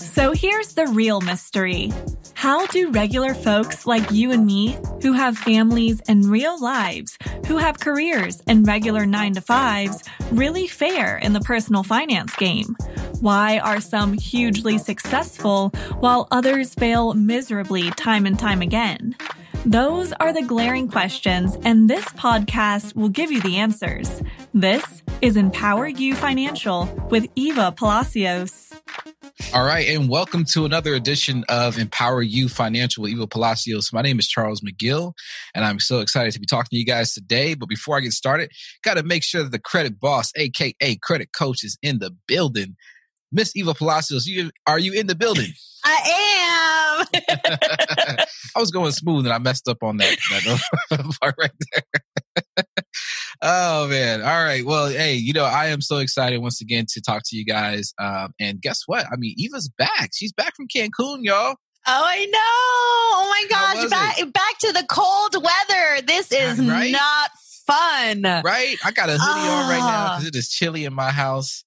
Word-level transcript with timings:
So 0.00 0.32
here's 0.32 0.74
the 0.74 0.88
real 0.88 1.20
mystery. 1.20 1.92
How 2.34 2.66
do 2.66 2.90
regular 2.90 3.34
folks 3.34 3.86
like 3.86 4.10
you 4.10 4.32
and 4.32 4.44
me, 4.44 4.76
who 5.00 5.12
have 5.12 5.38
families 5.38 6.00
and 6.08 6.24
real 6.24 6.60
lives, 6.60 7.16
who 7.46 7.56
have 7.56 7.78
careers 7.78 8.42
and 8.46 8.66
regular 8.66 9.06
nine 9.06 9.34
to 9.34 9.40
fives, 9.40 10.02
really 10.30 10.66
fare 10.66 11.18
in 11.18 11.32
the 11.34 11.40
personal 11.40 11.82
finance 11.82 12.34
game? 12.36 12.76
Why 13.20 13.58
are 13.58 13.80
some 13.80 14.12
hugely 14.12 14.78
successful 14.78 15.70
while 16.00 16.28
others 16.30 16.74
fail 16.74 17.14
miserably 17.14 17.90
time 17.92 18.26
and 18.26 18.38
time 18.38 18.62
again? 18.62 19.16
Those 19.66 20.12
are 20.14 20.32
the 20.32 20.42
glaring 20.42 20.88
questions, 20.88 21.58
and 21.64 21.90
this 21.90 22.04
podcast 22.10 22.94
will 22.94 23.08
give 23.08 23.30
you 23.32 23.42
the 23.42 23.56
answers. 23.56 24.22
This 24.54 25.02
is 25.20 25.36
Empower 25.36 25.88
You 25.88 26.14
Financial 26.14 26.86
with 27.10 27.26
Eva 27.34 27.72
Palacios. 27.72 28.72
All 29.52 29.64
right, 29.64 29.88
and 29.88 30.08
welcome 30.08 30.44
to 30.52 30.64
another 30.64 30.94
edition 30.94 31.44
of 31.48 31.76
Empower 31.76 32.22
You 32.22 32.48
Financial 32.48 33.02
with 33.02 33.12
Eva 33.12 33.26
Palacios. 33.26 33.92
My 33.92 34.00
name 34.00 34.18
is 34.18 34.28
Charles 34.28 34.60
McGill, 34.60 35.12
and 35.54 35.64
I'm 35.64 35.80
so 35.80 36.00
excited 36.00 36.32
to 36.34 36.40
be 36.40 36.46
talking 36.46 36.70
to 36.70 36.76
you 36.76 36.86
guys 36.86 37.12
today. 37.12 37.54
But 37.54 37.68
before 37.68 37.96
I 37.96 38.00
get 38.00 38.12
started, 38.12 38.52
got 38.84 38.94
to 38.94 39.02
make 39.02 39.24
sure 39.24 39.42
that 39.42 39.52
the 39.52 39.58
credit 39.58 39.98
boss, 39.98 40.32
aka 40.36 40.96
credit 41.02 41.30
coach, 41.36 41.64
is 41.64 41.76
in 41.82 41.98
the 41.98 42.14
building. 42.26 42.76
Miss 43.32 43.54
Eva 43.56 43.74
Palacios, 43.74 44.26
you 44.26 44.50
are 44.66 44.78
you 44.78 44.92
in 44.92 45.08
the 45.08 45.16
building? 45.16 45.52
I 45.84 46.84
am. 46.84 46.87
I 48.56 48.60
was 48.60 48.70
going 48.70 48.92
smooth 48.92 49.26
and 49.26 49.32
I 49.32 49.38
messed 49.38 49.68
up 49.68 49.82
on 49.82 49.98
that, 49.98 50.16
that 50.30 51.16
part 51.20 51.34
right 51.38 51.50
there. 51.72 52.64
oh 53.42 53.88
man. 53.88 54.22
All 54.22 54.44
right. 54.44 54.64
Well, 54.64 54.88
hey, 54.88 55.14
you 55.14 55.32
know, 55.32 55.44
I 55.44 55.66
am 55.66 55.80
so 55.80 55.98
excited 55.98 56.38
once 56.38 56.60
again 56.60 56.86
to 56.90 57.00
talk 57.00 57.22
to 57.26 57.36
you 57.36 57.44
guys. 57.44 57.92
Um, 57.98 58.32
and 58.40 58.60
guess 58.60 58.82
what? 58.86 59.06
I 59.06 59.16
mean, 59.16 59.34
Eva's 59.36 59.68
back. 59.78 60.10
She's 60.14 60.32
back 60.32 60.56
from 60.56 60.66
Cancun, 60.68 61.24
y'all. 61.24 61.56
Oh, 61.90 62.04
I 62.04 62.26
know. 62.26 62.38
Oh 62.40 63.26
my 63.30 63.46
gosh. 63.48 63.90
Back, 63.90 64.18
it? 64.18 64.32
back 64.32 64.58
to 64.60 64.72
the 64.72 64.84
cold 64.88 65.34
weather. 65.34 66.06
This 66.06 66.32
is 66.32 66.58
right? 66.60 66.92
not 66.92 67.30
fun. 67.66 68.22
Right? 68.44 68.76
I 68.84 68.90
got 68.90 69.08
a 69.08 69.12
hoodie 69.12 69.22
oh. 69.24 69.62
on 69.62 69.70
right 69.70 69.78
now 69.78 70.16
because 70.16 70.24
ah. 70.24 70.28
it 70.28 70.34
is 70.34 70.48
chilly 70.48 70.84
in 70.84 70.94
my 70.94 71.10
house. 71.10 71.64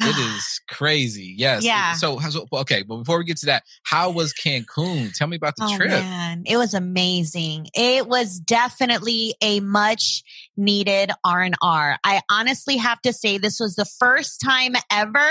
It 0.00 0.16
is 0.36 0.60
crazy. 0.68 1.34
Yes. 1.36 1.64
Yeah. 1.64 1.94
So, 1.94 2.18
okay, 2.52 2.82
but 2.82 2.96
before 2.98 3.18
we 3.18 3.24
get 3.24 3.38
to 3.38 3.46
that, 3.46 3.64
how 3.84 4.10
was 4.10 4.32
Cancun? 4.32 5.12
Tell 5.14 5.28
me 5.28 5.36
about 5.36 5.56
the 5.56 5.68
oh, 5.70 5.76
trip. 5.76 5.90
Man, 5.90 6.42
it 6.46 6.56
was 6.56 6.74
amazing. 6.74 7.68
It 7.74 8.06
was 8.06 8.38
definitely 8.38 9.34
a 9.42 9.60
much 9.60 10.22
needed 10.56 11.10
R&R. 11.24 11.98
I 12.04 12.20
honestly 12.30 12.76
have 12.76 13.00
to 13.02 13.12
say 13.12 13.38
this 13.38 13.60
was 13.60 13.74
the 13.74 13.84
first 13.84 14.40
time 14.40 14.74
ever 14.90 15.28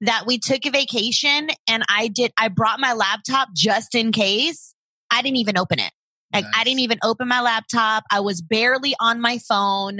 that 0.00 0.24
we 0.26 0.38
took 0.38 0.66
a 0.66 0.70
vacation 0.70 1.48
and 1.68 1.82
I 1.88 2.08
did 2.08 2.32
I 2.36 2.48
brought 2.48 2.80
my 2.80 2.92
laptop 2.92 3.48
just 3.54 3.94
in 3.94 4.12
case. 4.12 4.74
I 5.10 5.22
didn't 5.22 5.38
even 5.38 5.56
open 5.56 5.78
it. 5.78 5.92
Like 6.32 6.44
nice. 6.44 6.54
I 6.56 6.64
didn't 6.64 6.80
even 6.80 6.98
open 7.02 7.28
my 7.28 7.40
laptop. 7.40 8.04
I 8.10 8.20
was 8.20 8.42
barely 8.42 8.94
on 9.00 9.20
my 9.20 9.38
phone. 9.38 9.98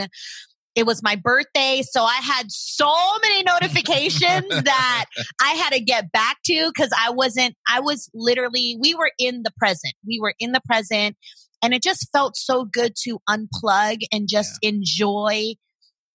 It 0.74 0.86
was 0.86 1.02
my 1.02 1.16
birthday. 1.16 1.82
So 1.88 2.02
I 2.02 2.16
had 2.16 2.50
so 2.50 2.92
many 3.22 3.42
notifications 3.44 4.48
that 4.64 5.04
I 5.40 5.50
had 5.52 5.72
to 5.72 5.80
get 5.80 6.10
back 6.12 6.38
to 6.46 6.70
because 6.74 6.90
I 6.98 7.10
wasn't, 7.10 7.54
I 7.68 7.80
was 7.80 8.10
literally, 8.14 8.76
we 8.80 8.94
were 8.94 9.10
in 9.18 9.42
the 9.44 9.52
present. 9.56 9.94
We 10.06 10.18
were 10.20 10.34
in 10.38 10.52
the 10.52 10.62
present. 10.66 11.16
And 11.62 11.72
it 11.72 11.82
just 11.82 12.08
felt 12.12 12.36
so 12.36 12.64
good 12.64 12.94
to 13.04 13.20
unplug 13.28 13.98
and 14.12 14.28
just 14.28 14.58
yeah. 14.62 14.70
enjoy 14.70 15.54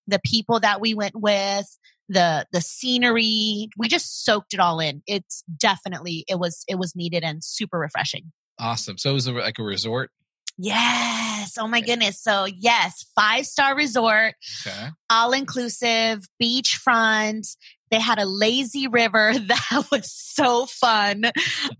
the 0.07 0.19
people 0.23 0.59
that 0.59 0.81
we 0.81 0.93
went 0.93 1.15
with, 1.15 1.65
the 2.07 2.45
the 2.51 2.61
scenery. 2.61 3.69
We 3.77 3.87
just 3.87 4.25
soaked 4.25 4.53
it 4.53 4.59
all 4.59 4.79
in. 4.79 5.01
It's 5.07 5.43
definitely 5.57 6.25
it 6.27 6.39
was 6.39 6.63
it 6.67 6.77
was 6.77 6.95
needed 6.95 7.23
and 7.23 7.43
super 7.43 7.79
refreshing. 7.79 8.31
Awesome. 8.59 8.97
So 8.97 9.11
it 9.11 9.13
was 9.13 9.27
like 9.27 9.57
a 9.57 9.63
resort 9.63 10.11
Yes. 10.61 11.53
Oh 11.57 11.69
my 11.69 11.79
goodness. 11.79 12.21
So 12.21 12.45
yes, 12.45 13.05
five 13.15 13.45
star 13.45 13.77
resort, 13.77 14.33
okay. 14.67 14.89
all 15.09 15.31
inclusive, 15.31 16.25
beachfront. 16.41 17.55
They 17.91 17.99
had 17.99 18.19
a 18.19 18.25
lazy 18.25 18.87
river 18.87 19.33
that 19.39 19.85
was 19.89 20.11
so 20.11 20.65
fun. 20.65 21.23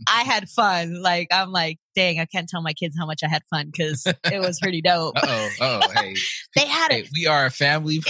I 0.08 0.24
had 0.24 0.48
fun. 0.48 1.02
Like 1.02 1.28
I'm 1.30 1.52
like, 1.52 1.78
dang, 1.94 2.22
I 2.22 2.26
can't 2.26 2.48
tell 2.48 2.62
my 2.62 2.72
kids 2.72 2.96
how 2.98 3.06
much 3.06 3.20
I 3.22 3.28
had 3.28 3.44
fun 3.50 3.66
because 3.66 4.08
it 4.08 4.40
was 4.40 4.60
pretty 4.64 4.82
dope. 4.82 5.16
oh, 5.22 5.50
oh, 5.60 5.82
hey. 5.96 6.16
they 6.56 6.66
had 6.66 6.94
hey, 6.94 7.02
it. 7.02 7.10
We 7.14 7.28
are 7.28 7.48
a 7.48 7.52
family. 7.52 8.02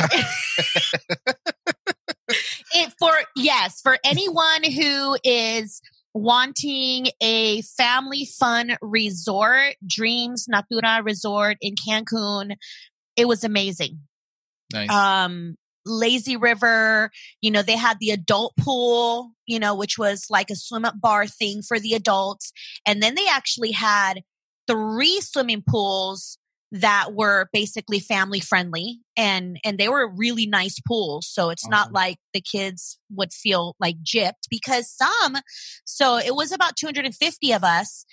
it 2.75 2.93
for 2.99 3.13
yes, 3.35 3.81
for 3.81 3.97
anyone 4.05 4.63
who 4.63 5.17
is 5.23 5.81
wanting 6.13 7.07
a 7.21 7.61
family 7.61 8.25
fun 8.25 8.77
resort, 8.81 9.75
Dreams 9.85 10.47
Natura 10.47 11.01
Resort 11.03 11.57
in 11.61 11.75
Cancun. 11.75 12.55
It 13.15 13.27
was 13.27 13.43
amazing. 13.43 13.99
Nice. 14.73 14.89
Um, 14.89 15.55
lazy 15.85 16.37
river, 16.37 17.11
you 17.41 17.51
know, 17.51 17.61
they 17.61 17.75
had 17.75 17.97
the 17.99 18.11
adult 18.11 18.53
pool, 18.57 19.31
you 19.45 19.59
know, 19.59 19.75
which 19.75 19.97
was 19.97 20.27
like 20.29 20.49
a 20.49 20.55
swim 20.55 20.85
up 20.85 20.99
bar 20.99 21.25
thing 21.27 21.61
for 21.61 21.79
the 21.79 21.93
adults. 21.93 22.51
And 22.85 23.01
then 23.01 23.15
they 23.15 23.27
actually 23.27 23.71
had 23.71 24.21
three 24.67 25.19
swimming 25.21 25.63
pools 25.67 26.37
that 26.71 27.13
were 27.13 27.49
basically 27.51 27.99
family 27.99 28.39
friendly 28.39 28.99
and 29.17 29.59
and 29.63 29.77
they 29.77 29.89
were 29.89 30.07
really 30.07 30.45
nice 30.45 30.79
pools 30.87 31.27
so 31.27 31.49
it's 31.49 31.63
awesome. 31.63 31.71
not 31.71 31.93
like 31.93 32.17
the 32.33 32.41
kids 32.41 32.99
would 33.09 33.33
feel 33.33 33.75
like 33.79 33.95
gypped 34.03 34.47
because 34.49 34.89
some 34.89 35.37
so 35.85 36.17
it 36.17 36.35
was 36.35 36.51
about 36.51 36.75
250 36.75 37.53
of 37.53 37.63
us 37.63 38.05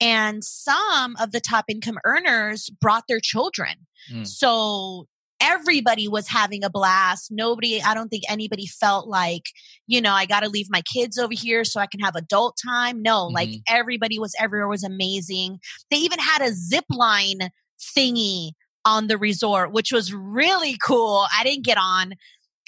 and 0.00 0.44
some 0.44 1.16
of 1.20 1.32
the 1.32 1.40
top 1.40 1.64
income 1.68 1.98
earners 2.04 2.70
brought 2.80 3.04
their 3.08 3.20
children 3.20 3.74
mm. 4.12 4.26
so 4.26 5.06
everybody 5.40 6.06
was 6.06 6.28
having 6.28 6.62
a 6.62 6.70
blast 6.70 7.32
nobody 7.32 7.82
i 7.82 7.94
don't 7.94 8.10
think 8.10 8.22
anybody 8.28 8.66
felt 8.66 9.08
like 9.08 9.46
you 9.88 10.00
know 10.00 10.12
i 10.12 10.24
got 10.24 10.44
to 10.44 10.48
leave 10.48 10.68
my 10.70 10.82
kids 10.82 11.18
over 11.18 11.34
here 11.34 11.64
so 11.64 11.80
i 11.80 11.86
can 11.86 11.98
have 11.98 12.14
adult 12.14 12.56
time 12.64 13.02
no 13.02 13.24
mm-hmm. 13.24 13.34
like 13.34 13.50
everybody 13.68 14.20
was 14.20 14.32
everywhere 14.38 14.68
was 14.68 14.84
amazing 14.84 15.58
they 15.90 15.96
even 15.96 16.20
had 16.20 16.42
a 16.42 16.52
zip 16.52 16.84
line 16.90 17.50
thingy 17.96 18.50
on 18.84 19.06
the 19.06 19.18
resort, 19.18 19.72
which 19.72 19.92
was 19.92 20.12
really 20.12 20.76
cool. 20.84 21.26
I 21.36 21.44
didn't 21.44 21.64
get 21.64 21.78
on. 21.78 22.14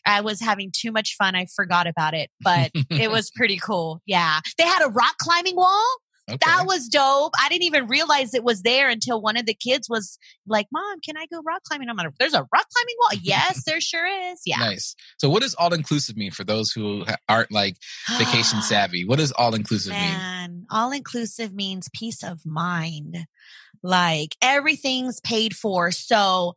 I 0.06 0.20
was 0.20 0.40
having 0.40 0.70
too 0.74 0.92
much 0.92 1.14
fun. 1.18 1.34
I 1.34 1.46
forgot 1.54 1.86
about 1.86 2.14
it, 2.14 2.30
but 2.40 2.70
it 2.90 3.10
was 3.12 3.30
pretty 3.30 3.58
cool. 3.58 4.00
Yeah. 4.06 4.40
They 4.56 4.64
had 4.64 4.84
a 4.84 4.88
rock 4.88 5.16
climbing 5.20 5.56
wall. 5.56 5.84
Okay. 6.28 6.38
That 6.44 6.64
was 6.66 6.88
dope. 6.88 7.34
I 7.40 7.48
didn't 7.48 7.62
even 7.64 7.86
realize 7.86 8.34
it 8.34 8.42
was 8.42 8.62
there 8.62 8.88
until 8.88 9.20
one 9.20 9.36
of 9.36 9.46
the 9.46 9.54
kids 9.54 9.88
was 9.88 10.18
like, 10.46 10.66
Mom, 10.72 10.98
can 11.00 11.16
I 11.16 11.26
go 11.32 11.40
rock 11.46 11.62
climbing? 11.62 11.88
I'm 11.88 11.96
like, 11.96 12.08
There's 12.18 12.34
a 12.34 12.40
rock 12.40 12.66
climbing 12.74 12.96
wall. 12.98 13.20
yes, 13.22 13.62
there 13.64 13.80
sure 13.80 14.06
is. 14.32 14.40
Yeah. 14.44 14.58
Nice. 14.58 14.96
So, 15.18 15.28
what 15.30 15.42
does 15.42 15.54
all 15.54 15.72
inclusive 15.72 16.16
mean 16.16 16.32
for 16.32 16.42
those 16.42 16.72
who 16.72 17.04
aren't 17.28 17.52
like 17.52 17.76
vacation 18.18 18.60
savvy? 18.62 19.04
What 19.04 19.20
does 19.20 19.30
all 19.32 19.54
inclusive 19.54 19.92
mean? 19.92 20.66
All 20.68 20.90
inclusive 20.90 21.54
means 21.54 21.88
peace 21.94 22.24
of 22.24 22.44
mind. 22.44 23.26
Like 23.86 24.36
everything's 24.42 25.20
paid 25.20 25.54
for. 25.54 25.90
So, 25.92 26.54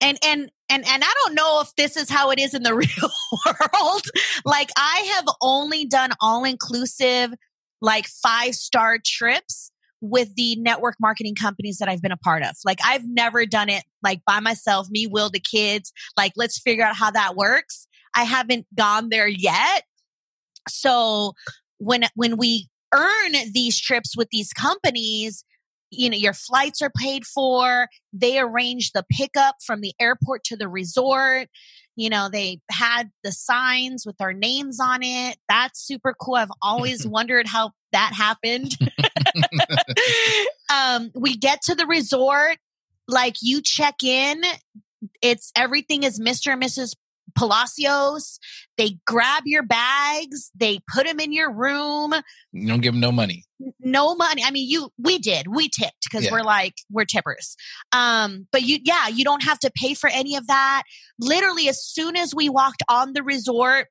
and 0.00 0.18
and 0.24 0.50
and 0.68 0.86
and 0.86 1.02
I 1.04 1.12
don't 1.24 1.34
know 1.34 1.60
if 1.62 1.74
this 1.76 1.96
is 1.96 2.10
how 2.10 2.30
it 2.30 2.38
is 2.38 2.54
in 2.54 2.62
the 2.62 2.74
real 2.74 3.10
world. 3.46 4.02
like 4.44 4.70
I 4.76 5.12
have 5.14 5.26
only 5.40 5.84
done 5.84 6.10
all 6.20 6.44
inclusive 6.44 7.32
like 7.80 8.06
five 8.06 8.54
star 8.54 8.98
trips 9.04 9.70
with 10.00 10.34
the 10.36 10.56
network 10.56 10.94
marketing 11.00 11.34
companies 11.34 11.78
that 11.78 11.88
I've 11.88 12.02
been 12.02 12.12
a 12.12 12.16
part 12.16 12.42
of. 12.42 12.54
Like 12.64 12.78
I've 12.84 13.06
never 13.08 13.46
done 13.46 13.68
it 13.68 13.84
like 14.02 14.20
by 14.26 14.40
myself, 14.40 14.88
me, 14.90 15.06
Will, 15.06 15.30
the 15.30 15.40
kids, 15.40 15.92
like 16.16 16.32
let's 16.36 16.60
figure 16.60 16.84
out 16.84 16.96
how 16.96 17.10
that 17.10 17.36
works. 17.36 17.86
I 18.14 18.24
haven't 18.24 18.66
gone 18.74 19.08
there 19.08 19.28
yet. 19.28 19.84
So 20.68 21.32
when 21.78 22.04
when 22.14 22.36
we 22.36 22.68
earn 22.94 23.32
these 23.52 23.78
trips 23.78 24.16
with 24.16 24.28
these 24.30 24.52
companies, 24.52 25.44
you 25.90 26.10
know 26.10 26.16
your 26.16 26.32
flights 26.32 26.82
are 26.82 26.92
paid 26.96 27.24
for 27.24 27.88
they 28.12 28.38
arrange 28.38 28.92
the 28.92 29.04
pickup 29.10 29.56
from 29.64 29.80
the 29.80 29.92
airport 30.00 30.44
to 30.44 30.56
the 30.56 30.68
resort 30.68 31.48
you 31.96 32.08
know 32.08 32.28
they 32.30 32.60
had 32.70 33.10
the 33.24 33.32
signs 33.32 34.04
with 34.06 34.20
our 34.20 34.32
names 34.32 34.78
on 34.80 35.00
it 35.02 35.38
that's 35.48 35.80
super 35.80 36.14
cool 36.20 36.36
i've 36.36 36.52
always 36.62 37.06
wondered 37.06 37.46
how 37.46 37.70
that 37.92 38.12
happened. 38.14 38.76
Um 40.70 41.10
we 41.14 41.36
get 41.36 41.62
to 41.62 41.74
the 41.74 41.86
resort 41.86 42.58
like 43.06 43.36
you 43.40 43.62
check 43.62 44.02
in 44.02 44.42
it's 45.22 45.50
everything 45.56 46.02
is 46.02 46.20
mr 46.20 46.52
and 46.52 46.62
mrs 46.62 46.94
Palacios. 47.38 48.38
They 48.76 48.98
grab 49.06 49.42
your 49.46 49.62
bags, 49.62 50.50
they 50.54 50.80
put 50.92 51.06
them 51.06 51.20
in 51.20 51.32
your 51.32 51.52
room. 51.52 52.12
You 52.52 52.68
don't 52.68 52.80
give 52.80 52.94
them 52.94 53.00
no 53.00 53.12
money. 53.12 53.44
No 53.80 54.14
money. 54.14 54.42
I 54.44 54.50
mean, 54.50 54.68
you 54.68 54.90
we 54.98 55.18
did. 55.18 55.48
We 55.48 55.68
tipped 55.68 56.04
because 56.04 56.24
Yeah. 56.24 56.32
we're 56.32 56.42
like 56.42 56.74
we're 56.90 57.04
tippers. 57.04 57.56
Um, 57.92 58.46
but 58.52 58.62
you 58.62 58.78
yeah, 58.84 59.08
you 59.08 59.24
don't 59.24 59.42
have 59.42 59.58
to 59.60 59.70
pay 59.74 59.94
for 59.94 60.08
any 60.08 60.36
of 60.36 60.46
that. 60.46 60.82
Literally, 61.18 61.68
as 61.68 61.82
soon 61.84 62.16
as 62.16 62.34
we 62.34 62.48
walked 62.48 62.82
on 62.88 63.12
the 63.14 63.22
resort, 63.22 63.88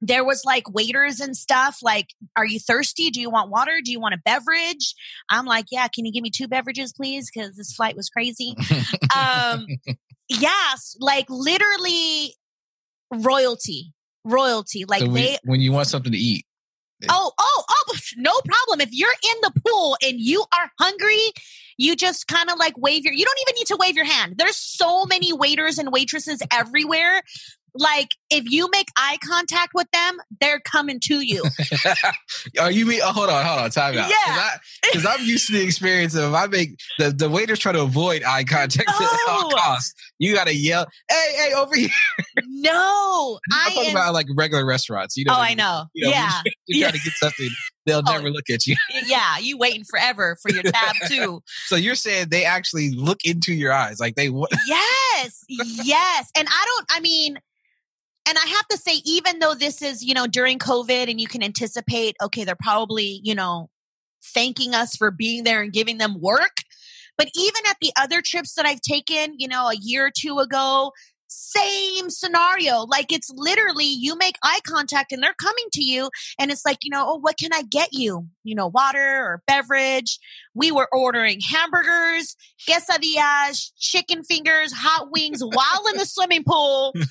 there 0.00 0.24
was 0.24 0.42
like 0.44 0.68
waiters 0.72 1.20
and 1.20 1.36
stuff 1.36 1.78
like 1.82 2.08
are 2.36 2.44
you 2.46 2.60
thirsty 2.60 3.10
do 3.10 3.20
you 3.20 3.30
want 3.30 3.50
water 3.50 3.80
do 3.84 3.90
you 3.90 3.98
want 3.98 4.14
a 4.14 4.18
beverage 4.24 4.94
i'm 5.30 5.44
like 5.44 5.64
yeah 5.72 5.88
can 5.88 6.04
you 6.04 6.12
give 6.12 6.22
me 6.22 6.30
two 6.30 6.46
beverages 6.46 6.92
please 6.92 7.28
because 7.32 7.56
this 7.56 7.72
flight 7.72 7.96
was 7.96 8.08
crazy 8.08 8.54
um 9.16 9.66
yes 10.28 10.96
like 11.00 11.26
literally 11.28 12.34
royalty. 13.10 13.92
Royalty. 14.24 14.84
Like 14.84 15.00
So 15.00 15.06
we- 15.08 15.20
they 15.20 15.38
when 15.44 15.60
you 15.60 15.72
want 15.72 15.88
something 15.88 16.12
to 16.12 16.18
eat, 16.18 16.44
oh 17.08 17.32
oh 17.38 17.64
oh 17.68 17.96
no 18.16 18.32
problem. 18.44 18.80
If 18.80 18.90
you're 18.92 19.08
in 19.10 19.36
the 19.42 19.60
pool 19.64 19.96
and 20.02 20.20
you 20.20 20.44
are 20.52 20.70
hungry 20.78 21.32
you 21.78 21.94
just 21.94 22.26
kind 22.26 22.50
of 22.50 22.58
like 22.58 22.76
wave 22.76 23.04
your 23.04 23.14
you 23.14 23.24
don't 23.24 23.38
even 23.42 23.54
need 23.56 23.66
to 23.68 23.76
wave 23.80 23.96
your 23.96 24.04
hand. 24.04 24.34
There's 24.36 24.56
so 24.56 25.06
many 25.06 25.32
waiters 25.32 25.78
and 25.78 25.90
waitresses 25.90 26.42
everywhere 26.52 27.22
like 27.78 28.08
if 28.30 28.44
you 28.50 28.68
make 28.72 28.88
eye 28.96 29.16
contact 29.26 29.70
with 29.74 29.86
them 29.92 30.18
they're 30.40 30.60
coming 30.60 31.00
to 31.00 31.20
you 31.24 31.42
Are 32.60 32.70
you 32.70 32.86
mean? 32.86 33.00
Oh, 33.02 33.12
hold 33.12 33.30
on, 33.30 33.44
hold 33.44 33.60
on, 33.60 33.70
time 33.70 33.96
out. 33.98 34.10
Yeah. 34.10 34.48
because 34.82 35.06
I'm 35.06 35.24
used 35.24 35.46
to 35.48 35.52
the 35.54 35.62
experience 35.62 36.14
of 36.14 36.30
if 36.30 36.34
I 36.34 36.46
make 36.46 36.78
the 36.98 37.10
the 37.10 37.28
waiters 37.30 37.58
try 37.58 37.72
to 37.72 37.82
avoid 37.82 38.22
eye 38.24 38.44
contact 38.44 38.88
at 39.00 39.18
all 39.28 39.50
costs. 39.50 39.94
You 40.18 40.34
gotta 40.34 40.54
yell, 40.54 40.86
"Hey, 41.08 41.32
hey, 41.36 41.52
over 41.54 41.74
here!" 41.76 41.88
no 42.46 43.38
I'm 43.52 43.58
i 43.70 43.74
talking 43.74 43.90
am 43.90 43.96
about 43.96 44.14
like 44.14 44.26
regular 44.36 44.64
restaurants. 44.66 45.16
You 45.16 45.24
know, 45.26 45.34
oh 45.36 45.40
i 45.40 45.54
know 45.54 45.84
You 45.94 46.06
know, 46.06 46.10
yeah 46.10 46.42
You 46.66 46.84
gotta 46.84 46.98
get 46.98 47.12
something, 47.14 47.48
they'll 47.86 48.02
Oh. 48.06 48.12
never 48.12 48.30
look 48.30 48.50
at 48.50 48.66
you. 48.66 48.76
yeah 49.06 49.38
you 49.38 49.56
waiting 49.58 49.84
forever 49.84 50.36
for 50.42 50.50
your 50.52 50.62
tab 50.62 50.94
too 51.08 51.42
So 51.66 51.76
you're 51.76 51.94
saying 51.94 52.28
they 52.30 52.44
actually 52.44 52.90
look 52.90 53.18
into 53.24 53.52
your 53.54 53.72
eyes, 53.72 53.98
like 54.00 54.14
they. 54.16 54.30
yes 54.66 55.44
yes 55.48 56.30
and 56.36 56.48
i 56.50 56.64
don't 56.66 56.86
i 56.90 57.00
mean 57.00 57.38
and 58.28 58.38
i 58.38 58.46
have 58.46 58.68
to 58.68 58.76
say 58.76 59.00
even 59.04 59.38
though 59.38 59.54
this 59.54 59.82
is 59.82 60.04
you 60.04 60.14
know 60.14 60.26
during 60.26 60.58
covid 60.58 61.10
and 61.10 61.20
you 61.20 61.26
can 61.26 61.42
anticipate 61.42 62.14
okay 62.22 62.44
they're 62.44 62.56
probably 62.60 63.20
you 63.24 63.34
know 63.34 63.68
thanking 64.22 64.74
us 64.74 64.96
for 64.96 65.10
being 65.10 65.44
there 65.44 65.62
and 65.62 65.72
giving 65.72 65.98
them 65.98 66.20
work. 66.20 66.58
But 67.16 67.28
even 67.34 67.62
at 67.68 67.76
the 67.80 67.92
other 67.96 68.22
trips 68.22 68.54
that 68.54 68.66
i've 68.66 68.80
taken 68.80 69.34
you 69.38 69.48
know 69.48 69.68
a 69.68 69.76
year 69.80 70.06
or 70.06 70.12
two 70.16 70.38
ago 70.38 70.92
same 71.28 72.10
scenario. 72.10 72.82
Like 72.82 73.12
it's 73.12 73.30
literally 73.34 73.84
you 73.86 74.16
make 74.16 74.36
eye 74.42 74.60
contact 74.66 75.12
and 75.12 75.22
they're 75.22 75.34
coming 75.34 75.64
to 75.74 75.82
you 75.84 76.10
and 76.38 76.50
it's 76.50 76.64
like 76.64 76.78
you 76.82 76.90
know 76.90 77.04
oh 77.06 77.18
what 77.20 77.38
can 77.38 77.52
i 77.52 77.62
get 77.62 77.90
you? 77.92 78.26
You 78.44 78.54
know 78.54 78.66
water 78.68 78.98
or 79.24 79.42
beverage. 79.46 80.18
We 80.54 80.72
were 80.72 80.88
ordering 80.92 81.40
hamburgers 81.40 82.34
quesadillas 82.68 83.70
chicken 83.78 84.24
fingers 84.24 84.72
hot 84.74 85.08
wings 85.10 85.40
while 85.42 85.86
in 85.92 85.98
the 85.98 86.04
swimming 86.06 86.44
pool. 86.46 86.94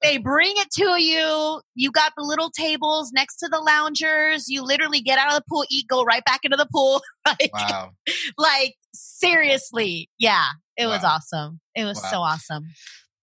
They 0.00 0.18
bring 0.18 0.52
it 0.56 0.70
to 0.74 1.02
you. 1.02 1.60
You 1.74 1.90
got 1.90 2.12
the 2.16 2.22
little 2.22 2.50
tables 2.50 3.10
next 3.12 3.38
to 3.38 3.48
the 3.48 3.58
loungers. 3.58 4.48
You 4.48 4.62
literally 4.62 5.00
get 5.00 5.18
out 5.18 5.32
of 5.32 5.34
the 5.34 5.44
pool 5.48 5.64
eat 5.70 5.86
go 5.88 6.04
right 6.04 6.24
back 6.24 6.40
into 6.44 6.56
the 6.56 6.68
pool. 6.72 7.02
Like, 7.26 7.50
wow. 7.52 7.90
like 8.38 8.76
seriously. 8.94 10.08
Yeah. 10.18 10.46
It 10.78 10.86
was 10.86 11.04
awesome. 11.04 11.60
It 11.74 11.84
was 11.84 12.00
Wow. 12.02 12.10
so 12.10 12.18
awesome 12.20 12.64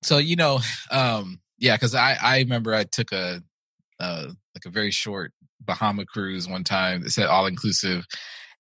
So 0.06 0.18
you 0.20 0.36
know, 0.36 0.60
um, 0.92 1.40
yeah, 1.58 1.76
because 1.76 1.96
I 1.96 2.18
I 2.22 2.38
remember 2.40 2.74
I 2.76 2.84
took 2.84 3.12
a 3.12 3.42
uh 4.00 4.28
like 4.54 4.66
a 4.66 4.70
very 4.70 4.92
short 4.92 5.32
Bahama 5.62 6.06
cruise 6.06 6.48
one 6.48 6.64
time. 6.64 7.04
It 7.04 7.10
said 7.12 7.26
all 7.28 7.48
inclusive, 7.48 8.06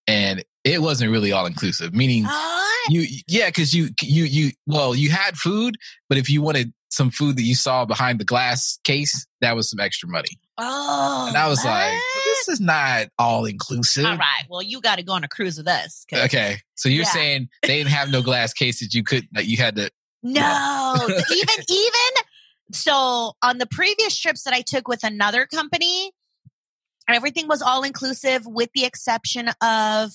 and 0.07 0.43
it 0.63 0.81
wasn't 0.81 1.11
really 1.11 1.31
all 1.31 1.45
inclusive. 1.45 1.93
Meaning, 1.93 2.23
What? 2.23 2.91
you 2.91 3.05
yeah, 3.27 3.47
because 3.49 3.73
you 3.75 3.89
you 4.01 4.23
you 4.25 4.51
well, 4.65 4.95
you 4.95 5.11
had 5.11 5.37
food, 5.37 5.77
but 6.09 6.17
if 6.17 6.29
you 6.29 6.41
wanted 6.41 6.73
some 6.89 7.11
food 7.11 7.35
that 7.37 7.43
you 7.43 7.55
saw 7.55 7.85
behind 7.85 8.19
the 8.19 8.25
glass 8.25 8.79
case, 8.83 9.27
that 9.41 9.55
was 9.55 9.69
some 9.69 9.79
extra 9.79 10.07
money. 10.09 10.39
oh 10.57 11.25
And 11.27 11.37
I 11.37 11.47
was 11.49 11.63
like, 11.65 11.91
well, 11.91 12.23
this 12.25 12.47
is 12.47 12.59
not 12.61 13.07
all 13.19 13.45
inclusive. 13.45 14.05
all 14.05 14.15
right 14.17 14.45
well 14.49 14.61
you 14.61 14.79
got 14.79 14.95
to 14.97 15.03
go 15.03 15.11
on 15.13 15.23
a 15.23 15.27
cruise 15.27 15.57
with 15.57 15.67
us. 15.67 16.05
Okay, 16.11 16.57
so 16.75 16.89
you're 16.89 17.03
Yeah. 17.03 17.09
saying 17.09 17.49
they 17.61 17.77
didn't 17.77 17.91
have 17.91 18.09
no 18.09 18.21
glass 18.21 18.53
cases. 18.53 18.93
You 18.95 19.03
could 19.03 19.27
that 19.33 19.45
you 19.45 19.57
had 19.57 19.75
to. 19.75 19.91
No, 20.27 20.95
even 21.07 21.55
even 21.69 22.25
so 22.71 23.33
on 23.43 23.59
the 23.59 23.67
previous 23.67 24.17
trips 24.17 24.43
that 24.43 24.55
I 24.55 24.61
took 24.61 24.87
with 24.87 25.03
another 25.03 25.45
company, 25.45 26.13
everything 27.07 27.47
was 27.47 27.61
all 27.61 27.83
inclusive 27.83 28.47
with 28.47 28.71
the 28.73 28.85
exception 28.85 29.49
of 29.61 30.09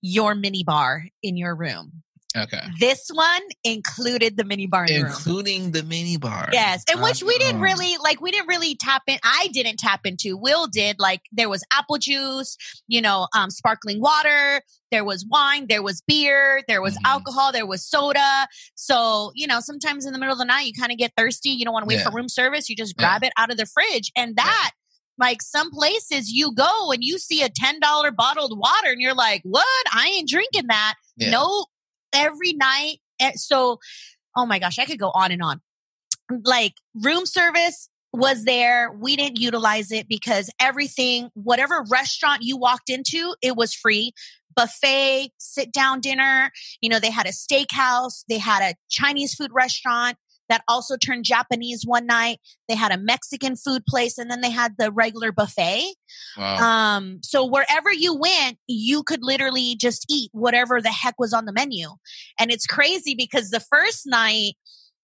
your 0.00 0.34
mini 0.34 0.64
bar 0.64 1.04
in 1.22 1.36
your 1.36 1.54
room. 1.54 2.02
Okay, 2.36 2.60
This 2.78 3.08
one 3.12 3.42
included 3.62 4.36
the 4.36 4.44
mini 4.44 4.66
bar 4.66 4.84
in 4.86 4.94
the 4.94 5.02
room. 5.02 5.06
including 5.12 5.70
the 5.72 5.82
mini 5.82 6.16
bar. 6.16 6.48
Yes, 6.52 6.82
and 6.90 7.02
which 7.02 7.22
we 7.22 7.36
didn't 7.38 7.60
really 7.60 7.96
like. 8.02 8.20
We 8.20 8.30
didn't 8.30 8.48
really 8.48 8.74
tap 8.74 9.02
in. 9.06 9.18
I 9.22 9.48
didn't 9.52 9.78
tap 9.78 10.00
into. 10.06 10.36
Will 10.36 10.66
did. 10.66 10.96
Like 10.98 11.20
there 11.30 11.48
was 11.50 11.62
apple 11.72 11.98
juice, 11.98 12.56
you 12.88 13.00
know, 13.02 13.28
um, 13.36 13.50
sparkling 13.50 14.00
water. 14.00 14.62
There 14.90 15.04
was 15.04 15.26
wine. 15.28 15.66
There 15.68 15.82
was 15.82 16.02
beer. 16.06 16.62
There 16.68 16.80
was 16.82 16.94
Mhm. 16.94 17.00
alcohol. 17.06 17.52
There 17.52 17.66
was 17.66 17.84
soda. 17.86 18.48
So 18.76 19.32
you 19.34 19.46
know, 19.46 19.60
sometimes 19.60 20.06
in 20.06 20.12
the 20.12 20.18
middle 20.18 20.32
of 20.32 20.38
the 20.38 20.44
night, 20.44 20.66
you 20.66 20.72
kind 20.72 20.92
of 20.92 20.98
get 20.98 21.12
thirsty. 21.16 21.50
You 21.50 21.64
don't 21.64 21.74
want 21.74 21.84
to 21.84 21.88
wait 21.88 21.98
Yeah. 21.98 22.04
for 22.10 22.16
room 22.16 22.28
service. 22.28 22.68
You 22.70 22.76
just 22.76 22.94
Yeah. 22.98 23.04
grab 23.08 23.24
it 23.24 23.32
out 23.36 23.50
of 23.50 23.56
the 23.58 23.66
fridge, 23.66 24.10
and 24.16 24.36
that. 24.36 24.70
Like 25.18 25.42
some 25.42 25.70
places 25.70 26.30
you 26.30 26.52
go 26.54 26.90
and 26.90 27.04
you 27.04 27.18
see 27.18 27.42
a 27.42 27.50
$10 27.50 28.10
bottled 28.12 28.58
water 28.58 28.90
and 28.90 29.00
you're 29.00 29.14
like, 29.14 29.42
what? 29.44 29.66
I 29.92 30.08
ain't 30.08 30.28
drinking 30.28 30.68
that. 30.68 30.94
Yeah. 31.18 31.30
No, 31.30 31.66
every 32.12 32.52
night. 32.52 32.98
eh, 33.20 33.32
So, 33.36 33.78
oh 34.36 34.46
my 34.46 34.58
gosh, 34.58 34.78
I 34.78 34.84
could 34.84 34.98
go 34.98 35.10
on 35.10 35.32
and 35.32 35.42
on. 35.42 35.60
Like 36.44 36.74
room 36.94 37.26
service 37.26 37.88
was 38.12 38.44
there. 38.44 38.92
We 38.92 39.16
didn't 39.16 39.40
utilize 39.40 39.90
it 39.90 40.08
because 40.08 40.50
everything, 40.60 41.30
whatever 41.34 41.84
restaurant 41.90 42.42
you 42.42 42.56
walked 42.56 42.90
into, 42.90 43.34
it 43.42 43.56
was 43.56 43.74
free. 43.74 44.12
Buffet, 44.54 45.30
sit 45.38 45.72
down 45.72 46.00
dinner. 46.00 46.50
You 46.80 46.90
know, 46.90 47.00
they 47.00 47.10
had 47.10 47.26
a 47.26 47.30
steakhouse, 47.30 48.24
they 48.28 48.38
had 48.38 48.62
a 48.62 48.74
Chinese 48.90 49.34
food 49.34 49.50
restaurant 49.52 50.16
that 50.52 50.62
also 50.68 50.98
turned 50.98 51.24
Japanese 51.24 51.84
one 51.86 52.04
night. 52.04 52.38
They 52.68 52.74
had 52.74 52.92
a 52.92 52.98
Mexican 52.98 53.56
food 53.56 53.86
place 53.86 54.18
and 54.18 54.30
then 54.30 54.42
they 54.42 54.50
had 54.50 54.74
the 54.76 54.92
regular 54.92 55.32
buffet. 55.32 55.94
Wow. 56.36 56.56
Um, 56.96 57.20
so 57.22 57.46
wherever 57.46 57.90
you 57.90 58.14
went, 58.14 58.58
you 58.66 59.02
could 59.02 59.20
literally 59.22 59.76
just 59.76 60.04
eat 60.10 60.28
whatever 60.34 60.82
the 60.82 60.90
heck 60.90 61.14
was 61.18 61.32
on 61.32 61.46
the 61.46 61.54
menu. 61.54 61.88
And 62.38 62.50
it's 62.50 62.66
crazy 62.66 63.14
because 63.14 63.48
the 63.48 63.60
first 63.60 64.02
night, 64.06 64.56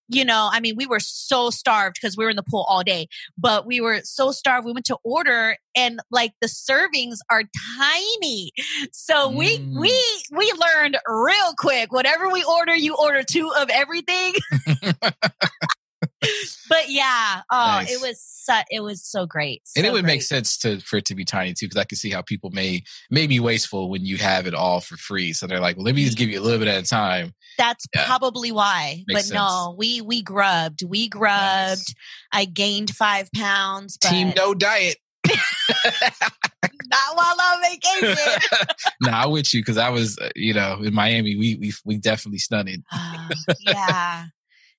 you 0.08 0.24
know, 0.24 0.48
I 0.52 0.60
mean, 0.60 0.74
we 0.76 0.86
were 0.86 1.00
so 1.00 1.50
starved 1.50 1.96
because 2.00 2.16
we 2.16 2.24
were 2.24 2.30
in 2.30 2.36
the 2.36 2.42
pool 2.42 2.64
all 2.68 2.82
day, 2.82 3.08
but 3.36 3.66
we 3.66 3.80
were 3.80 4.00
so 4.02 4.32
starved. 4.32 4.64
We 4.66 4.72
went 4.72 4.86
to 4.86 4.96
order 5.04 5.56
and 5.76 6.00
like 6.10 6.32
the 6.40 6.48
servings 6.48 7.18
are 7.30 7.42
tiny. 7.78 8.52
So 8.92 9.30
we, 9.30 9.58
Mm. 9.58 9.80
we, 9.80 9.92
we 10.32 10.52
learned 10.52 10.98
real 11.06 11.52
quick. 11.58 11.92
Whatever 11.92 12.28
we 12.28 12.42
order, 12.44 12.74
you 12.74 12.94
order 12.96 13.22
two 13.22 13.50
of 13.58 13.68
everything. 13.70 14.34
but 16.68 16.88
yeah, 16.88 17.42
oh, 17.50 17.56
Nice. 17.56 17.92
it 17.92 18.00
was 18.00 18.20
so, 18.22 18.54
it 18.70 18.80
was 18.80 19.04
so 19.04 19.26
great. 19.26 19.62
and 19.76 19.84
it 19.86 19.92
would 19.92 20.04
make 20.04 20.22
sense 20.22 20.56
to 20.58 20.80
for 20.80 20.96
it 20.96 21.04
to 21.06 21.14
be 21.14 21.24
tiny 21.24 21.52
too, 21.54 21.66
because 21.66 21.80
I 21.80 21.84
can 21.84 21.96
see 21.96 22.10
how 22.10 22.22
people 22.22 22.50
may 22.50 22.82
may 23.10 23.26
be 23.26 23.40
wasteful 23.40 23.90
when 23.90 24.04
you 24.06 24.16
have 24.16 24.46
it 24.46 24.54
all 24.54 24.80
for 24.80 24.96
free. 24.96 25.32
So 25.32 25.46
they're 25.46 25.60
like, 25.60 25.76
well, 25.76 25.84
let 25.84 25.94
me 25.94 26.04
just 26.04 26.16
give 26.18 26.28
you 26.30 26.40
a 26.40 26.42
little 26.42 26.58
bit 26.58 26.68
at 26.68 26.82
a 26.82 26.86
time. 26.86 27.34
That's 27.58 27.86
Yeah. 27.94 28.06
probably 28.06 28.52
why. 28.52 29.04
Makes 29.06 29.28
but 29.30 29.34
no, 29.34 29.74
we 29.78 30.00
we 30.00 30.22
grubbed. 30.22 30.82
We 30.82 31.08
grubbed. 31.08 31.78
Nice. 31.78 31.94
I 32.32 32.44
gained 32.46 32.90
five 32.90 33.28
pounds. 33.34 33.98
But 34.00 34.08
Team 34.08 34.32
no 34.36 34.54
diet. 34.54 34.96
not 35.28 37.16
while 37.16 37.36
on 37.40 37.62
vacation. 37.62 38.40
nah, 39.02 39.24
I'm 39.24 39.30
with 39.30 39.52
you 39.52 39.60
because 39.60 39.76
I 39.76 39.90
was, 39.90 40.18
uh, 40.18 40.30
you 40.34 40.54
know, 40.54 40.80
in 40.82 40.94
Miami. 40.94 41.36
We 41.36 41.56
we 41.56 41.72
we 41.84 41.98
definitely 41.98 42.38
stunted. 42.38 42.82
Ah, 42.92 43.28
yeah, 43.60 44.24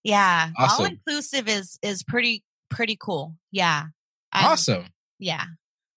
yeah. 0.04 0.50
All 0.58 0.86
inclusive 0.86 1.48
is 1.48 1.78
is 1.82 2.04
pretty 2.04 2.44
pretty 2.70 2.98
cool. 3.00 3.36
Yeah. 3.52 3.86
I'm- 4.32 4.46
Awesome. 4.46 4.86
Yeah. 5.20 5.44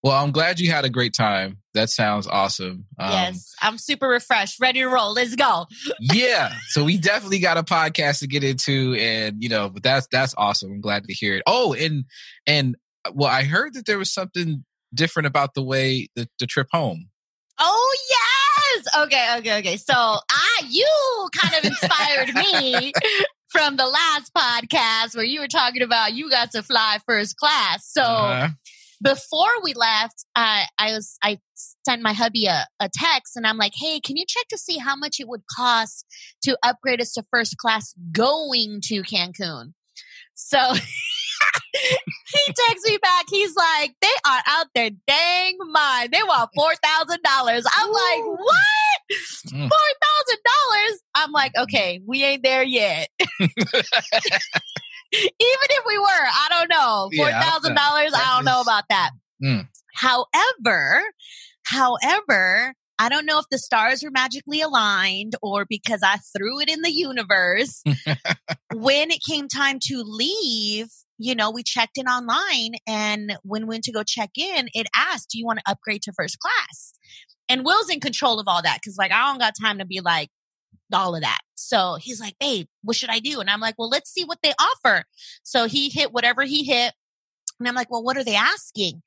Well, 0.03 0.21
I'm 0.21 0.33
glad 0.33 0.59
you 0.59 0.69
had 0.73 0.85
a 0.85 0.91
great 0.91 1.15
time. 1.15 1.59
That 1.75 1.89
sounds 1.89 2.27
awesome. 2.27 2.87
Um, 2.99 3.13
yes. 3.13 3.55
I'm 3.63 3.79
super 3.79 4.09
refreshed, 4.09 4.59
ready 4.61 4.81
to 4.81 4.87
roll. 4.89 5.13
Let's 5.13 5.37
go. 5.37 5.67
yeah. 6.01 6.53
So 6.71 6.83
we 6.83 6.97
definitely 6.99 7.39
got 7.39 7.57
a 7.57 7.63
podcast 7.63 8.19
to 8.21 8.27
get 8.27 8.43
into, 8.43 8.95
and 8.99 9.41
you 9.43 9.49
know, 9.49 9.69
but 9.69 9.83
that's 9.85 10.09
that's 10.11 10.35
awesome. 10.37 10.73
I'm 10.73 10.81
glad 10.81 11.05
to 11.05 11.13
hear 11.15 11.37
it. 11.37 11.43
Oh, 11.47 11.73
and 11.73 12.05
and 12.47 12.77
well, 13.13 13.31
I 13.31 13.45
heard 13.45 13.75
that 13.75 13.87
there 13.87 13.99
was 13.99 14.13
something 14.13 14.65
different 14.95 15.27
about 15.29 15.55
the 15.55 15.63
way 15.63 16.09
the, 16.17 16.29
the 16.41 16.47
trip 16.47 16.67
home. 16.73 17.09
Oh 17.59 17.97
yes. 18.11 18.87
Okay. 19.05 19.37
Okay. 19.39 19.59
Okay. 19.59 19.77
So 19.77 19.95
I 19.95 20.61
you 20.69 21.29
kind 21.41 21.55
of 21.55 21.65
inspired 21.65 22.35
me 22.35 22.93
from 23.53 23.77
the 23.77 23.87
last 23.87 24.33
podcast 24.35 25.15
where 25.15 25.25
you 25.25 25.41
were 25.41 25.49
talking 25.49 25.83
about 25.83 26.15
you 26.15 26.31
got 26.31 26.51
to 26.53 26.63
fly 26.63 26.99
first 27.07 27.37
class. 27.37 27.87
So 27.93 28.03
Uh-huh. 28.03 28.49
before 29.03 29.51
we 29.63 29.75
left, 29.75 30.25
uh, 30.37 30.65
I 30.79 30.93
was 30.93 31.17
I 31.23 31.39
sent 31.55 32.03
my 32.03 32.13
hubby 32.13 32.47
a, 32.47 32.67
a 32.81 32.89
text 32.93 33.37
and 33.37 33.47
I'm 33.47 33.59
like, 33.59 33.73
hey, 33.77 34.01
can 34.01 34.17
you 34.17 34.25
check 34.27 34.47
to 34.49 34.59
see 34.59 34.79
how 34.79 34.97
much 34.97 35.17
it 35.21 35.29
would 35.29 35.43
cost 35.55 36.07
to 36.45 36.57
upgrade 36.63 37.01
us 37.01 37.13
to 37.13 37.25
first 37.31 37.57
class 37.59 37.95
going 38.13 38.81
to 38.85 39.03
Cancun? 39.03 39.75
So 40.35 40.59
he 41.75 42.53
texts 42.53 42.89
me 42.89 42.97
back. 42.99 43.25
He's 43.31 43.55
like, 43.55 43.95
they 44.01 44.09
are 44.27 44.43
out 44.47 44.67
there 44.75 44.91
dang 45.07 45.59
mine. 45.71 46.09
They 46.11 46.23
want 46.23 46.51
four 46.55 46.73
thousand 46.83 47.23
dollars. 47.23 47.65
I'm 47.71 47.91
like, 47.91 48.25
what? 48.39 49.19
Mm. 49.49 49.69
Four 49.69 49.89
thousand 50.03 50.39
dollars? 50.45 51.01
I'm 51.15 51.33
like, 51.33 51.53
okay, 51.59 52.01
we 52.07 52.25
ain't 52.25 52.43
there 52.43 52.63
yet. 52.63 53.09
Even 55.15 55.69
if 55.71 55.85
we 55.87 55.99
were, 55.99 56.05
I 56.07 56.49
don't 56.51 56.69
know. 56.71 57.09
Yeah, 57.13 57.19
Four 57.19 57.27
I 57.27 57.33
don't 57.33 57.43
thousand 57.43 57.75
know. 57.75 57.81
dollars, 57.83 58.13
I 58.15 58.37
don't 58.37 58.45
know 58.45 58.61
about 58.61 58.85
that. 58.89 59.11
Mm. 59.43 59.69
However, 59.95 61.03
however, 61.65 62.75
I 62.99 63.09
don't 63.09 63.27
know 63.27 63.39
if 63.39 63.47
the 63.51 63.59
stars 63.59 64.03
were 64.03 64.11
magically 64.11 64.61
aligned 64.61 65.35
or 65.43 65.67
because 65.69 66.01
I 66.05 66.19
threw 66.37 66.61
it 66.61 66.69
in 66.69 66.83
the 66.83 66.93
universe. 66.93 67.83
when 68.75 69.11
it 69.11 69.21
came 69.29 69.49
time 69.49 69.79
to 69.89 70.03
leave, 70.07 70.87
you 71.19 71.35
know, 71.35 71.51
we 71.51 71.63
checked 71.63 71.99
in 71.99 72.07
online 72.07 72.75
and 72.87 73.37
when 73.43 73.63
we 73.63 73.75
went 73.75 73.85
to 73.85 73.93
go 73.93 74.03
check 74.03 74.31
in, 74.37 74.69
it 74.73 74.87
asked, 74.97 75.31
Do 75.31 75.39
you 75.39 75.45
want 75.47 75.59
to 75.59 75.71
upgrade 75.71 76.03
to 76.03 76.13
first 76.13 76.39
class? 76.39 76.93
And 77.49 77.65
Will's 77.65 77.91
in 77.91 78.01
control 78.01 78.39
of 78.39 78.47
all 78.49 78.63
that 78.63 78.79
because, 78.83 78.97
like, 78.97 79.13
I 79.13 79.29
don't 79.29 79.39
got 79.41 79.55
time 79.61 79.79
to 79.79 79.85
be 79.85 80.01
like, 80.01 80.31
all 80.95 81.15
of 81.15 81.23
that. 81.23 81.41
So 81.55 81.97
he's 82.01 82.21
like, 82.21 82.35
babe, 82.41 82.67
what 82.83 82.97
should 82.97 83.11
I 83.11 83.19
do? 83.19 83.41
And 83.41 83.49
I'm 83.51 83.61
like, 83.61 83.77
well, 83.79 83.89
let's 83.89 84.11
see 84.11 84.25
what 84.25 84.39
they 84.43 84.53
offer. 84.61 85.05
So 85.43 85.67
he 85.67 85.89
hit 85.89 86.13
whatever 86.13 86.43
he 86.43 86.65
hit. 86.65 86.93
And 87.59 87.69
I'm 87.69 87.75
like, 87.75 87.91
well, 87.91 88.03
what 88.03 88.17
are 88.17 88.25
they 88.25 88.35
asking? 88.35 89.03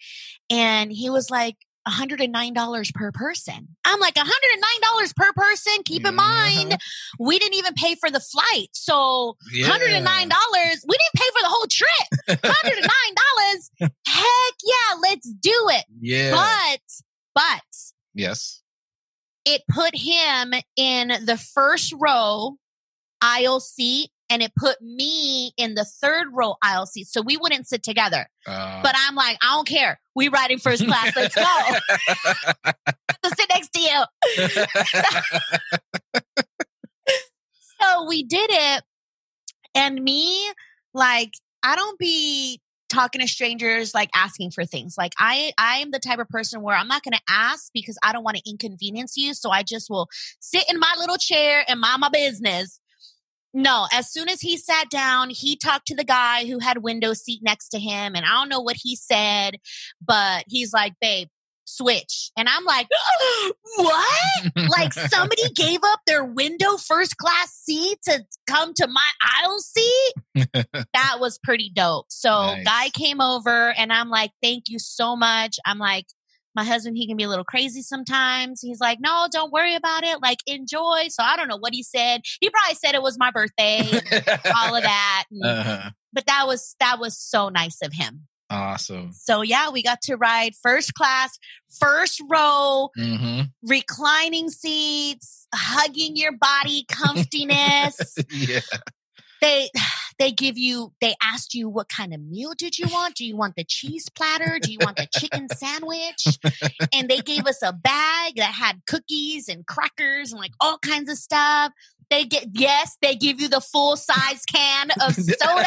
And 0.50 0.92
he 0.92 1.10
was 1.10 1.30
like, 1.30 1.56
$109 1.88 2.94
per 2.96 3.12
person. 3.12 3.68
I'm 3.86 4.00
like, 4.00 4.15
$109 4.15 5.15
per 5.15 5.32
person. 5.34 5.74
Keep 5.86 6.06
in 6.08 6.15
mind, 6.15 6.72
Mhm. 6.72 6.77
we 7.20 7.38
didn't 7.38 7.54
even 7.56 7.75
pay 7.75 7.94
for 7.94 8.10
the 8.10 8.20
flight. 8.20 8.70
So 8.72 9.38
Yeah. 9.51 9.68
$109, 9.68 10.84
we 10.88 10.98
didn't 10.98 11.15
pay 11.15 11.30
for 11.32 11.42
the 11.42 11.50
whole 11.50 11.68
trip. 11.70 12.39
$109. 12.44 13.70
Heck 14.08 14.56
yeah, 14.63 14.96
let's 15.01 15.30
do 15.30 15.54
it. 15.70 15.86
Yeah. 16.01 16.32
But, 16.32 16.82
but 17.36 17.63
yes. 18.15 18.62
It 19.46 19.62
put 19.70 19.96
him 19.96 20.54
in 20.75 21.10
the 21.25 21.38
first 21.38 21.94
row 21.98 22.58
aisle 23.22 23.60
seat 23.60 24.10
and 24.30 24.42
it 24.42 24.52
put 24.56 24.82
me 24.82 25.52
in 25.58 25.75
the 25.75 25.86
third 25.86 26.28
row 26.34 26.56
aisle 26.64 26.86
seat. 26.88 27.08
So 27.08 27.22
we 27.22 27.38
wouldn't 27.38 27.68
sit 27.68 27.84
together. 27.84 28.28
Uh, 28.48 28.82
But 28.82 28.96
I'm 28.98 29.16
like, 29.16 29.38
I 29.42 29.54
don't 29.56 29.68
care. 29.68 30.00
We 30.16 30.30
riding 30.30 30.58
first 30.58 30.86
class. 30.86 31.16
Let's 31.16 31.36
go. 31.36 31.44
to 33.24 33.36
sit 33.36 33.50
next 33.50 33.70
to 33.74 33.80
you. 33.82 34.04
So 37.82 38.08
we 38.08 38.24
did 38.24 38.50
it. 38.52 38.84
And 39.75 40.02
me, 40.02 40.50
like, 40.94 41.32
I 41.62 41.75
don't 41.75 42.00
be 42.00 42.62
talking 42.96 43.22
to 43.22 43.28
strangers 43.28 43.94
like 43.94 44.10
asking 44.16 44.52
for 44.52 44.66
things. 44.66 44.96
Like 44.98 45.14
I 45.20 45.52
I 45.58 45.78
am 45.78 45.92
the 45.92 46.00
type 46.00 46.20
of 46.20 46.30
person 46.30 46.62
where 46.62 46.75
I'm 46.75 46.88
not 46.88 47.04
going 47.04 47.14
to 47.14 47.22
ask 47.30 47.70
because 47.74 47.98
I 48.04 48.14
don't 48.14 48.24
want 48.24 48.38
to 48.38 48.50
inconvenience 48.50 49.18
you, 49.18 49.34
so 49.34 49.50
I 49.52 49.64
just 49.64 49.90
will 49.90 50.08
sit 50.40 50.64
in 50.70 50.80
my 50.80 50.94
little 50.98 51.18
chair 51.18 51.64
and 51.68 51.80
mind 51.80 52.00
my 52.00 52.10
business. 52.10 52.80
No, 53.54 53.88
as 53.94 54.12
soon 54.12 54.28
as 54.28 54.42
he 54.42 54.58
sat 54.58 54.90
down, 54.90 55.30
he 55.30 55.56
talked 55.56 55.88
to 55.88 55.96
the 55.96 56.04
guy 56.04 56.46
who 56.46 56.60
had 56.60 56.84
window 56.84 57.14
seat 57.14 57.40
next 57.42 57.70
to 57.70 57.80
him 57.80 58.16
and 58.16 58.25
I 58.25 58.32
don't 58.32 58.50
know 58.50 58.60
what 58.60 58.75
he 58.82 58.96
said, 58.96 59.58
but 60.06 60.44
he's 60.48 60.74
like, 60.74 60.94
"Babe, 61.00 61.30
switch." 61.66 62.32
And 62.38 62.48
I'm 62.48 62.64
like, 62.66 62.88
"What?" 63.78 64.70
like 64.70 64.94
somebody 64.94 65.44
gave 65.56 65.80
up 65.84 66.00
their 66.08 66.24
window 66.24 66.78
first 66.78 67.18
class 67.18 67.54
seat 67.54 68.00
to 68.06 68.24
come 68.48 68.74
to 68.76 68.88
my 68.88 69.10
aisle 69.44 69.60
seat. 69.60 70.14
that 70.94 71.18
was 71.20 71.40
pretty 71.44 71.72
dope. 71.76 72.06
So 72.10 72.30
Nice. 72.30 72.64
guy 72.66 72.90
came 72.90 73.22
over 73.22 73.72
and 73.78 73.92
I'm 73.92 74.10
like, 74.10 74.32
thank 74.42 74.66
you 74.70 74.80
so 74.80 75.16
much. 75.16 75.58
I'm 75.66 75.78
like, 75.80 76.06
my 76.56 76.64
husband, 76.64 76.96
he 76.98 77.06
can 77.08 77.18
be 77.18 77.24
a 77.24 77.30
little 77.30 77.44
crazy 77.44 77.82
sometimes. 77.82 78.62
He's 78.62 78.80
like, 78.80 79.00
no, 79.02 79.28
don't 79.32 79.52
worry 79.52 79.76
about 79.76 80.04
it. 80.04 80.22
Like, 80.22 80.40
enjoy. 80.48 81.06
So 81.10 81.22
I 81.24 81.36
don't 81.36 81.50
know 81.50 81.58
what 81.58 81.74
he 81.74 81.84
said. 81.84 82.22
He 82.40 82.50
probably 82.50 82.76
said 82.76 82.96
it 82.96 83.02
was 83.02 83.18
my 83.20 83.30
birthday 83.32 83.82
all 84.56 84.76
of 84.76 84.84
that. 84.84 85.24
And- 85.32 85.46
Uh-huh. 85.46 85.90
But 86.14 86.28
that 86.28 86.46
was 86.48 86.76
that 86.80 86.98
was 87.00 87.18
so 87.20 87.50
nice 87.50 87.80
of 87.84 87.92
him. 87.92 88.28
Awesome. 88.50 89.12
So 89.14 89.42
yeah, 89.42 89.70
we 89.72 89.82
got 89.82 90.02
to 90.04 90.16
ride 90.16 90.54
first 90.62 90.94
class, 90.94 91.38
first 91.80 92.22
row, 92.30 92.90
hmm 92.96 93.42
reclining 93.68 94.50
seats, 94.50 95.48
hugging 95.54 96.16
your 96.16 96.32
body 96.38 96.86
comfiness. 96.92 97.96
yeah. 98.32 98.60
they 99.42 99.70
they 100.18 100.32
give 100.32 100.58
you 100.58 100.94
they 101.02 101.14
asked 101.22 101.54
you 101.54 101.68
what 101.68 101.90
kind 101.90 102.14
of 102.14 102.22
meal 102.22 102.54
did 102.58 102.78
you 102.78 102.88
want 102.88 103.16
do 103.16 103.25
you 103.25 103.36
want 103.36 103.56
the 103.56 103.64
cheese 103.66 104.08
platter 104.16 104.60
do 104.62 104.72
you 104.72 104.80
want 104.80 104.96
the 104.98 105.08
chicken 105.18 105.48
sandwich 105.50 106.25
and 106.94 107.10
they 107.10 107.20
gave 107.20 107.46
us 107.46 107.62
a 107.62 107.74
bag 107.74 108.34
that 108.38 108.54
had 108.54 108.80
cookies 108.88 109.50
and 109.50 109.66
crackers 109.68 110.32
and 110.32 110.40
like 110.40 110.54
all 110.62 110.78
kinds 110.78 111.10
of 111.10 111.18
stuff 111.18 111.72
they 112.10 112.26
get 112.26 112.46
yes 112.54 112.98
they 113.02 113.16
give 113.16 113.40
you 113.42 113.48
the 113.48 113.62
full 113.62 113.96
size 113.98 114.44
can 114.46 114.90
of 115.02 115.14
soda 115.16 115.66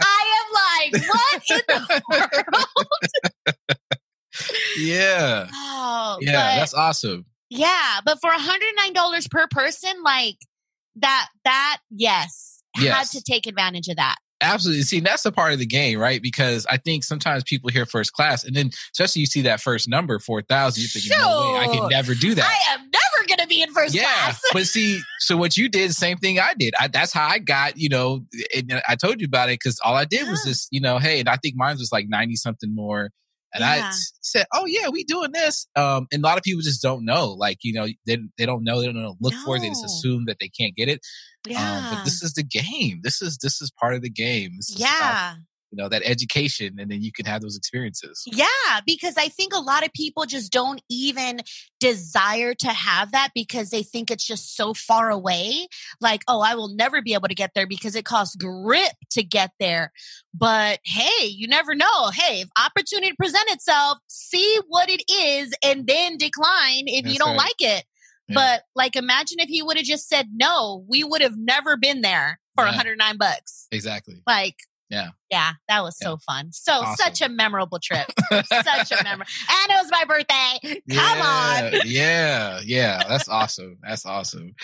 i 0.00 0.24
am 0.38 0.92
like 0.92 1.08
what 1.08 1.42
in 1.50 1.62
the 1.68 2.02
world 2.10 2.98
yeah. 4.78 5.48
oh 5.52 6.18
Yeah. 6.20 6.32
but- 6.32 6.58
That's 6.60 6.74
awesome. 6.74 7.26
yeah 7.50 8.00
but 8.04 8.18
for 8.20 8.30
$109 8.30 9.30
per 9.30 9.46
person 9.48 9.90
like 10.04 10.36
that 10.96 11.28
that 11.44 11.78
yes, 11.90 12.62
had 12.76 13.04
to 13.04 13.20
take 13.22 13.46
advantage 13.46 13.88
of 13.88 13.96
that 13.96 14.16
Absolutely. 14.40 14.84
See, 14.84 15.00
that's 15.00 15.26
a 15.26 15.32
part 15.32 15.52
of 15.52 15.58
the 15.58 15.66
game, 15.66 15.98
right? 15.98 16.22
Because 16.22 16.64
I 16.70 16.76
think 16.76 17.02
sometimes 17.02 17.42
people 17.42 17.70
hear 17.70 17.84
first 17.86 18.12
class, 18.12 18.44
and 18.44 18.54
then 18.54 18.70
especially 18.94 19.18
you 19.18 19.26
see 19.26 19.42
that 19.42 19.60
first 19.60 19.88
number, 19.88 20.20
4,000, 20.20 20.80
you're 20.80 20.88
thinking, 20.88 21.10
no 21.10 21.54
way, 21.54 21.58
I 21.58 21.64
Sure. 21.64 21.74
can 21.74 21.88
never 21.88 22.14
do 22.14 22.36
that. 22.36 22.44
I 22.44 22.72
am 22.74 22.82
never 22.82 23.07
going 23.28 23.38
to 23.38 23.46
be 23.46 23.62
in 23.62 23.72
first 23.72 23.94
yeah. 23.94 24.02
class. 24.02 24.40
but 24.52 24.66
see, 24.66 25.00
so 25.20 25.36
what 25.36 25.56
you 25.56 25.68
did, 25.68 25.94
same 25.94 26.16
thing 26.18 26.40
I 26.40 26.54
did. 26.58 26.74
I, 26.80 26.88
that's 26.88 27.12
how 27.12 27.28
I 27.28 27.38
got, 27.38 27.76
you 27.76 27.88
know, 27.88 28.24
and 28.56 28.82
I 28.88 28.96
told 28.96 29.20
you 29.20 29.26
about 29.26 29.48
it 29.50 29.60
because 29.60 29.78
all 29.84 29.94
I 29.94 30.04
did 30.04 30.28
was 30.28 30.42
just, 30.44 30.68
you 30.72 30.80
know, 30.80 30.98
hey, 30.98 31.20
and 31.20 31.28
I 31.28 31.36
think 31.36 31.54
mine 31.56 31.76
was 31.78 31.92
like 31.92 32.06
90 32.08 32.34
something 32.36 32.74
more. 32.74 33.10
And 33.54 33.64
I 33.64 33.76
Yeah. 33.76 33.88
s- 33.88 34.12
said, 34.20 34.44
"Oh 34.52 34.66
yeah, 34.66 34.90
we 34.90 35.04
doing 35.04 35.32
this." 35.32 35.66
Um, 35.74 36.06
and 36.12 36.22
a 36.22 36.26
lot 36.26 36.36
of 36.36 36.42
people 36.42 36.60
just 36.60 36.82
don't 36.82 37.02
know. 37.06 37.28
Like 37.32 37.56
you 37.62 37.72
know, 37.72 37.86
they 38.06 38.18
they 38.36 38.44
don't 38.44 38.62
know. 38.62 38.78
They 38.78 38.84
don't 38.84 38.94
know. 39.02 39.16
Look 39.22 39.32
for 39.42 39.56
it. 39.56 39.60
They 39.60 39.68
just 39.70 39.86
assume 39.86 40.26
that 40.26 40.36
they 40.38 40.50
can't 40.50 40.76
get 40.76 40.90
it. 40.90 41.00
Yeah. 41.46 41.78
Um, 41.88 41.94
but 41.96 42.04
this 42.04 42.22
is 42.22 42.34
the 42.34 42.42
game. 42.42 43.00
This 43.02 43.22
is 43.22 43.38
this 43.38 43.62
is 43.62 43.70
part 43.80 43.94
of 43.94 44.02
the 44.02 44.10
game. 44.10 44.50
This 44.58 44.74
yeah. 44.78 45.36
You 45.70 45.76
know 45.76 45.88
that 45.88 46.02
education, 46.04 46.76
and 46.78 46.90
then 46.90 47.02
you 47.02 47.12
can 47.12 47.26
have 47.26 47.42
those 47.42 47.56
experiences. 47.56 48.22
Yeah. 48.26 48.46
Because 48.86 49.16
I 49.16 49.28
think 49.28 49.52
a 49.54 49.60
lot 49.60 49.84
of 49.84 49.92
people 49.92 50.24
just 50.24 50.52
don't 50.52 50.80
even 50.88 51.40
desire 51.80 52.54
to 52.54 52.68
have 52.68 53.12
that 53.12 53.30
because 53.34 53.70
they 53.70 53.82
think 53.82 54.10
it's 54.10 54.26
just 54.26 54.56
so 54.56 54.72
far 54.74 55.10
away. 55.10 55.68
Like, 56.00 56.22
oh, 56.26 56.40
I 56.40 56.54
will 56.54 56.74
never 56.74 57.02
be 57.02 57.14
able 57.14 57.28
to 57.28 57.34
get 57.34 57.52
there 57.54 57.66
because 57.66 57.94
it 57.94 58.04
costs 58.04 58.36
grip 58.36 58.92
to 59.10 59.22
get 59.22 59.50
there. 59.60 59.92
But 60.34 60.80
hey, 60.84 61.26
you 61.26 61.48
never 61.48 61.74
know. 61.74 62.10
Hey, 62.10 62.40
if 62.40 62.48
opportunity 62.58 63.12
present 63.18 63.48
itself, 63.48 63.98
see 64.06 64.60
what 64.68 64.88
it 64.88 65.02
is 65.10 65.52
and 65.62 65.86
then 65.86 66.16
decline 66.16 66.84
if 66.86 67.06
you 67.06 67.18
don't 67.18 67.36
right. 67.36 67.38
like 67.38 67.56
it. 67.60 67.84
Yeah. 68.28 68.34
But 68.34 68.62
like, 68.74 68.96
imagine 68.96 69.38
if 69.40 69.48
he 69.48 69.62
would 69.62 69.76
have 69.76 69.86
just 69.86 70.08
said 70.08 70.28
no, 70.32 70.84
we 70.88 71.04
would 71.04 71.22
have 71.22 71.36
never 71.36 71.76
been 71.76 72.02
there 72.02 72.40
for 72.54 72.64
Yeah. 72.64 72.72
109 72.72 73.16
bucks. 73.16 73.66
Exactly. 73.70 74.22
Like, 74.26 74.56
Yeah. 74.90 75.08
yeah, 75.30 75.52
that 75.68 75.82
was 75.82 75.98
so 75.98 76.16
fun. 76.16 76.50
So 76.52 76.72
Awesome. 76.72 76.96
such 76.96 77.20
a 77.20 77.28
memorable 77.28 77.78
trip. 77.78 78.06
such 78.30 78.90
a 78.92 79.02
memorable, 79.04 79.30
and 79.50 79.70
it 79.70 79.76
was 79.82 79.90
my 79.90 80.04
birthday. 80.04 80.80
Come 80.94 81.20
on. 81.20 81.72
yeah, 81.72 81.80
Yeah, 81.84 82.60
yeah. 82.64 83.02
That's 83.06 83.28
awesome. 83.28 83.76
That's 83.86 84.06
awesome. 84.06 84.54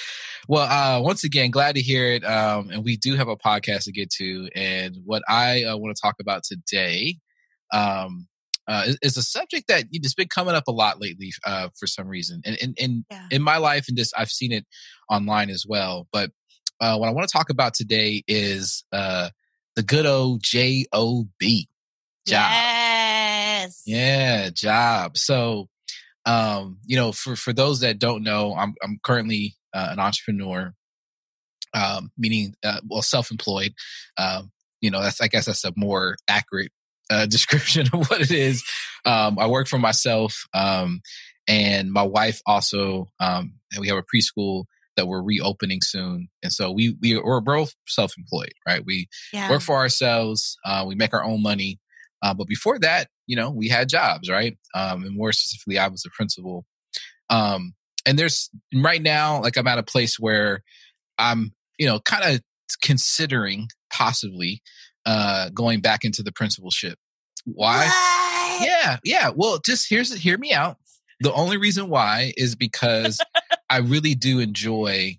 Well, 0.48 0.66
uh, 0.66 1.02
once 1.02 1.24
again, 1.24 1.50
glad 1.50 1.74
to 1.74 1.82
hear 1.82 2.06
it. 2.12 2.24
Um, 2.24 2.70
and 2.70 2.84
we 2.84 2.96
do 2.96 3.16
have 3.16 3.28
a 3.28 3.36
podcast 3.36 3.84
to 3.84 3.92
get 3.92 4.10
to. 4.12 4.48
And 4.54 4.96
what 5.04 5.22
I 5.28 5.64
uh, 5.64 5.76
want 5.76 5.94
to 5.94 6.00
talk 6.00 6.14
about 6.20 6.42
today 6.44 7.18
um, 7.72 8.26
uh, 8.66 8.84
is, 8.86 8.98
is 9.02 9.16
a 9.18 9.22
subject 9.22 9.68
that 9.68 9.84
you 9.90 10.00
just 10.00 10.16
been 10.16 10.28
coming 10.28 10.54
up 10.54 10.68
a 10.68 10.72
lot 10.72 11.00
lately 11.00 11.32
uh, 11.44 11.68
for 11.78 11.86
some 11.86 12.08
reason. 12.08 12.40
And, 12.46 12.56
and, 12.62 12.76
and 12.80 13.04
Yeah. 13.10 13.26
in 13.30 13.42
my 13.42 13.58
life, 13.58 13.84
and 13.88 13.96
just 13.98 14.14
I've 14.16 14.30
seen 14.30 14.52
it 14.52 14.64
online 15.10 15.50
as 15.50 15.64
well. 15.68 16.08
But 16.12 16.30
uh, 16.80 16.96
what 16.96 17.08
I 17.08 17.12
want 17.12 17.28
to 17.28 17.32
talk 17.32 17.50
about 17.50 17.74
today 17.74 18.22
is 18.26 18.84
uh, 18.92 19.28
the 19.76 19.82
good 19.82 20.06
old 20.06 20.42
J 20.42 20.86
O 20.92 21.26
B 21.38 21.68
job. 22.26 22.50
Yes. 22.52 23.82
Yeah, 23.86 24.50
job. 24.50 25.16
So, 25.18 25.68
um, 26.26 26.78
you 26.86 26.96
know, 26.96 27.12
for 27.12 27.36
for 27.36 27.52
those 27.52 27.80
that 27.80 27.98
don't 27.98 28.22
know, 28.22 28.54
I'm 28.54 28.74
I'm 28.82 28.98
currently 29.02 29.56
uh, 29.74 29.88
an 29.92 30.00
entrepreneur. 30.00 30.74
um, 31.74 32.10
meaning 32.16 32.54
uh, 32.64 32.80
well 32.88 33.02
self-employed. 33.02 33.74
Um, 34.16 34.52
you 34.80 34.90
know, 34.90 35.02
that's 35.02 35.20
I 35.20 35.28
guess 35.28 35.46
that's 35.46 35.64
a 35.64 35.72
more 35.76 36.16
accurate 36.28 36.72
uh, 37.10 37.26
description 37.30 37.86
of 37.92 38.08
what 38.10 38.20
it 38.20 38.30
is. 38.30 38.62
Um, 39.04 39.38
I 39.38 39.46
work 39.46 39.68
for 39.68 39.78
myself, 39.78 40.46
um, 40.54 41.00
and 41.48 41.92
my 41.92 42.02
wife 42.02 42.40
also. 42.46 43.08
Um, 43.20 43.54
and 43.72 43.80
we 43.80 43.88
have 43.88 43.98
a 43.98 44.02
preschool 44.02 44.64
that 44.96 45.06
we're 45.06 45.22
reopening 45.22 45.80
soon, 45.80 46.28
and 46.42 46.52
so 46.52 46.70
we 46.70 46.96
we 47.00 47.18
we're 47.18 47.40
both 47.40 47.74
self-employed, 47.86 48.52
right? 48.66 48.84
We 48.84 49.08
yeah. 49.32 49.50
work 49.50 49.62
for 49.62 49.76
ourselves. 49.76 50.56
Uh, 50.64 50.84
we 50.86 50.94
make 50.94 51.12
our 51.14 51.24
own 51.24 51.42
money. 51.42 51.80
Uh, 52.22 52.32
but 52.32 52.46
before 52.46 52.78
that, 52.78 53.08
you 53.26 53.36
know, 53.36 53.50
we 53.50 53.68
had 53.68 53.88
jobs, 53.88 54.30
right? 54.30 54.56
Um, 54.74 55.04
and 55.04 55.14
more 55.14 55.32
specifically, 55.32 55.78
I 55.78 55.88
was 55.88 56.04
a 56.06 56.10
principal. 56.16 56.64
Um, 57.28 57.74
and 58.06 58.18
there's 58.18 58.50
right 58.74 59.02
now, 59.02 59.42
like 59.42 59.56
I'm 59.56 59.66
at 59.66 59.78
a 59.78 59.82
place 59.82 60.16
where 60.18 60.62
I'm, 61.18 61.54
you 61.78 61.86
know, 61.86 62.00
kind 62.00 62.24
of 62.24 62.40
considering 62.82 63.68
possibly 63.92 64.62
uh, 65.04 65.50
going 65.50 65.80
back 65.80 66.04
into 66.04 66.22
the 66.22 66.32
principalship. 66.32 66.98
Why? 67.44 67.86
What? 67.86 68.66
Yeah, 68.66 68.96
yeah. 69.04 69.30
Well, 69.34 69.58
just 69.64 69.90
here's 69.90 70.14
hear 70.14 70.38
me 70.38 70.52
out. 70.52 70.78
The 71.20 71.32
only 71.32 71.56
reason 71.56 71.88
why 71.88 72.32
is 72.36 72.56
because 72.56 73.20
I 73.74 73.78
really 73.78 74.14
do 74.14 74.38
enjoy 74.38 75.18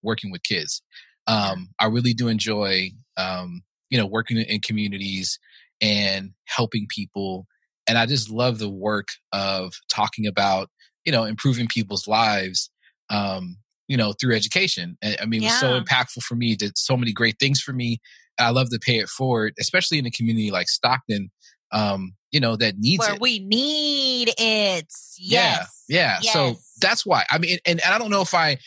working 0.00 0.30
with 0.30 0.44
kids. 0.44 0.80
Um, 1.26 1.70
I 1.80 1.86
really 1.86 2.14
do 2.14 2.28
enjoy, 2.28 2.90
um, 3.16 3.62
you 3.90 3.98
know, 3.98 4.06
working 4.06 4.36
in 4.36 4.60
communities 4.60 5.40
and 5.80 6.30
helping 6.44 6.86
people. 6.88 7.48
And 7.88 7.98
I 7.98 8.06
just 8.06 8.30
love 8.30 8.60
the 8.60 8.70
work 8.70 9.08
of 9.32 9.72
talking 9.88 10.24
about, 10.24 10.70
you 11.04 11.10
know, 11.10 11.24
improving 11.24 11.66
people's 11.66 12.06
lives, 12.06 12.70
um, 13.10 13.56
you 13.88 13.96
know, 13.96 14.12
through 14.12 14.36
education. 14.36 14.96
I 15.02 15.26
mean, 15.26 15.42
yeah. 15.42 15.48
it 15.48 15.50
was 15.50 15.60
so 15.60 15.80
impactful 15.80 16.22
for 16.22 16.36
me, 16.36 16.54
did 16.54 16.78
so 16.78 16.96
many 16.96 17.12
great 17.12 17.40
things 17.40 17.60
for 17.60 17.72
me. 17.72 17.98
I 18.38 18.50
love 18.50 18.70
to 18.70 18.78
pay 18.78 18.98
it 18.98 19.08
forward, 19.08 19.54
especially 19.58 19.98
in 19.98 20.06
a 20.06 20.12
community 20.12 20.52
like 20.52 20.68
Stockton, 20.68 21.32
um, 21.72 22.14
you 22.30 22.40
know, 22.40 22.56
that 22.56 22.76
needs 22.78 23.00
Where 23.00 23.14
it. 23.14 23.20
we 23.20 23.38
need 23.38 24.28
it. 24.36 24.36
Yes. 24.38 25.16
Yeah. 25.18 25.64
Yeah. 25.88 26.18
Yes. 26.22 26.32
So 26.32 26.56
that's 26.80 27.06
why. 27.06 27.24
I 27.30 27.38
mean, 27.38 27.58
and, 27.66 27.80
and 27.84 27.94
I 27.94 27.98
don't 27.98 28.10
know 28.10 28.22
if 28.22 28.34
I, 28.34 28.58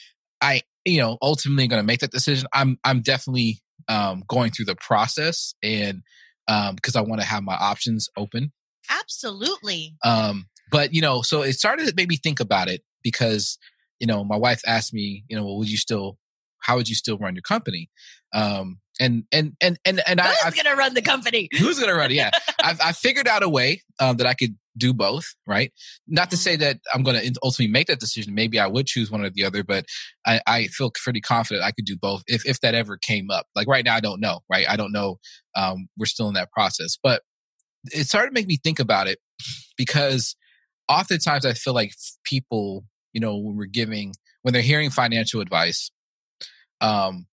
I, 0.42 0.64
you 0.86 1.00
know, 1.00 1.18
ultimately 1.22 1.68
going 1.68 1.82
to 1.82 1.86
make 1.86 2.00
that 2.00 2.12
decision. 2.12 2.48
I'm, 2.54 2.78
I'm 2.84 3.02
definitely 3.02 3.62
um, 3.88 4.24
going 4.28 4.52
through 4.52 4.66
the 4.66 4.76
process 4.76 5.54
and 5.64 6.02
um 6.48 6.76
because 6.76 6.96
um, 6.96 7.06
I 7.06 7.08
want 7.08 7.22
to 7.22 7.28
have 7.28 7.44
my 7.44 7.56
options 7.56 8.10
open. 8.18 8.52
Absolutely. 8.90 9.96
Um, 10.04 10.48
but 10.72 10.94
you 10.94 11.02
know, 11.02 11.22
so 11.22 11.44
it 11.44 11.54
started 11.54 11.88
to 11.88 11.94
make 11.96 12.10
me 12.10 12.18
think 12.18 12.40
about 12.40 12.68
it 12.68 12.82
because 13.04 13.58
you 14.00 14.08
know 14.08 14.24
my 14.24 14.36
wife 14.36 14.62
asked 14.66 14.94
me, 14.94 15.24
you 15.28 15.38
know, 15.38 15.46
well, 15.46 15.58
would 15.58 15.70
you 15.70 15.78
still, 15.78 16.18
how 16.62 16.76
would 16.76 16.90
you 16.90 16.96
still 16.96 17.18
run 17.18 17.36
your 17.36 17.44
company? 17.44 17.90
Um, 18.34 18.80
and 19.00 19.24
and 19.32 19.54
and 19.62 19.80
and 19.86 20.02
and 20.06 20.20
who's 20.20 20.38
I, 20.44 20.52
gonna 20.52 20.76
run 20.76 20.94
the 20.94 21.02
company? 21.02 21.48
Who's 21.58 21.80
gonna 21.80 21.96
run 21.96 22.12
it? 22.12 22.16
Yeah, 22.16 22.32
I've, 22.64 22.80
I 22.82 22.92
figured 22.92 23.28
out 23.28 23.44
a 23.44 23.50
way 23.50 23.82
um, 24.00 24.18
that 24.18 24.28
I 24.28 24.34
could 24.34 24.56
do 24.78 24.94
both. 24.94 25.26
Right, 25.48 25.72
not 26.08 26.30
to 26.32 26.38
say 26.38 26.54
mm-hmm. 26.54 26.62
that 26.62 26.80
I'm 26.94 27.04
gonna 27.04 27.22
ultimately 27.44 27.72
make 27.72 27.88
that 27.88 28.00
decision. 28.00 28.36
Maybe 28.36 28.60
I 28.60 28.68
would 28.68 28.86
choose 28.86 29.10
one 29.10 29.24
or 29.24 29.30
the 29.30 29.46
other, 29.46 29.64
but 29.64 29.86
I, 30.26 30.42
I 30.46 30.68
feel 30.68 30.92
pretty 30.92 31.22
confident 31.22 31.66
I 31.66 31.72
could 31.72 31.86
do 31.86 31.96
both 31.96 32.24
if 32.28 32.46
if 32.46 32.60
that 32.62 32.76
ever 32.76 32.98
came 32.98 33.32
up. 33.32 33.46
Like 33.56 33.68
right 33.68 33.86
now, 33.86 33.96
I 33.96 34.02
don't 34.02 34.20
know. 34.20 34.42
Right, 34.50 34.68
I 34.70 34.76
don't 34.76 34.92
know. 34.92 35.18
Um, 35.56 35.88
we're 35.98 36.06
still 36.06 36.28
in 36.28 36.34
that 36.34 36.52
process, 36.52 36.98
but 37.02 37.22
it 37.86 38.08
started 38.08 38.30
to 38.30 38.34
make 38.34 38.48
me 38.48 38.58
think 38.62 38.80
about 38.80 39.08
it 39.08 39.20
because 39.78 40.36
oftentimes 40.90 41.46
I 41.46 41.54
feel 41.54 41.74
like 41.74 41.94
people, 42.26 42.84
you 43.14 43.22
know, 43.22 43.38
when 43.38 43.56
we're 43.56 43.66
giving 43.66 44.14
when 44.42 44.54
they're 44.54 44.62
hearing 44.62 44.90
financial 44.90 45.42
advice, 45.42 45.92
um, 46.82 47.28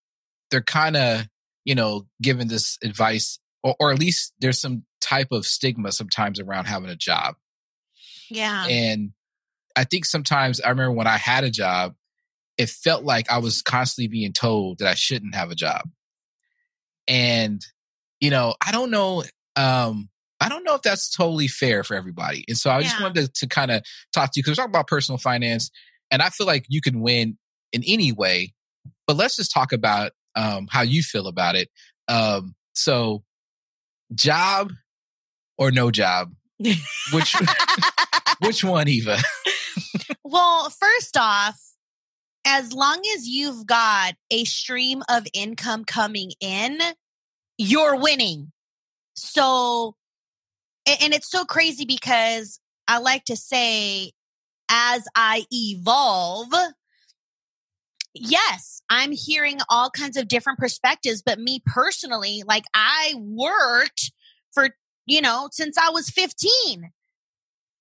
they're 0.51 0.63
kind 0.63 0.97
of 0.97 1.27
you 1.67 1.75
know, 1.75 2.07
given 2.23 2.49
this 2.49 2.79
advice, 2.83 3.39
or, 3.63 3.75
or 3.79 3.93
at 3.93 3.99
least 3.99 4.33
there's 4.39 4.61
some 4.61 4.85
type 5.03 5.29
of 5.33 5.45
stigma 5.45 5.93
sometimes 5.93 6.41
around 6.41 6.65
having 6.65 6.89
a 6.89 6.97
job. 6.97 7.35
Yeah. 8.31 8.67
And 8.67 9.11
I 9.75 9.85
think 9.85 10.07
sometimes 10.07 10.61
I 10.61 10.71
remember 10.71 10.93
when 10.93 11.09
I 11.09 11.19
had 11.19 11.45
a 11.45 11.51
job, 11.51 11.95
it 12.57 12.71
felt 12.71 13.05
like 13.05 13.31
I 13.31 13.39
was 13.39 13.61
constantly 13.61 14.09
being 14.09 14.33
told 14.33 14.79
that 14.79 14.89
I 14.89 14.95
shouldn't 14.95 15.35
have 15.35 15.51
a 15.51 15.57
job. 15.57 15.83
And, 17.09 17.61
you 18.21 18.31
know, 18.31 18.55
I 18.65 18.73
don't 18.73 18.91
know, 18.91 19.25
um, 19.57 20.09
I 20.41 20.49
don't 20.49 20.65
know 20.65 20.77
if 20.77 20.83
that's 20.83 21.15
totally 21.15 21.49
fair 21.49 21.83
for 21.83 21.95
everybody. 21.97 22.45
And 22.47 22.57
so 22.57 22.71
I 22.71 22.79
yeah. 22.79 22.83
just 22.85 23.01
wanted 23.01 23.27
to, 23.27 23.41
to 23.41 23.47
kind 23.49 23.71
of 23.73 23.83
talk 24.15 24.33
to 24.33 24.39
you 24.39 24.43
because 24.43 24.57
we're 24.57 24.63
talking 24.63 24.71
about 24.71 24.87
personal 24.87 25.19
finance. 25.19 25.71
And 26.13 26.23
I 26.23 26.29
feel 26.31 26.47
like 26.47 26.65
you 26.69 26.81
can 26.81 27.01
win 27.01 27.39
in 27.73 27.83
any 27.85 28.13
way. 28.13 28.55
But 29.07 29.17
let's 29.17 29.37
just 29.37 29.53
talk 29.53 29.73
about 29.73 30.13
um, 30.37 30.69
how 30.71 30.83
you 30.83 31.03
feel 31.03 31.27
about 31.27 31.57
it. 31.57 31.69
Um, 32.09 32.55
so, 32.75 33.25
job 34.15 34.73
or 35.59 35.71
no 35.71 35.91
job? 35.91 36.33
Which 37.13 37.35
which 38.41 38.63
one, 38.63 38.89
Eva? 38.89 39.19
well, 40.25 40.71
first 40.71 41.17
off, 41.17 41.61
as 42.47 42.73
long 42.73 43.03
as 43.17 43.27
you've 43.27 43.67
got 43.67 44.15
a 44.31 44.45
stream 44.45 45.03
of 45.09 45.27
income 45.35 45.85
coming 45.85 46.33
in, 46.41 46.79
you're 47.59 47.97
winning. 47.97 48.53
So, 49.15 49.97
and 50.87 51.13
it's 51.13 51.31
so 51.31 51.45
crazy 51.45 51.85
because 51.85 52.61
I 52.87 52.99
like 52.99 53.25
to 53.25 53.37
say, 53.37 54.13
as 54.71 55.07
I 55.17 55.45
evolve, 55.53 56.53
yes, 58.21 58.81
I'm 58.89 59.13
hearing 59.13 59.59
all 59.69 59.91
kinds 59.91 60.17
of 60.17 60.29
different 60.29 60.59
perspectives, 60.59 61.23
but 61.23 61.39
me 61.39 61.63
personally, 61.65 62.43
like 62.47 62.65
I 62.75 63.15
worked 63.19 64.13
for, 64.53 64.71
you 65.07 65.21
know, 65.21 65.49
since 65.53 65.77
I 65.79 65.91
was 65.91 66.11
15, 66.11 66.91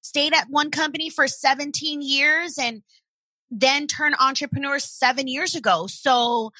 stayed 0.02 0.34
at 0.34 0.48
one 0.50 0.72
company 0.72 1.10
for 1.10 1.28
17 1.28 2.02
years 2.02 2.58
and 2.58 2.84
then 3.52 3.88
turned 3.88 4.16
entrepreneur 4.20 4.80
seven 4.80 5.28
years 5.28 5.56
ago. 5.56 5.88
So 5.88 6.52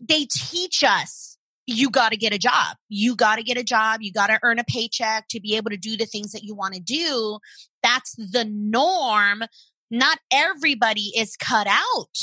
they 0.00 0.26
teach 0.30 0.82
us 0.82 1.34
you 1.66 1.90
got 1.90 2.10
to 2.10 2.16
get 2.16 2.34
a 2.34 2.38
job. 2.38 2.76
You 2.88 3.16
got 3.16 3.36
to 3.36 3.42
get 3.42 3.56
a 3.56 3.64
job. 3.64 4.02
You 4.02 4.12
got 4.12 4.26
to 4.26 4.38
earn 4.42 4.58
a 4.58 4.64
paycheck 4.64 5.28
to 5.28 5.40
be 5.40 5.56
able 5.56 5.70
to 5.70 5.76
do 5.76 5.96
the 5.96 6.06
things 6.06 6.32
that 6.32 6.42
you 6.42 6.54
want 6.54 6.74
to 6.74 6.80
do. 6.80 7.38
That's 7.82 8.14
the 8.16 8.44
norm. 8.44 9.44
Not 9.90 10.18
everybody 10.30 11.12
is 11.16 11.36
cut 11.36 11.66
out 11.66 12.18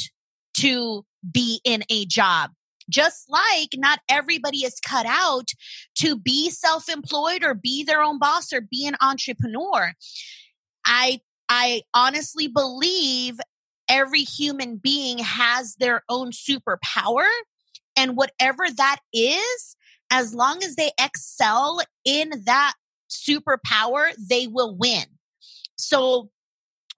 to 0.62 1.06
be 1.30 1.62
in 1.64 1.84
a 1.90 2.06
job. 2.06 2.52
Just 2.90 3.30
like 3.30 3.70
not 3.76 4.00
everybody 4.10 4.60
is 4.60 4.80
cut 4.86 5.06
out 5.08 5.50
to 6.00 6.18
be 6.18 6.50
self 6.50 6.90
employed 6.90 7.44
or 7.44 7.54
be 7.54 7.84
their 7.84 8.02
own 8.02 8.20
boss 8.20 8.52
or 8.52 8.62
be 8.62 8.86
an 8.86 8.96
entrepreneur. 9.02 9.94
I, 10.86 11.22
I 11.48 11.84
honestly 11.94 12.48
believe 12.48 13.40
every 13.88 14.22
human 14.22 14.78
being 14.78 15.20
has 15.20 15.76
their 15.76 16.04
own 16.10 16.32
superpower. 16.32 17.28
And 17.96 18.18
whatever 18.18 18.64
that 18.78 19.00
is, 19.14 19.76
as 20.12 20.34
long 20.34 20.64
as 20.64 20.76
they 20.76 20.92
excel 21.00 21.82
in 22.04 22.32
that 22.46 22.74
superpower, 23.10 24.12
they 24.18 24.48
will 24.48 24.76
win. 24.76 25.06
So 25.78 26.30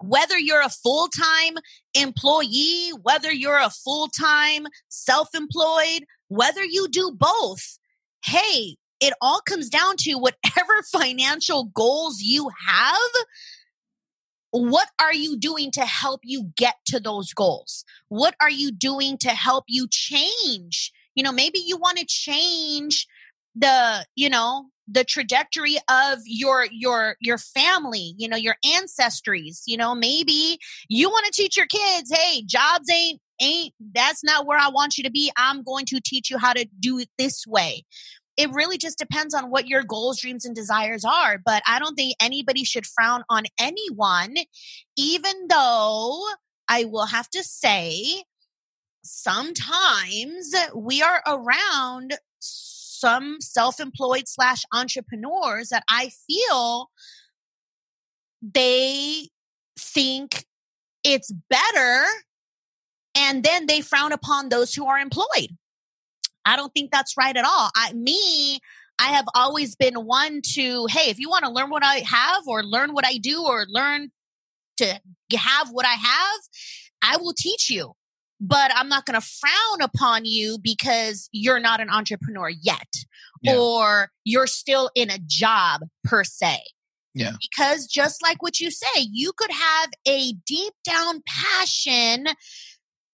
whether 0.04 0.38
you're 0.38 0.62
a 0.62 0.70
full 0.70 1.08
time 1.08 1.56
employee, 1.94 2.92
whether 3.02 3.32
you're 3.32 3.60
a 3.60 3.70
full 3.70 4.08
time 4.08 4.66
self 4.90 5.30
employed, 5.34 6.06
whether 6.28 6.64
you 6.64 6.88
do 6.90 7.12
both, 7.18 7.80
hey, 8.26 8.76
it 9.00 9.14
all 9.22 9.42
comes 9.42 9.70
down 9.70 9.96
to 10.00 10.16
whatever 10.16 10.84
financial 10.92 11.66
goals 11.66 12.22
you 12.22 12.50
have. 12.68 13.12
What 14.52 14.90
are 15.00 15.14
you 15.14 15.38
doing 15.38 15.72
to 15.72 15.82
help 15.82 16.22
you 16.24 16.52
get 16.56 16.76
to 16.88 17.00
those 17.00 17.34
goals? 17.34 17.86
What 18.10 18.36
are 18.40 18.52
you 18.52 18.72
doing 18.72 19.18
to 19.20 19.30
help 19.30 19.66
you 19.68 19.88
change? 19.90 20.92
You 21.16 21.24
know, 21.24 21.32
maybe 21.32 21.60
you 21.60 21.78
want 21.78 21.98
to 21.98 22.06
change 22.06 23.08
the, 23.56 24.06
you 24.16 24.30
know, 24.30 24.68
the 24.88 25.04
trajectory 25.04 25.78
of 25.90 26.20
your 26.26 26.68
your 26.72 27.16
your 27.22 27.38
family 27.38 28.14
you 28.18 28.28
know 28.28 28.38
your 28.38 28.56
ancestries 28.66 29.62
you 29.66 29.78
know 29.78 29.96
maybe 29.96 30.58
you 30.90 31.10
want 31.10 31.26
to 31.26 31.32
teach 31.32 31.56
your 31.56 31.68
kids 31.68 32.12
hey 32.14 32.44
jobs 32.46 32.90
ain't 32.92 33.22
ain't 33.42 33.74
that's 33.94 34.24
not 34.24 34.46
where 34.46 34.58
i 34.58 34.68
want 34.70 34.98
you 34.98 35.04
to 35.04 35.12
be. 35.12 35.32
I'm 35.38 35.64
going 35.64 35.86
to 35.86 36.02
teach 36.04 36.30
you 36.30 36.38
how 36.38 36.54
to 36.54 36.68
do 36.80 37.00
it 37.00 37.10
this 37.18 37.46
way. 37.48 37.84
It 38.36 38.52
really 38.52 38.78
just 38.78 38.98
depends 38.98 39.34
on 39.34 39.52
what 39.52 39.68
your 39.68 39.84
goals 39.84 40.20
dreams 40.20 40.44
and 40.44 40.56
desires 40.56 41.06
are 41.06 41.38
but 41.44 41.64
i 41.68 41.80
don't 41.80 41.96
think 41.96 42.16
anybody 42.20 42.64
should 42.64 42.86
frown 42.86 43.24
on 43.30 43.44
anyone 43.60 44.36
even 44.98 45.48
though 45.50 46.26
i 46.68 46.86
will 46.86 47.06
have 47.06 47.30
to 47.30 47.44
say 47.44 48.24
sometimes 49.04 50.54
we 50.76 51.02
are 51.02 51.22
around 51.28 52.16
some 53.04 53.38
self-employed 53.42 54.28
slash 54.28 54.64
entrepreneurs 54.74 55.70
that 55.70 55.84
I 55.90 56.12
feel 56.28 56.90
they 58.42 59.30
think 59.78 60.46
it's 61.04 61.32
better 61.50 62.06
And 63.16 63.44
then 63.44 63.68
they 63.68 63.82
frown 63.82 64.12
upon 64.12 64.50
those 64.50 64.74
who 64.74 64.88
are 64.88 65.00
employed. 65.00 65.50
I 66.46 66.56
don't 66.56 66.74
think 66.74 66.92
that's 66.92 67.16
right 67.18 67.36
at 67.36 67.46
all. 67.46 67.70
I, 67.76 67.94
me, 67.94 68.60
I 69.00 69.10
have 69.10 69.26
always 69.36 69.76
been 69.76 69.96
one 69.96 70.42
to, 70.54 70.88
hey, 70.88 71.10
if 71.10 71.20
you 71.20 71.30
want 71.30 71.46
to 71.46 71.52
learn 71.52 71.70
what 71.70 71.84
I 71.86 72.04
have 72.06 72.48
or 72.48 72.64
learn 72.64 72.94
what 72.94 73.06
I 73.06 73.18
do 73.18 73.44
or 73.44 73.66
learn 73.70 74.10
to 74.78 75.00
have 75.36 75.70
what 75.72 75.86
I 75.86 75.94
have, 75.94 76.40
I 77.02 77.18
will 77.18 77.34
teach 77.38 77.70
you. 77.70 77.94
But 78.46 78.72
I'm 78.76 78.90
not 78.90 79.06
going 79.06 79.20
to 79.20 79.26
frown 79.26 79.82
upon 79.82 80.26
you 80.26 80.58
because 80.62 81.30
you're 81.32 81.62
not 81.62 81.80
an 81.80 81.90
entrepreneur 81.90 82.50
yet 82.50 82.88
yeah. 83.42 83.58
or 83.58 84.12
you're 84.24 84.48
still 84.48 84.90
in 84.96 85.10
a 85.10 85.20
job 85.26 85.82
per 86.04 86.24
se. 86.24 86.60
Yeah. 87.14 87.34
Because 87.40 87.86
just 87.86 88.24
like 88.24 88.42
what 88.42 88.60
you 88.60 88.72
say, 88.72 89.08
you 89.12 89.34
could 89.38 89.52
have 89.52 89.90
a 90.08 90.34
deep 90.48 90.74
down 90.84 91.22
passion 91.28 92.26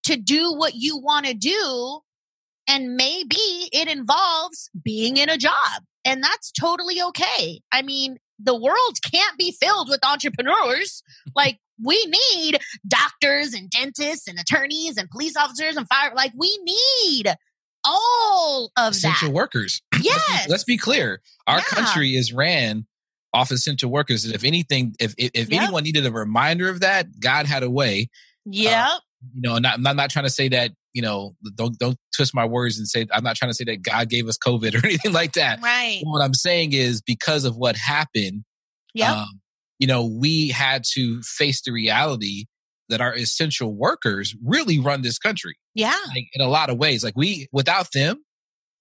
to 0.04 0.16
do 0.16 0.54
what 0.54 0.74
you 0.74 0.98
want 0.98 1.26
to 1.26 1.34
do. 1.34 2.00
And 2.66 2.96
maybe 2.96 3.36
it 3.72 3.88
involves 3.88 4.70
being 4.82 5.16
in 5.16 5.28
a 5.28 5.36
job. 5.36 5.82
And 6.04 6.22
that's 6.22 6.50
totally 6.50 7.02
okay. 7.02 7.60
I 7.72 7.82
mean, 7.82 8.16
the 8.38 8.58
world 8.58 8.98
can't 9.12 9.36
be 9.36 9.54
filled 9.60 9.90
with 9.90 10.00
entrepreneurs. 10.04 11.02
like 11.36 11.58
we 11.84 12.04
need 12.06 12.58
doctors 12.86 13.54
and 13.54 13.70
dentists 13.70 14.28
and 14.28 14.38
attorneys 14.38 14.96
and 14.96 15.08
police 15.10 15.36
officers 15.36 15.76
and 15.76 15.86
fire. 15.88 16.12
Like 16.14 16.32
we 16.36 16.58
need 16.64 17.34
all 17.84 18.70
of 18.76 18.92
essential 18.92 19.28
that. 19.28 19.34
workers. 19.34 19.80
Yes. 20.00 20.20
let's, 20.30 20.44
be, 20.46 20.50
let's 20.50 20.64
be 20.64 20.76
clear. 20.76 21.20
Our 21.46 21.58
Yeah. 21.58 21.62
country 21.64 22.14
is 22.16 22.32
ran 22.32 22.86
off 23.32 23.50
essential 23.50 23.90
workers. 23.90 24.24
And 24.24 24.34
if 24.34 24.44
anything, 24.44 24.94
if 25.00 25.14
if, 25.16 25.30
if 25.34 25.50
Yep. 25.50 25.62
anyone 25.62 25.84
needed 25.84 26.04
a 26.06 26.10
reminder 26.12 26.68
of 26.68 26.80
that, 26.80 27.20
God 27.20 27.46
had 27.46 27.62
a 27.62 27.70
way. 27.70 28.08
Yep. 28.46 28.88
You 29.34 29.40
know, 29.42 29.58
not, 29.58 29.74
I'm 29.74 29.82
not, 29.82 29.96
not 29.96 30.10
trying 30.10 30.24
to 30.24 30.30
say 30.30 30.48
that. 30.48 30.72
You 30.92 31.02
know, 31.02 31.36
don't 31.54 31.78
don't 31.78 31.96
twist 32.16 32.34
my 32.34 32.44
words 32.44 32.76
and 32.76 32.88
say 32.88 33.06
I'm 33.12 33.22
not 33.22 33.36
trying 33.36 33.50
to 33.50 33.54
say 33.54 33.62
that 33.64 33.82
God 33.82 34.08
gave 34.08 34.26
us 34.26 34.36
COVID 34.44 34.74
or 34.82 34.84
anything 34.84 35.12
like 35.12 35.32
that. 35.34 35.62
right. 35.62 36.00
What 36.02 36.20
I'm 36.22 36.34
saying 36.34 36.72
is 36.72 37.00
because 37.00 37.44
of 37.44 37.56
what 37.56 37.76
happened, 37.76 38.42
Yep. 38.94 39.08
um, 39.16 39.40
you 39.80 39.86
know, 39.88 40.04
we 40.04 40.48
had 40.48 40.84
to 40.92 41.20
face 41.22 41.62
the 41.62 41.72
reality 41.72 42.44
that 42.90 43.00
our 43.00 43.16
essential 43.16 43.74
workers 43.74 44.36
really 44.44 44.78
run 44.78 45.02
this 45.02 45.18
country 45.18 45.56
yeah. 45.74 45.96
like 46.08 46.28
in 46.34 46.40
a 46.40 46.48
lot 46.48 46.70
of 46.70 46.76
ways. 46.76 47.02
Like 47.02 47.16
we, 47.16 47.48
without 47.50 47.88
them 47.92 48.22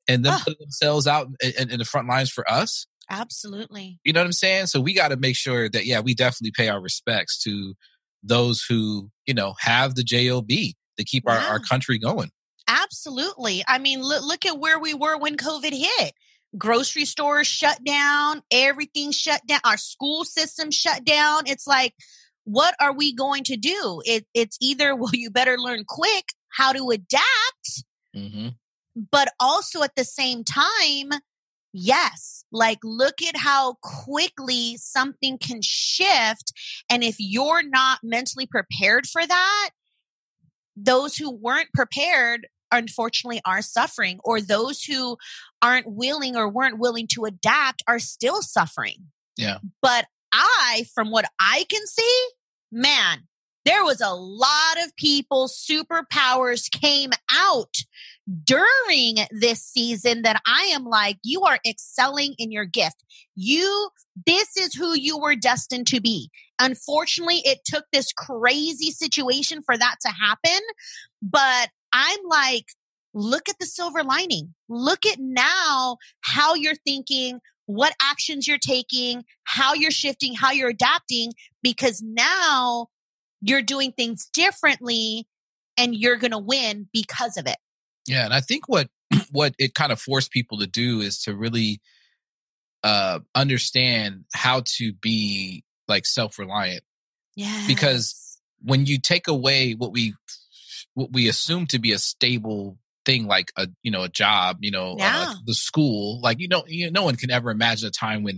and 0.07 0.25
them 0.25 0.33
Ah. 0.35 0.41
putting 0.43 0.59
themselves 0.59 1.07
out 1.07 1.27
in, 1.41 1.51
in, 1.57 1.71
in 1.71 1.79
the 1.79 1.85
front 1.85 2.07
lines 2.07 2.29
for 2.29 2.49
us, 2.51 2.85
Absolutely. 3.09 3.99
you 4.03 4.13
know 4.13 4.19
what 4.19 4.25
I'm 4.25 4.33
saying? 4.33 4.67
So 4.67 4.81
we 4.81 4.93
got 4.93 5.07
to 5.07 5.17
make 5.17 5.35
sure 5.35 5.69
that, 5.69 5.85
yeah, 5.85 6.01
we 6.01 6.13
definitely 6.13 6.51
pay 6.55 6.69
our 6.69 6.81
respects 6.81 7.41
to 7.43 7.73
those 8.21 8.63
who, 8.67 9.09
you 9.25 9.33
know, 9.33 9.55
have 9.59 9.95
the 9.95 10.03
JOB 10.03 10.49
to 10.49 11.05
keep 11.05 11.23
our, 11.27 11.37
our 11.37 11.59
country 11.59 11.97
going. 11.97 12.29
Absolutely. 12.67 13.63
I 13.67 13.79
mean, 13.79 14.01
look, 14.03 14.23
look 14.23 14.45
at 14.45 14.59
where 14.59 14.79
we 14.79 14.93
were 14.93 15.17
when 15.17 15.37
COVID 15.37 15.71
hit. 15.71 16.13
Grocery 16.57 17.05
stores 17.05 17.47
shut 17.47 17.83
down, 17.83 18.41
everything 18.51 19.11
shut 19.11 19.45
down, 19.45 19.59
our 19.63 19.77
school 19.77 20.25
system 20.25 20.71
shut 20.71 21.05
down. 21.05 21.43
It's 21.45 21.67
like, 21.67 21.93
what 22.43 22.75
are 22.79 22.93
we 22.93 23.13
going 23.13 23.43
to 23.45 23.55
do? 23.57 24.01
It, 24.05 24.25
it's 24.33 24.57
either, 24.59 24.95
well, 24.95 25.11
you 25.13 25.29
better 25.29 25.57
learn 25.57 25.83
quick 25.87 26.25
how 26.49 26.71
to 26.73 26.89
adapt, 26.89 27.83
Mm-hmm. 28.15 28.49
but 29.11 29.31
also 29.39 29.83
at 29.83 29.95
the 29.95 30.03
same 30.03 30.43
time, 30.43 31.19
yes, 31.71 32.43
like 32.51 32.79
look 32.83 33.21
at 33.21 33.37
how 33.37 33.75
quickly 33.83 34.77
something 34.77 35.37
can 35.37 35.59
shift. 35.61 36.51
And 36.89 37.03
if 37.03 37.17
you're 37.19 37.61
not 37.61 37.99
mentally 38.01 38.47
prepared 38.47 39.05
for 39.05 39.25
that, 39.25 39.69
those 40.75 41.15
who 41.17 41.29
weren't 41.29 41.71
prepared 41.73 42.47
unfortunately 42.71 43.41
are 43.45 43.61
suffering 43.61 44.19
or 44.23 44.41
those 44.41 44.83
who 44.83 45.17
aren't 45.61 45.87
willing 45.87 46.35
or 46.35 46.49
weren't 46.49 46.79
willing 46.79 47.07
to 47.13 47.25
adapt 47.25 47.83
are 47.87 47.99
still 47.99 48.41
suffering. 48.41 49.07
Yeah. 49.37 49.59
But 49.81 50.05
I, 50.31 50.85
from 50.93 51.11
what 51.11 51.25
I 51.39 51.65
can 51.69 51.85
see, 51.87 52.27
man, 52.71 53.23
there 53.65 53.83
was 53.83 54.01
a 54.01 54.13
lot 54.13 54.83
of 54.83 54.95
people, 54.95 55.47
superpowers 55.47 56.71
came 56.71 57.11
out 57.31 57.75
during 58.43 59.17
this 59.31 59.61
season 59.61 60.21
that 60.21 60.41
I 60.45 60.71
am 60.73 60.85
like, 60.85 61.17
you 61.23 61.43
are 61.43 61.59
excelling 61.67 62.35
in 62.37 62.51
your 62.51 62.65
gift. 62.65 63.03
You, 63.35 63.89
this 64.25 64.55
is 64.57 64.73
who 64.73 64.97
you 64.97 65.17
were 65.17 65.35
destined 65.35 65.87
to 65.87 65.99
be. 66.01 66.29
Unfortunately, 66.59 67.41
it 67.45 67.59
took 67.65 67.85
this 67.91 68.11
crazy 68.13 68.91
situation 68.91 69.61
for 69.61 69.77
that 69.77 69.95
to 70.01 70.09
happen. 70.09 70.59
But 71.21 71.69
I'm 71.93 72.19
like, 72.29 72.65
look 73.13 73.49
at 73.49 73.55
the 73.59 73.65
silver 73.65 74.03
lining. 74.03 74.53
Look 74.67 75.05
at 75.05 75.17
now 75.19 75.97
how 76.21 76.55
you're 76.55 76.75
thinking, 76.85 77.39
what 77.65 77.93
actions 78.01 78.47
you're 78.47 78.57
taking, 78.57 79.23
how 79.43 79.73
you're 79.73 79.91
shifting, 79.91 80.33
how 80.33 80.51
you're 80.51 80.69
adapting, 80.69 81.33
because 81.61 82.01
now 82.01 82.87
you're 83.41 83.61
doing 83.61 83.91
things 83.91 84.27
differently 84.33 85.27
and 85.77 85.95
you're 85.95 86.17
going 86.17 86.31
to 86.31 86.39
win 86.39 86.87
because 86.93 87.37
of 87.37 87.47
it. 87.47 87.57
Yeah, 88.07 88.25
and 88.25 88.33
I 88.33 88.41
think 88.41 88.67
what 88.67 88.89
what 89.31 89.53
it 89.57 89.73
kind 89.75 89.91
of 89.91 90.01
forced 90.01 90.31
people 90.31 90.57
to 90.59 90.67
do 90.67 90.99
is 91.01 91.21
to 91.23 91.35
really 91.35 91.79
uh 92.83 93.19
understand 93.35 94.23
how 94.33 94.63
to 94.65 94.93
be 94.93 95.63
like 95.87 96.05
self-reliant 96.05 96.81
Yeah. 97.35 97.65
Because 97.67 98.39
when 98.61 98.85
you 98.85 98.99
take 98.99 99.27
away 99.27 99.73
what 99.73 99.91
we 99.91 100.13
what 100.99 101.13
we 101.13 101.27
assume 101.29 101.65
to 101.67 101.79
be 101.79 101.91
a 101.91 101.97
stable 101.99 102.77
thing 103.05 103.25
like 103.25 103.51
a 103.57 103.67
you 103.81 103.91
know 103.91 104.03
a 104.03 104.09
job 104.09 104.57
you 104.59 104.71
know 104.71 104.91
uh, 104.93 104.95
Yeah. 104.99 105.19
like 105.29 105.37
the 105.45 105.53
school 105.53 106.19
like 106.21 106.39
you 106.39 106.47
know 106.47 106.63
you, 106.67 106.91
no 106.91 107.03
one 107.03 107.15
can 107.15 107.31
ever 107.31 107.49
imagine 107.49 107.87
a 107.87 107.91
time 107.91 108.23
when 108.23 108.35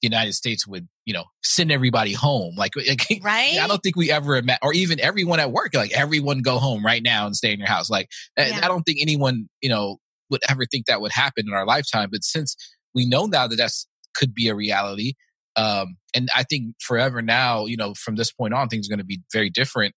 the 0.00 0.08
united 0.08 0.32
states 0.34 0.66
would 0.66 0.86
you 1.04 1.12
know 1.12 1.24
send 1.42 1.72
everybody 1.72 2.12
home 2.12 2.54
like, 2.56 2.72
like 2.88 3.20
right? 3.22 3.58
I 3.60 3.66
don't 3.66 3.80
think 3.82 3.96
we 3.96 4.10
ever 4.12 4.36
ima- 4.36 4.58
or 4.62 4.72
even 4.72 5.00
everyone 5.00 5.40
at 5.40 5.50
work 5.50 5.74
like 5.74 5.92
everyone 5.92 6.38
go 6.42 6.58
home 6.58 6.84
right 6.86 7.02
now 7.02 7.26
and 7.26 7.34
stay 7.34 7.52
in 7.52 7.58
your 7.58 7.68
house 7.68 7.90
like 7.90 8.08
I- 8.38 8.48
Yeah. 8.50 8.60
I 8.62 8.68
don't 8.68 8.84
think 8.84 8.98
anyone 9.02 9.48
you 9.60 9.68
know 9.68 9.98
would 10.30 10.42
ever 10.48 10.64
think 10.70 10.86
that 10.86 11.00
would 11.00 11.12
happen 11.12 11.44
in 11.48 11.52
our 11.52 11.66
lifetime 11.66 12.08
but 12.12 12.22
since 12.24 12.56
we 12.94 13.06
know 13.06 13.26
now 13.26 13.46
that 13.48 13.56
that's 13.56 13.86
could 14.14 14.32
be 14.32 14.48
a 14.48 14.54
reality 14.54 15.14
um 15.56 15.96
and 16.14 16.28
I 16.34 16.44
think 16.44 16.76
forever 16.80 17.20
now 17.20 17.66
you 17.66 17.76
know 17.76 17.94
from 17.94 18.14
this 18.14 18.30
point 18.32 18.54
on 18.54 18.68
things 18.68 18.86
are 18.86 18.92
going 18.94 19.00
to 19.00 19.04
be 19.04 19.20
very 19.32 19.50
different 19.50 19.94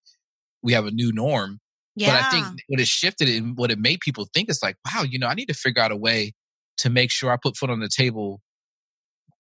we 0.63 0.73
have 0.73 0.85
a 0.87 0.91
new 0.91 1.11
norm 1.13 1.59
yeah. 1.97 2.11
but 2.11 2.23
I 2.23 2.29
think 2.29 2.61
what 2.67 2.79
it 2.79 2.87
shifted 2.87 3.27
and 3.29 3.57
what 3.57 3.71
it 3.71 3.79
made 3.79 3.99
people 3.99 4.27
think 4.33 4.49
is 4.49 4.61
like, 4.61 4.75
wow, 4.85 5.03
you 5.03 5.19
know, 5.19 5.27
I 5.27 5.33
need 5.33 5.47
to 5.47 5.53
figure 5.53 5.81
out 5.81 5.91
a 5.91 5.95
way 5.95 6.33
to 6.77 6.89
make 6.89 7.11
sure 7.11 7.31
I 7.31 7.37
put 7.41 7.57
foot 7.57 7.69
on 7.69 7.79
the 7.79 7.89
table, 7.89 8.41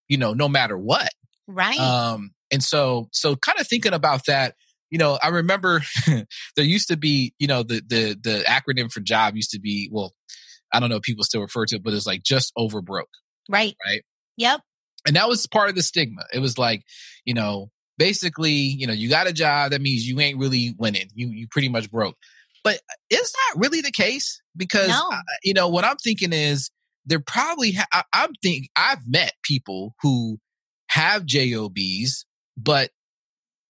you 0.07 0.17
know, 0.17 0.33
no 0.33 0.49
matter 0.49 0.77
what. 0.77 1.09
right. 1.47 1.79
Um, 1.79 2.31
and 2.51 2.63
so, 2.63 3.09
so 3.11 3.35
kind 3.35 3.59
of 3.59 3.67
thinking 3.67 3.93
about 3.93 4.25
that, 4.25 4.55
you 4.89 4.97
know, 4.97 5.19
I 5.21 5.27
remember 5.29 5.83
there 6.55 6.65
used 6.65 6.87
to 6.87 6.97
be, 6.97 7.33
you 7.39 7.47
know, 7.47 7.61
the 7.61 7.81
the 7.85 8.17
the 8.21 8.43
acronym 8.47 8.91
for 8.91 9.01
job 9.01 9.35
used 9.35 9.51
to 9.51 9.59
be, 9.59 9.89
well, 9.91 10.13
I 10.73 10.79
don't 10.79 10.89
know 10.89 10.95
if 10.95 11.03
people 11.03 11.23
still 11.23 11.41
refer 11.41 11.65
to 11.65 11.75
it, 11.75 11.83
but 11.83 11.93
it's 11.93 12.07
like 12.07 12.23
just 12.23 12.51
over 12.57 12.81
broke. 12.81 13.09
right. 13.49 13.75
right. 13.85 14.01
Yep. 14.37 14.61
And 15.05 15.15
that 15.15 15.27
was 15.27 15.47
part 15.47 15.69
of 15.69 15.75
the 15.75 15.83
stigma. 15.83 16.23
It 16.33 16.39
was 16.39 16.57
like, 16.57 16.83
you 17.25 17.33
know, 17.33 17.69
basically, 17.97 18.51
you 18.51 18.87
know, 18.87 18.93
you 18.93 19.09
got 19.09 19.27
a 19.27 19.33
job, 19.33 19.71
that 19.71 19.81
means 19.81 20.07
you 20.07 20.19
ain't 20.19 20.37
really 20.37 20.73
winning. 20.77 21.09
You 21.13 21.29
you 21.29 21.47
pretty 21.49 21.69
much 21.69 21.91
broke. 21.91 22.15
But 22.67 22.81
is 23.09 23.31
that 23.31 23.53
really 23.59 23.79
the 23.81 23.91
case? 23.91 24.41
Because 24.55 24.89
No. 24.89 25.09
uh, 25.11 25.21
you 25.43 25.53
know 25.53 25.69
what 25.69 25.85
I'm 25.85 25.95
thinking 25.97 26.33
is 26.33 26.69
there 27.05 27.21
probably 27.21 27.71
ha- 27.71 27.87
I, 27.93 28.03
I'm 28.13 28.33
think 28.43 28.69
I've 28.75 29.07
met 29.07 29.33
people 29.43 29.95
who 30.01 30.39
have 30.89 31.25
jobs, 31.25 32.25
but 32.57 32.91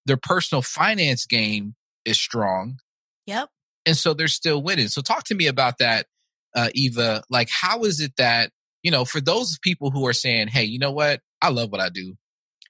their 0.05 0.17
personal 0.17 0.61
finance 0.63 1.25
game 1.27 1.75
is 2.05 2.17
strong, 2.19 2.79
Yep. 3.27 3.49
and 3.85 3.95
so 3.97 4.13
they're 4.13 4.27
still 4.27 4.63
winning. 4.63 4.87
So 4.87 5.01
talk 5.01 5.25
to 5.25 5.35
me 5.35 5.45
about 5.47 5.77
that, 5.79 6.07
uh, 6.55 6.69
Eva. 6.73 7.23
Like, 7.29 7.49
how 7.51 7.83
is 7.83 7.99
it 7.99 8.13
that 8.17 8.51
you 8.81 8.89
know 8.89 9.05
for 9.05 9.21
those 9.21 9.59
people 9.59 9.91
who 9.91 10.07
are 10.07 10.13
saying, 10.13 10.47
"Hey, 10.47 10.63
you 10.63 10.79
know 10.79 10.91
what? 10.91 11.21
I 11.41 11.49
love 11.49 11.71
what 11.71 11.81
I 11.81 11.89
do, 11.89 12.15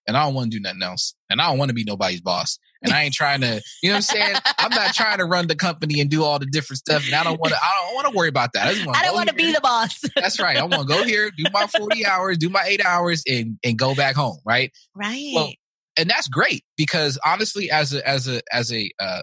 and 0.07 0.17
I 0.17 0.25
don't 0.25 0.33
want 0.33 0.51
to 0.51 0.57
do 0.57 0.61
nothing 0.61 0.83
else, 0.83 1.15
and 1.29 1.39
I 1.39 1.47
don't 1.49 1.57
want 1.59 1.69
to 1.69 1.75
be 1.75 1.85
nobody's 1.85 2.21
boss." 2.21 2.59
And 2.83 2.93
I 2.93 3.03
ain't 3.03 3.13
trying 3.13 3.41
to, 3.41 3.61
you 3.81 3.89
know 3.89 3.95
what 3.95 3.97
I'm 3.97 4.01
saying? 4.01 4.35
I'm 4.57 4.71
not 4.71 4.93
trying 4.93 5.17
to 5.17 5.25
run 5.25 5.47
the 5.47 5.55
company 5.55 5.99
and 5.99 6.09
do 6.09 6.23
all 6.23 6.39
the 6.39 6.45
different 6.45 6.79
stuff. 6.79 7.05
And 7.05 7.15
I 7.15 7.23
don't 7.23 7.39
want 7.39 7.53
to, 7.53 7.59
I 7.59 7.85
don't 7.85 7.95
want 7.95 8.07
to 8.07 8.13
worry 8.15 8.29
about 8.29 8.53
that. 8.53 8.67
I, 8.67 8.73
just 8.73 8.87
I 8.87 9.03
don't 9.03 9.15
want 9.15 9.29
to 9.29 9.35
be 9.35 9.51
the 9.51 9.61
boss. 9.61 9.99
That's 10.15 10.39
right. 10.39 10.57
I 10.57 10.61
want 10.63 10.81
to 10.81 10.85
go 10.85 11.03
here, 11.03 11.31
do 11.35 11.43
my 11.51 11.67
40 11.67 12.05
hours, 12.05 12.37
do 12.37 12.49
my 12.49 12.63
eight 12.65 12.83
hours 12.85 13.23
and, 13.27 13.57
and 13.63 13.77
go 13.77 13.95
back 13.95 14.15
home. 14.15 14.39
Right. 14.45 14.71
right. 14.95 15.31
Well, 15.33 15.51
and 15.99 16.07
that's 16.07 16.27
great 16.27 16.63
because 16.77 17.17
honestly, 17.25 17.71
as 17.71 17.91
a, 17.91 18.07
as 18.07 18.27
a, 18.27 18.41
as 18.51 18.71
a, 18.71 18.91
uh, 18.99 19.21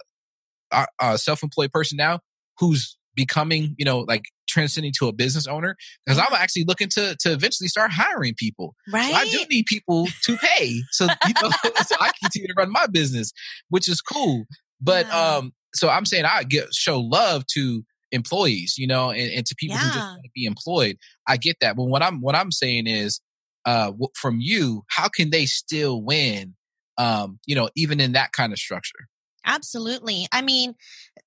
uh, 0.73 0.87
uh, 0.99 1.17
self-employed 1.17 1.71
person 1.71 1.97
now 1.97 2.19
who's 2.59 2.97
becoming, 3.15 3.77
you 3.79 3.85
know, 3.85 4.01
like 4.01 4.25
transcending 4.55 4.93
to 4.99 5.09
a 5.09 5.13
business 5.13 5.47
owner, 5.47 5.77
because 6.05 6.19
I'm 6.19 6.33
actually 6.35 6.65
looking 6.67 6.89
to, 6.91 7.17
to 7.21 7.33
eventually 7.33 7.69
start 7.69 7.91
hiring 7.93 8.35
people. 8.37 8.75
right. 8.93 9.11
So 9.11 9.17
I 9.17 9.25
do 9.27 9.45
need 9.51 9.67
people 9.67 10.07
to 10.23 10.37
pay. 10.37 10.83
So, 10.93 11.07
you 11.27 11.35
know, 11.43 11.51
so 11.87 11.97
I 12.01 12.13
continue 12.23 12.49
to 12.49 12.55
run 12.57 12.71
my 12.71 12.87
business, 12.87 13.33
which 13.69 13.89
is 13.89 14.01
cool. 14.01 14.45
But 14.81 15.07
Yeah. 15.07 15.37
um, 15.37 15.53
so 15.75 15.89
I'm 15.89 16.07
saying 16.07 16.25
I 16.25 16.45
get 16.45 16.73
show 16.73 17.01
love 17.01 17.47
to 17.55 17.85
employees, 18.13 18.77
you 18.79 18.87
know, 18.87 19.11
and, 19.11 19.31
and 19.33 19.47
to 19.47 19.55
people 19.59 19.77
yeah. 19.77 19.83
who 19.83 19.93
just 19.93 20.07
want 20.07 20.23
to 20.25 20.31
be 20.35 20.45
employed. 20.45 20.97
I 21.27 21.37
get 21.37 21.57
that. 21.61 21.77
But 21.77 21.85
what 21.85 22.03
I'm 22.03 22.21
what 22.21 22.37
I'm 22.37 22.53
saying 22.53 22.87
is 22.87 23.21
uh 23.65 23.93
from 24.15 24.39
you, 24.41 24.85
how 24.89 25.09
can 25.09 25.31
they 25.31 25.47
still 25.47 26.03
win 26.03 26.55
um, 26.99 27.39
you 27.47 27.55
know, 27.55 27.69
even 27.77 28.01
in 28.01 28.13
that 28.13 28.33
kind 28.33 28.53
of 28.53 28.59
structure? 28.59 29.09
Absolutely. 29.45 30.27
I 30.33 30.43
mean, 30.43 30.75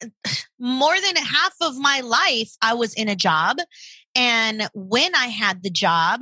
more 0.59 0.95
than 0.99 1.15
half 1.15 1.53
of 1.61 1.77
my 1.77 2.01
life, 2.01 2.51
I 2.61 2.73
was 2.73 2.93
in 2.93 3.09
a 3.09 3.15
job. 3.15 3.57
And 4.15 4.69
when 4.73 5.15
I 5.15 5.27
had 5.27 5.63
the 5.63 5.69
job, 5.69 6.21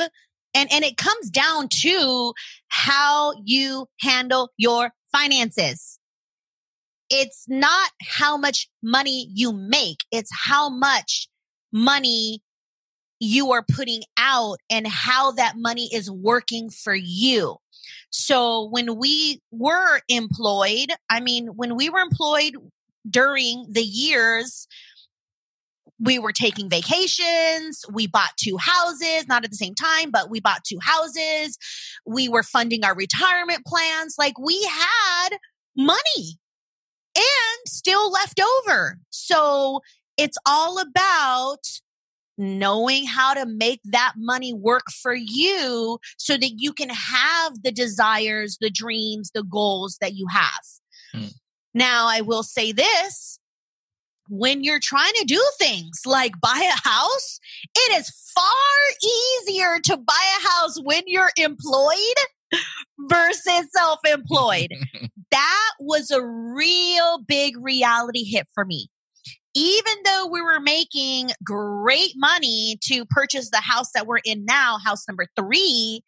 and, 0.55 0.71
and 0.71 0.86
it 0.86 0.95
comes 0.95 1.29
down 1.29 1.67
to 1.81 2.34
how 2.69 3.34
you 3.43 3.88
handle 3.99 4.51
your 4.58 4.91
finances. 5.12 5.99
It's 7.10 7.45
not 7.47 7.91
how 8.01 8.38
much 8.38 8.69
money 8.81 9.29
you 9.34 9.51
make. 9.51 10.05
It's 10.12 10.31
how 10.34 10.69
much 10.69 11.27
money 11.71 12.41
you 13.19 13.51
are 13.51 13.63
putting 13.63 14.01
out 14.17 14.60
and 14.69 14.88
how 14.88 15.31
that 15.31 15.55
money 15.58 15.89
is 15.93 16.10
working 16.10 16.69
for 16.69 16.95
you. 16.95 17.58
So 18.17 18.69
when 18.69 18.95
we 18.97 19.41
were 19.51 19.99
employed, 20.08 20.91
I 21.10 21.19
mean, 21.19 21.47
when 21.47 21.75
we 21.75 21.89
were 21.89 21.99
employed 21.99 22.54
during 23.10 23.65
the 23.69 23.84
years, 23.84 24.67
we 25.99 26.17
were 26.17 26.32
taking 26.32 26.69
vacations. 26.69 27.84
We 27.91 28.08
bought 28.08 28.32
two 28.38 28.58
houses, 28.58 29.28
not 29.28 29.43
at 29.43 29.51
the 29.51 29.58
same 29.58 29.75
time, 29.75 30.12
but 30.12 30.30
we 30.30 30.39
bought 30.39 30.63
two 30.63 30.80
houses. 30.82 31.58
We 32.06 32.30
were 32.30 32.43
funding 32.43 32.86
our 32.86 32.95
retirement 32.95 33.65
plans. 33.65 34.15
Like 34.17 34.39
we 34.39 34.63
had 34.63 35.30
money 35.75 36.39
and 37.17 37.67
still 37.67 38.12
left 38.12 38.39
over. 38.60 38.97
So 39.10 39.82
it's 40.17 40.38
all 40.45 40.80
about 40.80 41.65
knowing 42.38 43.06
how 43.06 43.34
to 43.34 43.45
make 43.45 43.80
that 43.86 44.13
money 44.17 44.54
work 44.54 44.91
for 44.91 45.13
you 45.13 46.00
so 46.17 46.38
that 46.38 46.54
you 46.58 46.74
can 46.74 46.89
have 46.89 47.63
the 47.63 47.71
desires, 47.71 48.58
the 48.60 48.69
dreams, 48.69 49.32
the 49.34 49.43
goals 49.43 49.98
that 50.02 50.15
you 50.15 50.28
have. 50.32 50.62
Mm. 51.15 51.34
Now, 51.74 52.08
I 52.08 52.21
will 52.21 52.43
say 52.43 52.71
this 52.71 53.39
when 54.28 54.63
you're 54.63 54.80
trying 54.82 55.13
to 55.15 55.26
do 55.26 55.41
things 55.60 56.02
like 56.06 56.39
buy 56.41 56.69
a 56.74 56.88
house, 56.89 57.39
it 57.76 58.00
is 58.00 58.10
far 58.34 59.48
easier 59.48 59.78
to 59.84 59.98
buy 59.98 60.38
a 60.39 60.48
house 60.48 60.80
when 60.82 61.04
you're 61.06 61.32
employed 61.38 61.95
versus 63.10 63.67
self 63.71 64.00
employed. 64.06 64.71
that 65.32 65.71
was 65.80 66.12
a 66.12 66.24
real 66.24 67.19
big 67.28 67.56
reality 67.58 68.24
hit 68.24 68.48
for 68.54 68.65
me 68.65 68.89
even 69.56 69.94
though 70.04 70.28
we 70.28 70.41
were 70.41 70.60
making 70.60 71.32
great 71.44 72.12
money 72.15 72.78
to 72.84 73.06
purchase 73.06 73.50
the 73.50 73.62
house 73.62 73.91
that 73.96 74.06
we're 74.06 74.20
in 74.26 74.46
now, 74.46 74.78
house 74.84 75.08
number 75.08 75.26
three, 75.38 76.04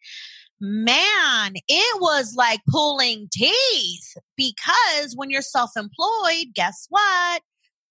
man, 0.60 1.54
it 1.66 2.00
was 2.00 2.34
like 2.36 2.60
pulling 2.68 3.28
teeth 3.32 4.14
because 4.36 5.14
when 5.16 5.30
you're 5.30 5.42
self 5.42 5.70
employed, 5.76 6.48
guess 6.54 6.86
what? 6.90 7.42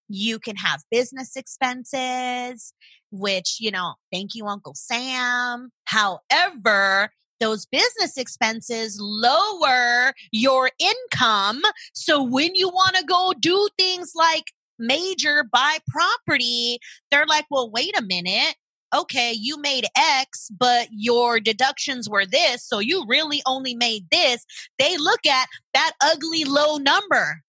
You 0.07 0.39
can 0.39 0.55
have 0.57 0.83
business 0.91 1.35
expenses, 1.35 2.73
which, 3.11 3.57
you 3.59 3.71
know, 3.71 3.95
thank 4.13 4.35
you, 4.35 4.45
Uncle 4.45 4.75
Sam. 4.75 5.71
However, 5.85 7.09
those 7.39 7.65
business 7.65 8.17
expenses 8.17 8.97
lower 8.99 10.13
your 10.31 10.71
income. 10.79 11.61
So 11.93 12.23
when 12.23 12.55
you 12.55 12.69
want 12.69 12.95
to 12.95 13.03
go 13.05 13.33
do 13.39 13.67
things 13.77 14.13
like 14.15 14.45
major 14.79 15.43
buy 15.51 15.77
property, 15.87 16.79
they're 17.11 17.25
like, 17.25 17.45
well, 17.49 17.69
wait 17.69 17.97
a 17.97 18.01
minute. 18.01 18.55
Okay, 18.95 19.33
you 19.33 19.59
made 19.59 19.85
X, 19.97 20.49
but 20.57 20.87
your 20.91 21.39
deductions 21.41 22.09
were 22.09 22.25
this. 22.25 22.63
So 22.63 22.79
you 22.79 23.05
really 23.07 23.41
only 23.45 23.75
made 23.75 24.05
this. 24.11 24.45
They 24.79 24.97
look 24.97 25.25
at 25.25 25.47
that 25.73 25.91
ugly 26.01 26.45
low 26.45 26.77
number. 26.77 27.41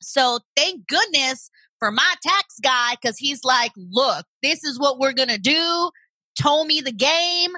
So 0.00 0.38
thank 0.56 0.86
goodness 0.86 1.50
for 1.80 1.90
my 1.90 2.14
tax 2.22 2.60
guy 2.62 2.92
because 2.92 3.18
he's 3.18 3.42
like, 3.42 3.72
look, 3.76 4.26
this 4.42 4.62
is 4.62 4.78
what 4.78 4.98
we're 4.98 5.12
going 5.12 5.28
to 5.28 5.38
do. 5.38 5.90
Told 6.40 6.68
me 6.68 6.80
the 6.80 6.92
game, 6.92 7.52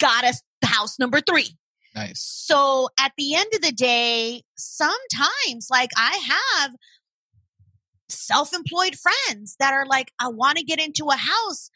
got 0.00 0.24
us 0.24 0.42
house 0.64 0.98
number 0.98 1.20
three. 1.20 1.56
Nice. 1.94 2.22
So 2.22 2.88
at 2.98 3.12
the 3.18 3.34
end 3.34 3.48
of 3.54 3.60
the 3.60 3.72
day, 3.72 4.42
sometimes 4.56 5.68
like 5.70 5.90
I 5.96 6.16
have 6.60 6.72
self 8.12 8.54
employed 8.54 8.96
friends 8.96 9.56
that 9.58 9.72
are 9.72 9.86
like, 9.86 10.12
I 10.20 10.28
want 10.28 10.58
to 10.58 10.64
get 10.64 10.80
into 10.80 11.06
a 11.06 11.16
house. 11.16 11.70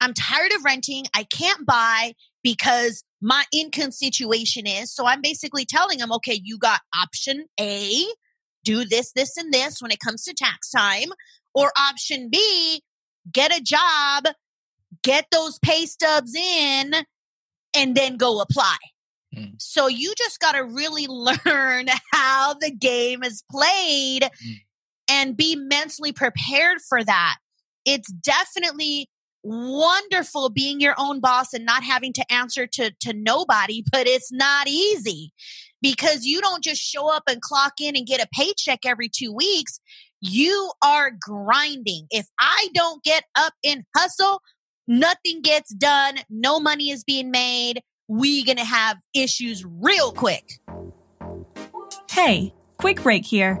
I'm 0.00 0.14
tired 0.14 0.52
of 0.52 0.64
renting. 0.64 1.04
I 1.14 1.24
can't 1.24 1.64
buy 1.64 2.14
because 2.42 3.04
my 3.20 3.44
income 3.52 3.92
situation 3.92 4.66
is. 4.66 4.92
So 4.92 5.06
I'm 5.06 5.22
basically 5.22 5.64
telling 5.64 5.98
them, 5.98 6.12
okay, 6.12 6.40
you 6.42 6.58
got 6.58 6.80
option 7.00 7.46
A, 7.60 8.04
do 8.64 8.84
this, 8.84 9.12
this, 9.12 9.36
and 9.36 9.52
this 9.52 9.80
when 9.80 9.92
it 9.92 10.00
comes 10.00 10.24
to 10.24 10.34
tax 10.34 10.70
time, 10.70 11.10
or 11.54 11.70
option 11.78 12.28
B, 12.30 12.82
get 13.32 13.56
a 13.56 13.62
job, 13.62 14.24
get 15.04 15.26
those 15.30 15.60
pay 15.60 15.86
stubs 15.86 16.34
in, 16.34 16.94
and 17.74 17.94
then 17.94 18.16
go 18.16 18.40
apply. 18.40 18.76
Mm. 19.36 19.54
So 19.58 19.86
you 19.86 20.14
just 20.18 20.40
got 20.40 20.52
to 20.52 20.64
really 20.64 21.06
learn 21.08 21.86
how 22.10 22.54
the 22.54 22.72
game 22.72 23.22
is 23.22 23.44
played. 23.50 24.22
Mm 24.22 24.56
and 25.12 25.36
be 25.36 25.54
mentally 25.54 26.10
prepared 26.10 26.78
for 26.88 27.04
that. 27.04 27.36
It's 27.84 28.10
definitely 28.10 29.10
wonderful 29.44 30.48
being 30.48 30.80
your 30.80 30.94
own 30.96 31.20
boss 31.20 31.52
and 31.52 31.66
not 31.66 31.82
having 31.84 32.14
to 32.14 32.32
answer 32.32 32.66
to, 32.66 32.92
to 33.00 33.12
nobody, 33.12 33.84
but 33.92 34.06
it's 34.06 34.32
not 34.32 34.66
easy 34.68 35.32
because 35.82 36.24
you 36.24 36.40
don't 36.40 36.64
just 36.64 36.80
show 36.80 37.14
up 37.14 37.24
and 37.28 37.42
clock 37.42 37.74
in 37.80 37.94
and 37.94 38.06
get 38.06 38.22
a 38.22 38.28
paycheck 38.32 38.80
every 38.86 39.10
two 39.14 39.32
weeks. 39.32 39.80
You 40.20 40.72
are 40.82 41.10
grinding. 41.20 42.06
If 42.10 42.26
I 42.40 42.68
don't 42.74 43.02
get 43.04 43.24
up 43.36 43.52
and 43.64 43.82
hustle, 43.94 44.40
nothing 44.86 45.42
gets 45.42 45.74
done. 45.74 46.18
No 46.30 46.58
money 46.60 46.90
is 46.90 47.04
being 47.04 47.30
made. 47.30 47.82
We 48.08 48.44
gonna 48.44 48.64
have 48.64 48.98
issues 49.14 49.64
real 49.66 50.12
quick. 50.12 50.60
Hey, 52.08 52.54
quick 52.78 53.02
break 53.02 53.24
here. 53.24 53.60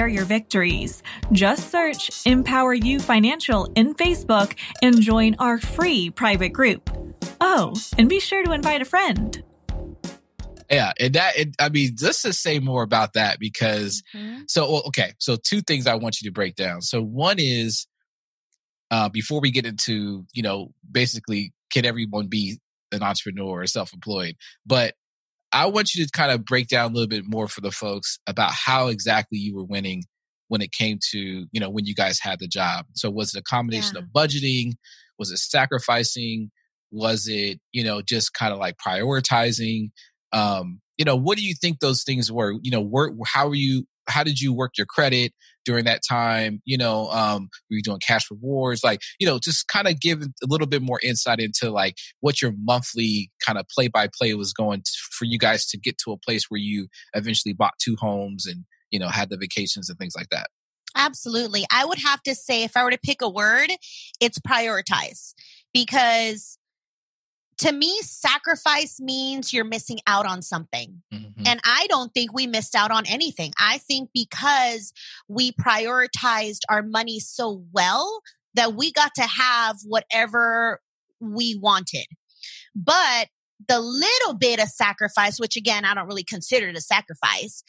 share 0.00 0.08
your 0.08 0.24
victories. 0.24 1.02
Just 1.30 1.70
search 1.70 2.10
Empower 2.24 2.72
You 2.72 3.00
Financial 3.00 3.70
in 3.74 3.94
Facebook 3.94 4.56
and 4.82 4.98
join 4.98 5.36
our 5.38 5.58
free 5.58 6.08
private 6.08 6.54
group. 6.54 6.88
Oh, 7.38 7.74
and 7.98 8.08
be 8.08 8.18
sure 8.18 8.42
to 8.42 8.52
invite 8.52 8.80
a 8.80 8.86
friend. 8.86 9.42
Yeah, 10.70 10.94
and 10.98 11.12
that 11.14 11.36
it, 11.36 11.54
I 11.58 11.68
mean, 11.68 11.90
let's 12.00 12.22
just 12.22 12.22
to 12.22 12.32
say 12.32 12.60
more 12.60 12.82
about 12.82 13.12
that 13.12 13.38
because 13.38 14.02
mm-hmm. 14.14 14.42
so 14.48 14.82
okay, 14.86 15.12
so 15.18 15.36
two 15.36 15.60
things 15.60 15.86
I 15.86 15.96
want 15.96 16.22
you 16.22 16.30
to 16.30 16.32
break 16.32 16.54
down. 16.54 16.80
So 16.80 17.02
one 17.02 17.36
is 17.38 17.86
uh, 18.90 19.10
before 19.10 19.40
we 19.42 19.50
get 19.50 19.66
into 19.66 20.24
you 20.32 20.42
know 20.42 20.72
basically 20.90 21.52
can 21.70 21.84
everyone 21.84 22.28
be 22.28 22.58
an 22.90 23.02
entrepreneur 23.02 23.60
or 23.60 23.66
self-employed, 23.66 24.36
but 24.64 24.94
I 25.52 25.66
want 25.66 25.94
you 25.94 26.04
to 26.04 26.10
kind 26.10 26.30
of 26.30 26.44
break 26.44 26.68
down 26.68 26.90
a 26.90 26.94
little 26.94 27.08
bit 27.08 27.24
more 27.26 27.48
for 27.48 27.60
the 27.60 27.72
folks 27.72 28.18
about 28.26 28.52
how 28.52 28.88
exactly 28.88 29.38
you 29.38 29.54
were 29.54 29.64
winning 29.64 30.04
when 30.48 30.60
it 30.60 30.72
came 30.72 30.98
to, 31.10 31.46
you 31.50 31.60
know, 31.60 31.70
when 31.70 31.86
you 31.86 31.94
guys 31.94 32.18
had 32.20 32.38
the 32.38 32.48
job. 32.48 32.86
So 32.94 33.10
was 33.10 33.34
it 33.34 33.40
a 33.40 33.42
combination 33.42 33.96
yeah. 33.96 34.02
of 34.02 34.08
budgeting? 34.08 34.72
Was 35.18 35.30
it 35.30 35.38
sacrificing? 35.38 36.50
Was 36.90 37.28
it, 37.28 37.60
you 37.72 37.84
know, 37.84 38.02
just 38.02 38.34
kind 38.34 38.52
of 38.52 38.58
like 38.58 38.76
prioritizing? 38.76 39.90
Um, 40.32 40.80
you 40.98 41.04
know, 41.04 41.16
what 41.16 41.38
do 41.38 41.44
you 41.44 41.54
think 41.54 41.80
those 41.80 42.02
things 42.02 42.30
were? 42.30 42.54
You 42.62 42.70
know, 42.70 42.80
were, 42.80 43.12
how 43.26 43.48
were 43.48 43.54
you 43.54 43.86
how 44.08 44.24
did 44.24 44.40
you 44.40 44.52
work 44.52 44.72
your 44.76 44.86
credit 44.86 45.32
during 45.64 45.84
that 45.84 46.00
time? 46.08 46.60
You 46.64 46.78
know, 46.78 47.08
um, 47.10 47.48
were 47.70 47.76
you 47.76 47.82
doing 47.82 48.00
cash 48.06 48.30
rewards? 48.30 48.82
Like, 48.82 49.00
you 49.18 49.26
know, 49.26 49.38
just 49.38 49.68
kind 49.68 49.88
of 49.88 50.00
give 50.00 50.22
a 50.22 50.46
little 50.46 50.66
bit 50.66 50.82
more 50.82 51.00
insight 51.02 51.38
into 51.38 51.70
like 51.70 51.96
what 52.20 52.42
your 52.42 52.52
monthly 52.56 53.30
kind 53.44 53.58
of 53.58 53.66
play 53.68 53.88
by 53.88 54.08
play 54.16 54.34
was 54.34 54.52
going 54.52 54.80
to, 54.82 54.92
for 55.12 55.24
you 55.24 55.38
guys 55.38 55.66
to 55.66 55.78
get 55.78 55.98
to 55.98 56.12
a 56.12 56.18
place 56.18 56.46
where 56.48 56.60
you 56.60 56.88
eventually 57.14 57.52
bought 57.52 57.74
two 57.78 57.96
homes 57.98 58.46
and, 58.46 58.64
you 58.90 58.98
know, 58.98 59.08
had 59.08 59.30
the 59.30 59.36
vacations 59.36 59.88
and 59.88 59.98
things 59.98 60.14
like 60.16 60.28
that. 60.30 60.48
Absolutely. 60.96 61.64
I 61.72 61.84
would 61.84 62.00
have 62.00 62.22
to 62.24 62.34
say, 62.34 62.64
if 62.64 62.76
I 62.76 62.82
were 62.82 62.90
to 62.90 62.98
pick 62.98 63.22
a 63.22 63.28
word, 63.28 63.70
it's 64.20 64.38
prioritize 64.40 65.34
because 65.72 66.58
to 67.60 67.72
me, 67.72 68.00
sacrifice 68.02 69.00
means 69.00 69.52
you're 69.52 69.64
missing 69.64 69.98
out 70.06 70.24
on 70.24 70.40
something. 70.40 71.02
Mm-hmm. 71.12 71.42
And 71.46 71.60
I 71.62 71.86
don't 71.90 72.12
think 72.14 72.32
we 72.32 72.46
missed 72.46 72.74
out 72.74 72.90
on 72.90 73.04
anything. 73.06 73.52
I 73.58 73.78
think 73.78 74.08
because 74.14 74.94
we 75.28 75.52
prioritized 75.52 76.60
our 76.70 76.82
money 76.82 77.20
so 77.20 77.62
well 77.72 78.22
that 78.54 78.74
we 78.74 78.90
got 78.92 79.12
to 79.16 79.24
have 79.24 79.76
whatever 79.84 80.80
we 81.20 81.54
wanted. 81.60 82.06
But 82.74 83.28
the 83.68 83.78
little 83.78 84.34
bit 84.38 84.58
of 84.58 84.68
sacrifice, 84.68 85.38
which 85.38 85.56
again, 85.56 85.84
I 85.84 85.92
don't 85.92 86.08
really 86.08 86.24
consider 86.24 86.68
it 86.68 86.78
a 86.78 86.80
sacrifice, 86.80 87.62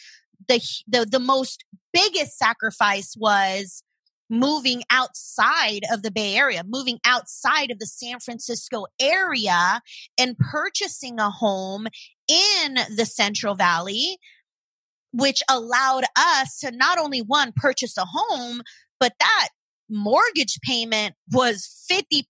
the, 0.48 0.62
the, 0.88 1.06
the 1.06 1.20
most 1.20 1.66
biggest 1.92 2.38
sacrifice 2.38 3.14
was 3.18 3.84
moving 4.32 4.82
outside 4.90 5.82
of 5.92 6.02
the 6.02 6.10
Bay 6.10 6.36
Area, 6.36 6.64
moving 6.66 7.00
outside 7.06 7.70
of 7.70 7.78
the 7.78 7.86
San 7.86 8.20
Francisco 8.20 8.86
area 9.00 9.82
and 10.18 10.38
purchasing 10.38 11.20
a 11.20 11.30
home 11.30 11.88
in 12.28 12.78
the 12.96 13.06
Central 13.06 13.56
Valley, 13.56 14.18
which 15.12 15.44
allowed 15.50 16.06
us 16.18 16.60
to 16.60 16.72
not 16.72 16.98
only 16.98 17.20
one 17.20 17.52
purchase 17.56 17.98
a 17.98 18.06
home, 18.06 18.62
but 19.00 19.14
that 19.20 19.50
mortgage 19.90 20.58
payment 20.64 21.14
was 21.32 21.86
50% 21.92 22.24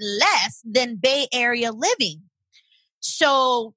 less 0.00 0.60
than 0.64 0.96
Bay 0.96 1.28
Area 1.32 1.70
living. 1.70 2.22
So 2.98 3.74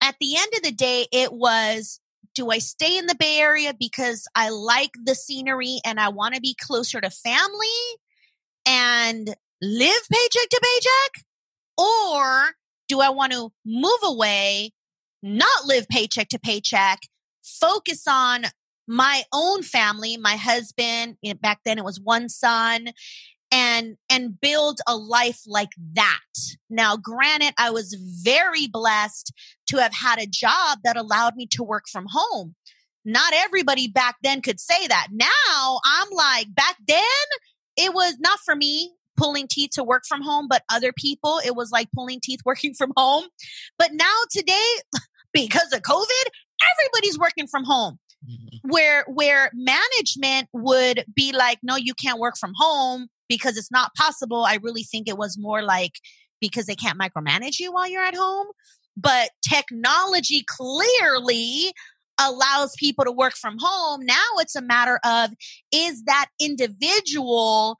at 0.00 0.14
the 0.20 0.36
end 0.36 0.52
of 0.54 0.62
the 0.62 0.72
day, 0.72 1.06
it 1.10 1.32
was 1.32 1.98
do 2.34 2.50
I 2.50 2.58
stay 2.58 2.96
in 2.96 3.06
the 3.06 3.14
Bay 3.14 3.38
Area 3.38 3.74
because 3.78 4.26
I 4.34 4.50
like 4.50 4.90
the 5.04 5.14
scenery 5.14 5.78
and 5.84 6.00
I 6.00 6.08
want 6.08 6.34
to 6.34 6.40
be 6.40 6.56
closer 6.60 7.00
to 7.00 7.10
family 7.10 7.68
and 8.66 9.34
live 9.60 10.02
paycheck 10.10 10.48
to 10.48 10.60
paycheck? 10.62 11.24
Or 11.78 12.52
do 12.88 13.00
I 13.00 13.10
want 13.10 13.32
to 13.32 13.50
move 13.64 14.00
away, 14.02 14.72
not 15.22 15.66
live 15.66 15.88
paycheck 15.88 16.28
to 16.28 16.38
paycheck, 16.38 17.00
focus 17.42 18.04
on 18.08 18.44
my 18.88 19.22
own 19.32 19.62
family, 19.62 20.16
my 20.16 20.36
husband, 20.36 21.16
back 21.40 21.60
then 21.64 21.78
it 21.78 21.84
was 21.84 22.00
one 22.00 22.28
son, 22.28 22.88
and 23.52 23.98
and 24.10 24.40
build 24.40 24.80
a 24.88 24.96
life 24.96 25.42
like 25.46 25.72
that. 25.92 26.18
Now, 26.70 26.96
granted, 26.96 27.52
I 27.58 27.70
was 27.70 27.94
very 28.22 28.66
blessed 28.66 29.32
to 29.68 29.76
have 29.76 29.92
had 29.92 30.18
a 30.18 30.26
job 30.26 30.78
that 30.84 30.96
allowed 30.96 31.36
me 31.36 31.46
to 31.52 31.62
work 31.62 31.84
from 31.92 32.06
home. 32.08 32.54
Not 33.04 33.34
everybody 33.34 33.88
back 33.88 34.16
then 34.22 34.40
could 34.40 34.58
say 34.58 34.86
that. 34.86 35.08
Now, 35.12 35.80
I'm 35.84 36.08
like, 36.12 36.54
back 36.54 36.76
then, 36.86 37.02
it 37.76 37.92
was 37.92 38.16
not 38.20 38.38
for 38.44 38.56
me 38.56 38.94
pulling 39.16 39.46
teeth 39.48 39.70
to 39.74 39.84
work 39.84 40.04
from 40.08 40.22
home, 40.22 40.46
but 40.48 40.62
other 40.72 40.92
people, 40.96 41.40
it 41.44 41.54
was 41.54 41.70
like 41.70 41.88
pulling 41.94 42.20
teeth 42.22 42.40
working 42.44 42.74
from 42.74 42.92
home. 42.96 43.26
But 43.78 43.90
now 43.92 44.16
today, 44.30 44.70
because 45.32 45.72
of 45.72 45.82
COVID, 45.82 46.24
everybody's 46.72 47.18
working 47.18 47.46
from 47.46 47.64
home. 47.64 47.98
Mm-hmm. 48.24 48.70
Where 48.70 49.04
where 49.08 49.50
management 49.52 50.48
would 50.52 51.04
be 51.12 51.32
like, 51.32 51.58
no, 51.60 51.74
you 51.74 51.92
can't 51.92 52.20
work 52.20 52.36
from 52.38 52.52
home 52.56 53.08
because 53.32 53.56
it's 53.56 53.70
not 53.70 53.94
possible. 53.94 54.44
I 54.44 54.58
really 54.62 54.82
think 54.82 55.08
it 55.08 55.16
was 55.16 55.38
more 55.38 55.62
like 55.62 55.92
because 56.38 56.66
they 56.66 56.74
can't 56.74 57.00
micromanage 57.00 57.58
you 57.58 57.72
while 57.72 57.88
you're 57.88 58.04
at 58.04 58.14
home. 58.14 58.48
But 58.94 59.30
technology 59.48 60.44
clearly 60.46 61.72
allows 62.20 62.74
people 62.76 63.06
to 63.06 63.10
work 63.10 63.34
from 63.34 63.56
home. 63.58 64.04
Now 64.04 64.26
it's 64.36 64.54
a 64.54 64.60
matter 64.60 65.00
of 65.02 65.30
is 65.72 66.04
that 66.04 66.26
individual 66.38 67.78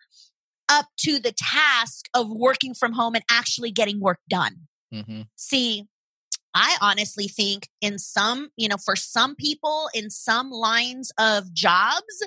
up 0.71 0.87
to 1.01 1.19
the 1.19 1.35
task 1.37 2.07
of 2.15 2.31
working 2.31 2.73
from 2.73 2.93
home 2.93 3.15
and 3.15 3.25
actually 3.31 3.73
getting 3.73 4.01
work 4.01 4.21
done? 4.31 4.57
Mm-hmm. 4.95 5.23
See, 5.37 5.85
I 6.55 6.79
honestly 6.81 7.29
think 7.29 7.69
in 7.83 7.99
some, 7.99 8.49
you 8.57 8.69
know, 8.69 8.79
for 8.83 8.97
some 8.97 9.35
people 9.35 9.91
in 9.93 10.09
some 10.09 10.51
lines 10.51 11.12
of 11.19 11.53
jobs, 11.53 12.27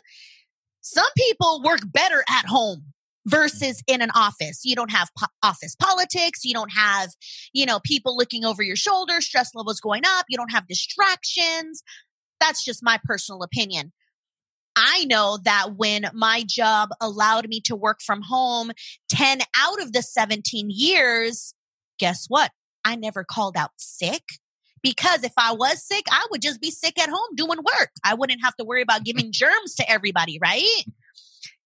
some 0.82 1.10
people 1.18 1.64
work 1.64 1.80
better 1.92 2.24
at 2.30 2.46
home 2.46 2.94
versus 3.26 3.82
in 3.88 4.02
an 4.02 4.12
office. 4.12 4.62
You 4.64 4.76
don't 4.76 4.92
have 4.92 5.10
po- 5.18 5.28
office 5.44 5.76
politics. 5.76 6.44
You 6.44 6.54
don't 6.54 6.72
have, 6.72 7.10
you 7.54 7.66
know, 7.66 7.80
people 7.84 8.16
looking 8.16 8.46
over 8.46 8.64
your 8.64 8.76
shoulder, 8.76 9.22
stress 9.22 9.54
levels 9.56 9.80
going 9.80 10.04
up. 10.06 10.26
You 10.30 10.38
don't 10.38 10.52
have 10.52 10.68
distractions. 10.68 11.84
That's 12.40 12.64
just 12.64 12.84
my 12.84 13.00
personal 13.04 13.44
opinion. 13.44 13.92
I 14.76 15.06
know 15.06 15.40
that 15.46 15.76
when 15.78 16.06
my 16.14 16.44
job 16.46 16.90
allowed 17.00 17.48
me 17.48 17.62
to 17.62 17.76
work 17.76 18.02
from 18.02 18.22
home 18.22 18.72
10 19.10 19.40
out 19.58 19.82
of 19.82 19.94
the 19.94 20.02
17 20.02 20.70
years, 20.70 21.54
guess 21.98 22.26
what? 22.28 22.52
I 22.84 22.96
never 22.96 23.24
called 23.24 23.56
out 23.56 23.72
sick 23.78 24.24
because 24.84 25.24
if 25.24 25.32
I 25.38 25.54
was 25.54 25.84
sick, 25.84 26.06
I 26.12 26.28
would 26.30 26.42
just 26.42 26.62
be 26.62 26.72
sick 26.72 27.00
at 27.02 27.10
home 27.10 27.36
doing 27.36 27.58
work. 27.58 27.90
I 28.04 28.14
wouldn't 28.14 28.44
have 28.44 28.56
to 28.58 28.66
worry 28.66 28.82
about 28.82 29.06
giving 29.06 29.32
germs 29.32 29.76
to 29.76 29.90
everybody, 29.90 30.38
right? 30.42 30.84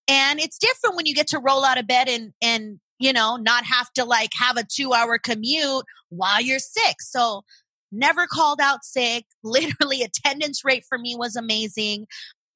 And 0.09 0.39
it's 0.39 0.57
different 0.57 0.95
when 0.95 1.05
you 1.05 1.13
get 1.13 1.27
to 1.27 1.39
roll 1.39 1.63
out 1.63 1.77
of 1.77 1.87
bed 1.87 2.09
and, 2.09 2.33
and, 2.41 2.79
you 2.97 3.13
know, 3.13 3.37
not 3.37 3.63
have 3.65 3.93
to 3.93 4.03
like 4.03 4.31
have 4.37 4.57
a 4.57 4.63
two 4.63 4.93
hour 4.93 5.19
commute 5.19 5.85
while 6.09 6.41
you're 6.41 6.59
sick. 6.59 6.95
So 6.99 7.43
never 7.91 8.25
called 8.27 8.59
out 8.59 8.83
sick. 8.83 9.25
Literally 9.43 10.01
attendance 10.01 10.65
rate 10.65 10.83
for 10.89 10.97
me 10.97 11.15
was 11.15 11.35
amazing. 11.35 12.07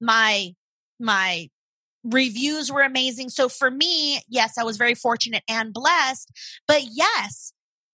My, 0.02 0.54
my 1.00 1.50
reviews 2.04 2.72
were 2.72 2.82
amazing. 2.82 3.30
So 3.30 3.48
for 3.48 3.72
me, 3.72 4.20
yes, 4.28 4.58
I 4.58 4.64
was 4.64 4.78
very 4.78 4.96
fortunate 4.96 5.44
and 5.48 5.72
blessed. 5.72 6.30
But 6.68 6.82
yes, 6.92 7.54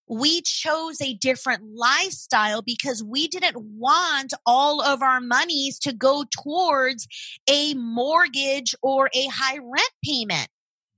we 0.10 0.42
chose 0.42 1.00
a 1.02 1.14
different 1.14 1.64
lifestyle 1.76 2.64
because 2.64 3.04
we 3.04 3.28
didn't 3.28 3.58
want 3.60 4.34
all 4.46 4.82
of 4.82 5.04
our 5.04 5.22
monies 5.22 5.78
to 5.80 5.94
go 5.94 6.26
towards 6.32 7.08
a 7.48 7.76
mortgage 7.76 8.74
or 8.82 9.10
a 9.14 9.28
high 9.28 9.60
rent 9.60 9.92
payment. 10.04 10.48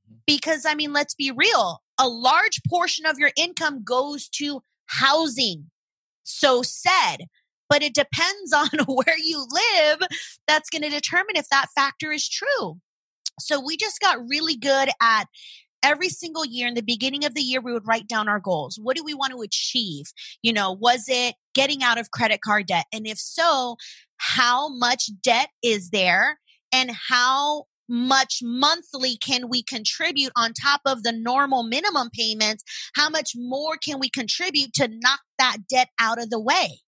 Mm-hmm. 0.09 0.15
Because, 0.25 0.65
I 0.65 0.75
mean, 0.75 0.93
let's 0.93 1.13
be 1.13 1.31
real, 1.31 1.81
a 1.99 2.07
large 2.07 2.61
portion 2.67 3.05
of 3.05 3.19
your 3.19 3.31
income 3.35 3.83
goes 3.83 4.29
to 4.29 4.63
housing. 4.85 5.69
So 6.23 6.61
said, 6.61 7.17
but 7.69 7.83
it 7.83 7.93
depends 7.93 8.53
on 8.55 8.69
where 8.87 9.17
you 9.17 9.45
live. 9.51 10.07
That's 10.47 10.69
going 10.69 10.83
to 10.83 10.89
determine 10.89 11.35
if 11.35 11.49
that 11.49 11.67
factor 11.75 12.11
is 12.11 12.29
true. 12.29 12.79
So 13.39 13.59
we 13.59 13.75
just 13.75 13.99
got 13.99 14.27
really 14.29 14.55
good 14.55 14.89
at 15.01 15.25
every 15.83 16.09
single 16.09 16.45
year 16.45 16.67
in 16.67 16.73
the 16.73 16.81
beginning 16.81 17.25
of 17.25 17.33
the 17.33 17.41
year 17.41 17.61
we 17.61 17.73
would 17.73 17.87
write 17.87 18.07
down 18.07 18.27
our 18.27 18.39
goals. 18.39 18.79
What 18.81 18.97
do 18.97 19.03
we 19.03 19.13
want 19.13 19.33
to 19.33 19.41
achieve? 19.41 20.05
You 20.41 20.53
know 20.53 20.71
was 20.71 21.05
it 21.07 21.35
getting 21.53 21.83
out 21.83 21.99
of 21.99 22.11
credit 22.11 22.41
card 22.41 22.67
debt? 22.67 22.85
And 22.93 23.07
if 23.07 23.19
so 23.19 23.77
how 24.17 24.69
much 24.69 25.09
debt 25.23 25.49
is 25.63 25.89
there? 25.89 26.39
And 26.73 26.91
how 27.09 27.65
much 27.89 28.39
monthly 28.41 29.17
can 29.17 29.49
we 29.49 29.61
contribute 29.63 30.31
on 30.37 30.53
top 30.53 30.79
of 30.85 31.03
the 31.03 31.11
normal 31.11 31.63
minimum 31.63 32.09
payments? 32.13 32.63
How 32.95 33.09
much 33.09 33.31
more 33.35 33.75
can 33.75 33.99
we 33.99 34.09
contribute 34.09 34.73
to 34.75 34.87
knock 34.87 35.19
that 35.37 35.57
debt 35.69 35.89
out 35.99 36.21
of 36.21 36.29
the 36.29 36.39
way? 36.39 36.79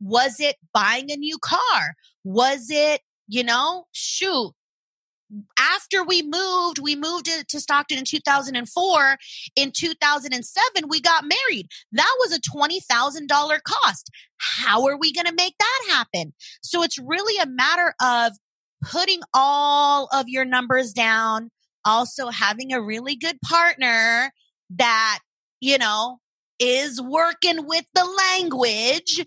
Was 0.00 0.38
it 0.40 0.56
buying 0.74 1.10
a 1.10 1.16
new 1.16 1.38
car? 1.38 1.94
Was 2.24 2.66
it 2.68 3.00
you 3.28 3.42
know 3.42 3.86
shoot 3.92 4.52
after 5.58 6.04
we 6.04 6.22
moved, 6.22 6.78
we 6.78 6.96
moved 6.96 7.26
to 7.48 7.60
Stockton 7.60 7.98
in 7.98 8.04
2004. 8.04 9.16
In 9.56 9.72
2007, 9.72 10.88
we 10.88 11.00
got 11.00 11.24
married. 11.24 11.68
That 11.92 12.14
was 12.20 12.32
a 12.32 12.40
$20,000 12.40 13.62
cost. 13.62 14.10
How 14.38 14.86
are 14.86 14.98
we 14.98 15.12
going 15.12 15.26
to 15.26 15.34
make 15.34 15.54
that 15.58 15.84
happen? 15.88 16.32
So 16.62 16.82
it's 16.82 16.98
really 16.98 17.36
a 17.42 17.46
matter 17.46 17.94
of 18.00 18.32
putting 18.82 19.20
all 19.34 20.08
of 20.12 20.28
your 20.28 20.44
numbers 20.44 20.92
down, 20.92 21.50
also 21.84 22.28
having 22.28 22.72
a 22.72 22.82
really 22.82 23.16
good 23.16 23.38
partner 23.42 24.32
that, 24.70 25.20
you 25.60 25.78
know, 25.78 26.18
is 26.58 27.00
working 27.00 27.66
with 27.66 27.84
the 27.94 28.04
language 28.04 29.24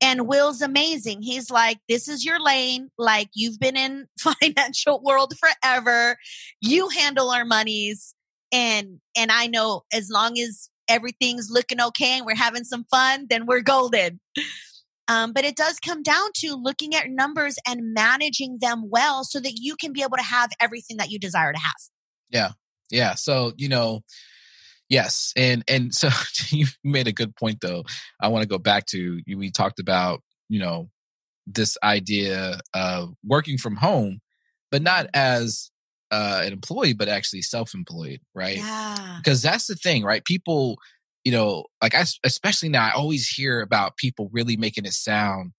and 0.00 0.26
Will's 0.26 0.62
amazing. 0.62 1.22
He's 1.22 1.50
like, 1.50 1.78
this 1.88 2.08
is 2.08 2.24
your 2.24 2.40
lane. 2.40 2.90
Like 2.98 3.28
you've 3.34 3.58
been 3.58 3.76
in 3.76 4.06
financial 4.18 5.02
world 5.02 5.34
forever. 5.38 6.16
You 6.60 6.88
handle 6.88 7.30
our 7.30 7.44
monies. 7.44 8.14
And, 8.52 9.00
and 9.16 9.30
I 9.30 9.46
know 9.46 9.82
as 9.92 10.08
long 10.10 10.38
as 10.38 10.70
everything's 10.88 11.50
looking 11.50 11.80
okay 11.80 12.18
and 12.18 12.26
we're 12.26 12.36
having 12.36 12.64
some 12.64 12.84
fun, 12.90 13.26
then 13.28 13.46
we're 13.46 13.60
golden. 13.60 14.20
Um, 15.08 15.32
but 15.32 15.44
it 15.44 15.56
does 15.56 15.78
come 15.78 16.02
down 16.02 16.30
to 16.36 16.54
looking 16.54 16.94
at 16.94 17.08
numbers 17.08 17.56
and 17.66 17.94
managing 17.94 18.58
them 18.60 18.88
well 18.88 19.24
so 19.24 19.38
that 19.40 19.54
you 19.56 19.76
can 19.76 19.92
be 19.92 20.02
able 20.02 20.16
to 20.16 20.22
have 20.22 20.50
everything 20.60 20.96
that 20.96 21.10
you 21.10 21.18
desire 21.18 21.52
to 21.52 21.58
have. 21.58 21.74
Yeah. 22.30 22.50
Yeah. 22.90 23.14
So, 23.14 23.52
you 23.56 23.68
know, 23.68 24.02
Yes, 24.88 25.32
and 25.36 25.64
and 25.68 25.94
so 25.94 26.08
you 26.48 26.66
made 26.84 27.08
a 27.08 27.12
good 27.12 27.34
point 27.36 27.58
though. 27.60 27.84
I 28.20 28.28
want 28.28 28.42
to 28.42 28.48
go 28.48 28.58
back 28.58 28.86
to 28.86 29.20
you. 29.26 29.38
we 29.38 29.50
talked 29.50 29.80
about 29.80 30.20
you 30.48 30.60
know 30.60 30.90
this 31.46 31.76
idea 31.82 32.60
of 32.74 33.14
working 33.24 33.58
from 33.58 33.76
home. 33.76 34.20
but 34.70 34.82
not 34.82 35.06
as 35.14 35.70
uh, 36.10 36.42
an 36.44 36.52
employee, 36.52 36.92
but 36.92 37.08
actually 37.08 37.42
self-employed, 37.42 38.20
right? 38.34 38.58
Yeah. 38.58 39.18
Because 39.18 39.42
that's 39.42 39.66
the 39.66 39.76
thing, 39.76 40.02
right? 40.04 40.24
People, 40.24 40.78
you 41.24 41.32
know, 41.32 41.64
like 41.80 41.94
I, 41.94 42.04
especially 42.24 42.68
now, 42.68 42.86
I 42.86 42.92
always 42.92 43.28
hear 43.28 43.60
about 43.60 43.96
people 43.96 44.28
really 44.32 44.56
making 44.56 44.84
it 44.84 44.92
sound 44.92 45.52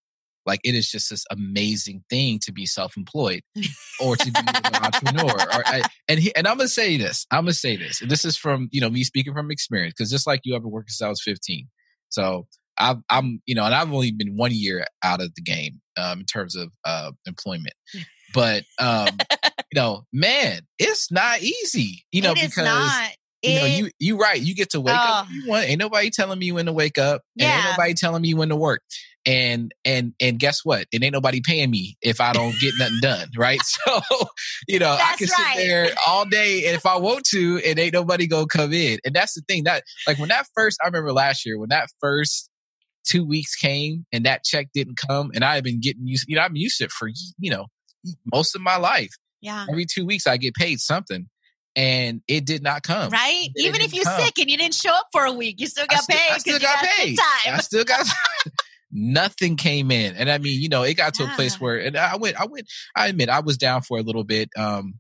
like 0.48 0.62
it 0.64 0.74
is 0.74 0.90
just 0.90 1.10
this 1.10 1.26
amazing 1.30 2.04
thing 2.10 2.40
to 2.46 2.52
be 2.52 2.66
self-employed 2.66 3.42
or 4.00 4.16
to 4.16 4.32
be 4.32 4.40
an 4.40 4.76
entrepreneur. 4.84 5.32
Or, 5.32 5.64
I, 5.68 5.84
and 6.08 6.20
he, 6.20 6.34
and 6.36 6.48
I'm 6.48 6.58
gonna 6.58 6.70
say 6.70 6.98
this. 6.98 7.28
I'm 7.30 7.44
gonna 7.44 7.54
say 7.54 7.76
this. 7.76 8.02
And 8.02 8.10
this 8.10 8.26
is 8.26 8.38
from 8.38 8.70
you 8.72 8.82
know 8.82 8.90
me 8.90 9.04
speaking 9.04 9.34
from 9.34 9.52
experience 9.52 9.94
because 9.98 10.10
just 10.10 10.26
like 10.26 10.42
you, 10.44 10.56
I've 10.56 10.62
been 10.64 10.72
working 10.72 10.90
since 10.90 11.06
I 11.06 11.10
was 11.10 11.22
15. 11.22 11.68
So 12.10 12.48
I've, 12.78 12.98
I'm 13.10 13.42
you 13.46 13.56
know, 13.56 13.66
and 13.66 13.76
I've 13.76 13.92
only 13.92 14.12
been 14.12 14.38
one 14.38 14.52
year 14.54 14.86
out 15.04 15.22
of 15.22 15.34
the 15.36 15.42
game 15.42 15.82
um, 15.98 16.22
in 16.22 16.26
terms 16.26 16.56
of 16.56 16.70
uh, 16.86 17.12
employment. 17.26 17.74
But 18.34 18.64
um, 18.80 19.18
you 19.44 19.76
know, 19.76 20.04
man, 20.14 20.62
it's 20.80 21.12
not 21.12 21.42
easy. 21.42 22.06
You 22.12 22.22
know, 22.22 22.32
it 22.32 22.38
is 22.40 22.50
because 22.56 22.66
not. 22.66 23.12
you 23.42 23.60
know, 23.60 23.66
you 23.66 23.90
you 24.00 24.18
right. 24.18 24.40
You 24.40 24.56
get 24.56 24.72
to 24.72 24.82
wake 24.82 24.96
up. 24.96 25.26
Oh. 25.26 25.28
when 25.28 25.34
You 25.34 25.50
want. 25.50 25.70
Ain't 25.70 25.80
nobody 25.80 26.10
telling 26.10 26.40
me 26.40 26.52
when 26.52 26.66
to 26.68 26.74
wake 26.74 26.98
up. 26.98 27.22
And 27.40 27.48
Yeah. 27.48 27.56
ain't 27.56 27.66
nobody 27.66 27.94
telling 27.94 28.22
me 28.22 28.34
when 28.34 28.50
to 28.50 28.56
work. 28.56 28.82
And 29.28 29.74
and 29.84 30.14
and 30.22 30.40
guess 30.40 30.62
what? 30.64 30.88
It 30.94 31.04
ain't 31.04 31.12
nobody 31.12 31.42
paying 31.46 31.70
me 31.70 31.98
if 32.02 32.22
I 32.22 32.32
don't 32.32 32.56
get 32.62 32.74
nothing 32.80 33.00
done. 33.02 33.28
Right. 33.38 33.60
So 33.86 34.02
you 34.70 34.80
know, 34.80 34.90
I 34.90 34.98
That's 34.98 35.18
can 35.18 35.28
sit 35.28 35.46
there 35.58 35.90
all 36.08 36.24
day, 36.26 36.66
and 36.66 36.76
if 36.78 36.86
I 36.86 36.98
want 36.98 37.26
to, 37.32 37.60
and 37.66 37.78
ain't 37.78 37.94
nobody 37.94 38.26
gonna 38.28 38.48
come 38.48 38.72
in. 38.72 39.00
And 39.04 39.14
that's 39.14 39.34
the 39.34 39.42
thing. 39.42 39.66
That 39.66 39.84
like 40.08 40.18
when 40.18 40.30
that 40.30 40.46
first, 40.56 40.80
I 40.82 40.88
remember 40.88 41.12
last 41.12 41.46
year 41.46 41.60
when 41.60 41.70
that 41.70 41.90
first 42.00 42.50
two 43.06 43.26
weeks 43.26 43.56
came 43.56 44.06
and 44.14 44.26
that 44.26 44.46
check 44.46 44.70
didn't 44.74 44.96
come, 44.98 45.32
and 45.36 45.44
I 45.44 45.56
had 45.56 45.64
been 45.66 45.82
getting 45.82 46.08
used. 46.08 46.26
You 46.30 46.38
know, 46.38 46.44
I'm 46.44 46.56
used 46.56 46.78
to 46.78 46.86
it 46.86 46.92
for 46.92 47.10
you 47.38 47.52
know 47.52 47.66
most 48.34 48.56
of 48.56 48.62
my 48.62 48.78
life. 48.78 49.12
yeah. 49.42 49.66
Every 49.70 49.86
two 49.86 50.06
weeks, 50.06 50.26
I 50.26 50.38
get 50.38 50.54
paid 50.56 50.80
something. 50.80 51.28
And 51.76 52.22
it 52.28 52.44
did 52.48 52.64
not 52.64 52.82
come. 52.82 53.12
Right? 53.12 53.50
It 53.54 53.66
Even 53.68 53.82
if 53.82 53.94
you're 53.94 54.04
come. 54.04 54.20
sick 54.20 54.40
and 54.40 54.50
you 54.50 54.58
didn't 54.58 54.74
show 54.74 54.90
up 54.90 55.10
for 55.12 55.26
a 55.26 55.32
week, 55.32 55.62
you 55.62 55.68
still 55.68 55.84
I 55.88 55.94
got 55.94 56.04
still- 56.06 56.18
paid 56.18 56.32
I 56.32 56.38
still 56.40 56.60
got 56.60 56.84
paid. 56.84 57.20
I 57.46 57.58
still 57.60 57.84
got 57.84 58.00
nothing 58.98 59.56
came 59.56 59.92
in. 59.92 60.16
And 60.16 60.30
I 60.32 60.38
mean, 60.40 60.60
you 60.62 60.70
know, 60.70 60.84
it 60.84 60.96
got 60.96 61.14
to 61.16 61.24
a 61.26 61.28
place 61.36 61.60
where 61.62 61.78
and 61.78 61.96
I 61.96 62.16
went, 62.18 62.40
I 62.40 62.46
went, 62.46 62.68
I 62.96 63.08
admit 63.08 63.30
I 63.30 63.40
was 63.42 63.58
down 63.58 63.84
for 63.84 63.98
a 64.00 64.02
little 64.02 64.24
bit. 64.24 64.50
Um 64.58 64.96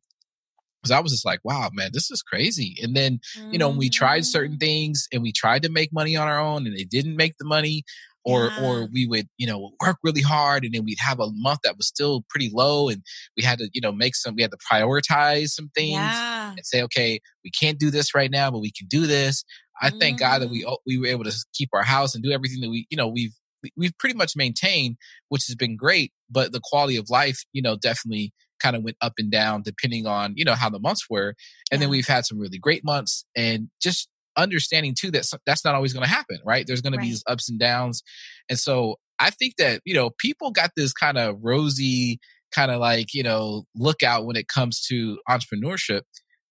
because 0.83 0.91
I 0.91 0.99
was 0.99 1.11
just 1.11 1.25
like, 1.25 1.39
wow, 1.43 1.69
man, 1.73 1.89
this 1.91 2.11
is 2.11 2.21
crazy. 2.21 2.75
And 2.83 2.95
then, 2.95 3.19
you 3.51 3.57
know, 3.57 3.69
we 3.69 3.89
tried 3.89 4.25
certain 4.25 4.57
Mhm. 4.57 4.59
things 4.59 5.07
and 5.11 5.23
we 5.23 5.31
tried 5.31 5.63
to 5.63 5.69
make 5.69 5.91
money 5.91 6.15
on 6.15 6.27
our 6.27 6.39
own 6.39 6.67
and 6.67 6.77
it 6.79 6.89
didn't 6.91 7.15
make 7.15 7.33
the 7.39 7.45
money, 7.45 7.83
or 8.23 8.51
Yeah. 8.55 8.63
or 8.63 8.85
we 8.93 9.07
would, 9.07 9.27
you 9.37 9.47
know, 9.47 9.71
work 9.81 9.97
really 10.03 10.21
hard 10.21 10.63
and 10.65 10.73
then 10.75 10.83
we'd 10.85 10.99
have 10.99 11.19
a 11.19 11.31
month 11.31 11.61
that 11.63 11.77
was 11.77 11.87
still 11.87 12.23
pretty 12.29 12.51
low 12.53 12.89
and 12.89 13.01
we 13.35 13.41
had 13.43 13.57
to, 13.57 13.69
you 13.73 13.81
know, 13.81 13.91
make 13.91 14.15
some 14.15 14.35
we 14.35 14.43
had 14.43 14.51
to 14.51 14.57
prioritize 14.71 15.49
some 15.49 15.69
things 15.75 15.95
Yeah. 15.95 16.51
and 16.51 16.65
say, 16.65 16.83
okay, 16.83 17.19
we 17.43 17.49
can't 17.49 17.79
do 17.79 17.89
this 17.89 18.13
right 18.13 18.29
now, 18.29 18.51
but 18.51 18.59
we 18.59 18.71
can 18.71 18.87
do 18.87 19.07
this. 19.07 19.43
I 19.81 19.89
thank 19.89 20.19
God 20.19 20.41
that 20.41 20.49
we 20.49 20.63
Mm-hmm. 20.63 20.73
we 20.85 20.97
were 20.99 21.07
able 21.07 21.23
to 21.23 21.33
keep 21.53 21.69
our 21.73 21.83
house 21.83 22.13
and 22.13 22.23
do 22.23 22.31
everything 22.31 22.61
that 22.61 22.69
we 22.69 22.85
you 22.91 22.97
know 22.97 23.07
we've 23.07 23.33
we- 23.33 23.33
we've 23.75 23.97
pretty 23.97 24.15
much 24.15 24.33
maintained, 24.35 24.97
which 25.29 25.45
has 25.47 25.55
been 25.55 25.75
great. 25.75 26.11
But 26.29 26.51
the 26.51 26.61
quality 26.63 26.97
of 26.97 27.09
life, 27.09 27.43
you 27.53 27.61
know, 27.61 27.75
definitely 27.75 28.33
kind 28.59 28.75
of 28.75 28.83
went 28.83 28.97
up 29.01 29.13
and 29.17 29.31
down 29.31 29.61
depending 29.63 30.07
on 30.07 30.33
you 30.35 30.43
know 30.45 30.55
how 30.55 30.69
the 30.69 30.79
months 30.79 31.05
were. 31.09 31.35
And 31.71 31.81
then 31.81 31.89
we've 31.89 32.07
had 32.07 32.25
some 32.25 32.39
really 32.39 32.57
great 32.59 32.83
months, 32.83 33.25
and 33.35 33.69
just 33.81 34.07
understanding 34.37 34.95
too 34.99 35.09
that 35.11 35.25
that's 35.45 35.65
not 35.65 35.73
always 35.75 35.93
going 35.93 36.03
to 36.03 36.09
happen, 36.09 36.37
right? 36.45 36.65
There's 36.67 36.81
going 36.81 36.93
to 36.93 36.99
be 36.99 37.07
these 37.09 37.23
ups 37.27 37.49
and 37.49 37.59
downs, 37.59 38.03
and 38.49 38.57
so 38.59 38.95
I 39.19 39.29
think 39.31 39.55
that 39.57 39.81
you 39.85 39.93
know 39.93 40.11
people 40.19 40.51
got 40.51 40.71
this 40.75 40.93
kind 40.93 41.17
of 41.17 41.37
rosy 41.41 42.19
kind 42.53 42.71
of 42.71 42.79
like 42.79 43.13
you 43.13 43.23
know 43.23 43.63
lookout 43.75 44.25
when 44.25 44.35
it 44.35 44.47
comes 44.47 44.81
to 44.87 45.19
entrepreneurship, 45.29 46.01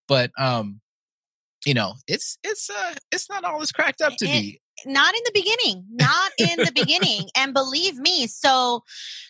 but 0.08 0.30
um 0.38 0.80
you 1.64 1.74
know 1.74 1.94
it's 2.06 2.38
it's 2.44 2.68
uh 2.70 2.94
it's 3.10 3.28
not 3.30 3.44
all 3.44 3.60
it's 3.62 3.72
cracked 3.72 4.00
up 4.00 4.12
to 4.18 4.26
It- 4.26 4.40
be 4.42 4.60
not 4.84 5.14
in 5.14 5.20
the 5.24 5.30
beginning 5.32 5.84
not 5.90 6.32
in 6.38 6.58
the 6.58 6.72
beginning 6.74 7.28
and 7.36 7.54
believe 7.54 7.96
me 7.96 8.26
so 8.26 8.82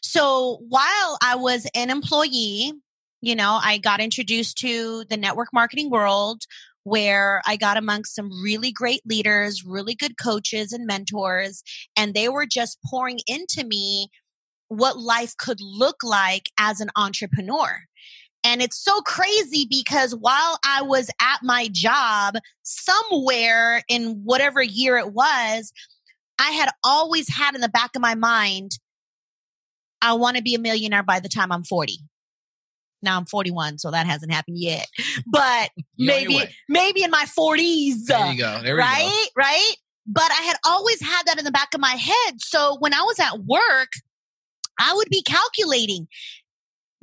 so 0.02 0.58
while 0.68 1.18
i 1.22 1.34
was 1.36 1.66
an 1.74 1.90
employee 1.90 2.72
you 3.20 3.34
know 3.34 3.58
i 3.62 3.78
got 3.78 4.00
introduced 4.00 4.58
to 4.58 5.04
the 5.08 5.16
network 5.16 5.48
marketing 5.52 5.90
world 5.90 6.42
where 6.84 7.40
i 7.46 7.56
got 7.56 7.76
amongst 7.76 8.14
some 8.14 8.30
really 8.42 8.72
great 8.72 9.00
leaders 9.06 9.64
really 9.64 9.94
good 9.94 10.18
coaches 10.20 10.72
and 10.72 10.86
mentors 10.86 11.62
and 11.96 12.14
they 12.14 12.28
were 12.28 12.46
just 12.46 12.78
pouring 12.88 13.20
into 13.26 13.64
me 13.64 14.08
what 14.68 14.98
life 14.98 15.36
could 15.36 15.60
look 15.60 15.96
like 16.02 16.50
as 16.58 16.80
an 16.80 16.90
entrepreneur 16.96 17.82
and 18.46 18.62
it's 18.62 18.78
so 18.78 19.00
crazy 19.00 19.66
because 19.68 20.14
while 20.14 20.58
I 20.64 20.80
was 20.80 21.10
at 21.20 21.40
my 21.42 21.68
job 21.72 22.36
somewhere 22.62 23.82
in 23.88 24.20
whatever 24.22 24.62
year 24.62 24.98
it 24.98 25.12
was, 25.12 25.72
I 26.38 26.52
had 26.52 26.68
always 26.84 27.28
had 27.28 27.56
in 27.56 27.60
the 27.60 27.68
back 27.68 27.96
of 27.96 28.02
my 28.02 28.14
mind, 28.14 28.78
I 30.00 30.12
want 30.12 30.36
to 30.36 30.44
be 30.44 30.54
a 30.54 30.60
millionaire 30.60 31.02
by 31.02 31.18
the 31.18 31.28
time 31.28 31.50
I'm 31.50 31.64
40. 31.64 31.98
Now 33.02 33.16
I'm 33.16 33.26
41, 33.26 33.78
so 33.78 33.90
that 33.90 34.06
hasn't 34.06 34.32
happened 34.32 34.58
yet. 34.58 34.86
But 35.26 35.70
You're 35.96 36.14
on 36.14 36.22
your 36.22 36.30
maybe, 36.30 36.50
maybe 36.68 37.02
in 37.02 37.10
my 37.10 37.26
40s. 37.36 38.04
There 38.06 38.32
you 38.32 38.38
go. 38.38 38.60
There 38.62 38.76
we 38.76 38.80
go. 38.80 38.86
right? 38.86 39.26
Right? 39.36 39.74
But 40.06 40.30
I 40.30 40.42
had 40.42 40.56
always 40.64 41.00
had 41.02 41.24
that 41.26 41.38
in 41.38 41.44
the 41.44 41.50
back 41.50 41.74
of 41.74 41.80
my 41.80 41.96
head. 41.96 42.34
So 42.38 42.76
when 42.78 42.94
I 42.94 43.00
was 43.00 43.18
at 43.18 43.40
work, 43.40 43.88
I 44.78 44.94
would 44.94 45.08
be 45.10 45.22
calculating 45.22 46.06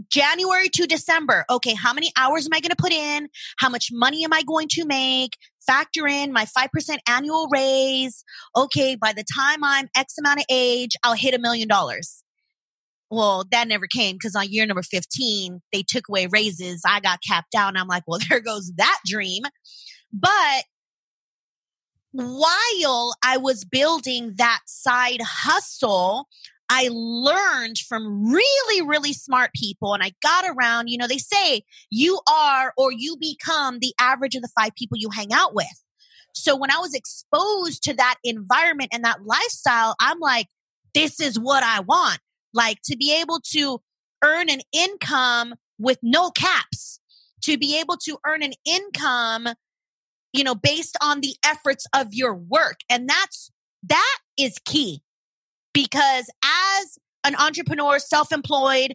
January 0.10 0.70
to 0.70 0.86
December. 0.86 1.46
Okay, 1.50 1.74
how 1.74 1.94
many 1.94 2.12
hours 2.18 2.46
am 2.46 2.54
I 2.54 2.60
going 2.60 2.72
to 2.72 2.76
put 2.76 2.92
in? 2.92 3.30
How 3.60 3.70
much 3.70 3.90
money 3.92 4.24
am 4.24 4.34
I 4.34 4.44
going 4.44 4.68
to 4.72 4.86
make? 4.86 5.38
Factor 5.66 6.08
in 6.08 6.34
my 6.34 6.46
5% 6.46 6.98
annual 7.08 7.48
raise. 7.52 8.24
Okay, 8.56 8.96
by 8.96 9.14
the 9.14 9.24
time 9.36 9.64
I'm 9.64 9.88
X 9.96 10.18
amount 10.18 10.40
of 10.40 10.46
age, 10.50 10.92
I'll 11.04 11.14
hit 11.14 11.34
a 11.34 11.40
million 11.40 11.68
dollars. 11.68 12.24
Well, 13.10 13.46
that 13.52 13.68
never 13.68 13.86
came 13.86 14.16
because 14.16 14.36
on 14.36 14.50
year 14.50 14.66
number 14.66 14.82
15, 14.82 15.62
they 15.72 15.84
took 15.84 16.10
away 16.10 16.28
raises. 16.32 16.82
I 16.86 17.00
got 17.00 17.20
capped 17.26 17.54
out. 17.56 17.70
And 17.70 17.78
I'm 17.78 17.88
like, 17.88 18.04
well, 18.08 18.20
there 18.30 18.40
goes 18.40 18.72
that 18.78 19.00
dream. 19.06 19.44
But 20.12 20.64
while 22.12 23.16
I 23.24 23.38
was 23.38 23.66
building 23.66 24.34
that 24.38 24.62
side 24.66 25.22
hustle, 25.22 26.28
I 26.70 26.90
learned 26.92 27.78
from 27.78 28.32
really, 28.32 28.82
really 28.82 29.14
smart 29.14 29.52
people 29.54 29.94
and 29.94 30.02
I 30.02 30.12
got 30.22 30.46
around, 30.48 30.88
you 30.88 30.98
know, 30.98 31.08
they 31.08 31.18
say 31.18 31.64
you 31.90 32.20
are 32.28 32.74
or 32.78 32.92
you 32.92 33.18
become 33.20 33.80
the 33.80 33.94
average 34.00 34.36
of 34.36 34.42
the 34.42 34.52
five 34.60 34.76
people 34.76 34.98
you 34.98 35.10
hang 35.10 35.34
out 35.34 35.54
with. 35.54 35.84
So 36.34 36.56
when 36.56 36.72
I 36.72 36.80
was 36.80 36.96
exposed 36.96 37.84
to 37.84 37.94
that 37.96 38.16
environment 38.24 38.90
and 38.94 39.04
that 39.04 39.24
lifestyle, 39.26 39.96
I'm 40.00 40.20
like, 40.20 40.48
this 40.94 41.20
is 41.20 41.40
what 41.40 41.64
I 41.64 41.82
want. 41.82 42.20
Like 42.54 42.80
to 42.86 42.98
be 42.98 43.16
able 43.20 43.40
to 43.52 43.82
earn 44.24 44.50
an 44.50 44.62
income 44.72 45.56
with 45.78 46.00
no 46.02 46.32
caps, 46.32 47.00
to 47.44 47.58
be 47.58 47.80
able 47.80 47.98
to 48.06 48.18
earn 48.26 48.42
an 48.42 48.54
income 48.66 49.50
you 50.34 50.44
know, 50.44 50.56
based 50.56 50.98
on 51.02 51.22
the 51.22 51.36
efforts 51.46 51.86
of 51.96 52.08
your 52.12 52.34
work. 52.34 52.80
And 52.90 53.08
that's, 53.08 53.52
that 53.84 54.18
is 54.38 54.58
key 54.66 55.04
because 55.74 56.30
as 56.44 56.98
an 57.24 57.36
entrepreneur, 57.36 58.00
self 58.00 58.32
employed, 58.32 58.94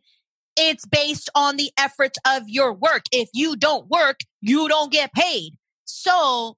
it's 0.56 0.86
based 0.86 1.30
on 1.34 1.56
the 1.56 1.70
efforts 1.78 2.18
of 2.26 2.42
your 2.46 2.72
work. 2.72 3.04
If 3.12 3.28
you 3.32 3.56
don't 3.56 3.88
work, 3.88 4.20
you 4.40 4.68
don't 4.68 4.92
get 4.92 5.12
paid. 5.12 5.52
So 5.84 6.56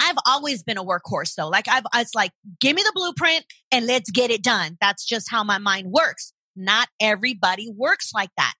I've 0.00 0.16
always 0.26 0.62
been 0.62 0.78
a 0.78 0.84
workhorse 0.84 1.34
though. 1.36 1.48
Like 1.48 1.68
I've, 1.68 1.84
it's 1.94 2.14
like, 2.14 2.30
give 2.60 2.74
me 2.74 2.82
the 2.82 2.92
blueprint 2.94 3.44
and 3.70 3.86
let's 3.86 4.10
get 4.10 4.30
it 4.30 4.42
done. 4.42 4.76
That's 4.80 5.04
just 5.04 5.30
how 5.30 5.44
my 5.44 5.58
mind 5.58 5.88
works. 5.90 6.32
Not 6.56 6.88
everybody 7.00 7.70
works 7.70 8.12
like 8.14 8.30
that. 8.36 8.54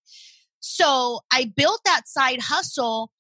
So 0.61 1.21
I 1.33 1.53
built 1.57 1.81
that 1.85 2.03
side 2.07 2.41
hustle 2.41 3.11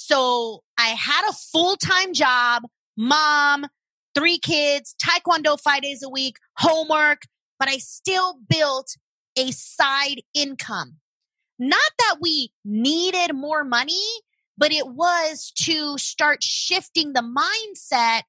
so 0.00 0.62
I 0.78 0.88
had 0.88 1.28
a 1.28 1.32
full 1.32 1.76
time 1.76 2.14
job, 2.14 2.62
mom, 2.96 3.66
three 4.14 4.38
kids, 4.38 4.94
taekwondo 5.02 5.60
five 5.60 5.82
days 5.82 6.02
a 6.02 6.08
week, 6.08 6.36
homework, 6.56 7.22
but 7.58 7.68
I 7.68 7.78
still 7.78 8.38
built 8.48 8.96
a 9.36 9.50
side 9.52 10.22
income. 10.34 10.96
Not 11.58 11.90
that 11.98 12.16
we 12.20 12.52
needed 12.64 13.34
more 13.34 13.64
money, 13.64 14.02
but 14.56 14.72
it 14.72 14.88
was 14.88 15.52
to 15.62 15.98
start 15.98 16.42
shifting 16.42 17.12
the 17.12 17.20
mindset 17.22 18.22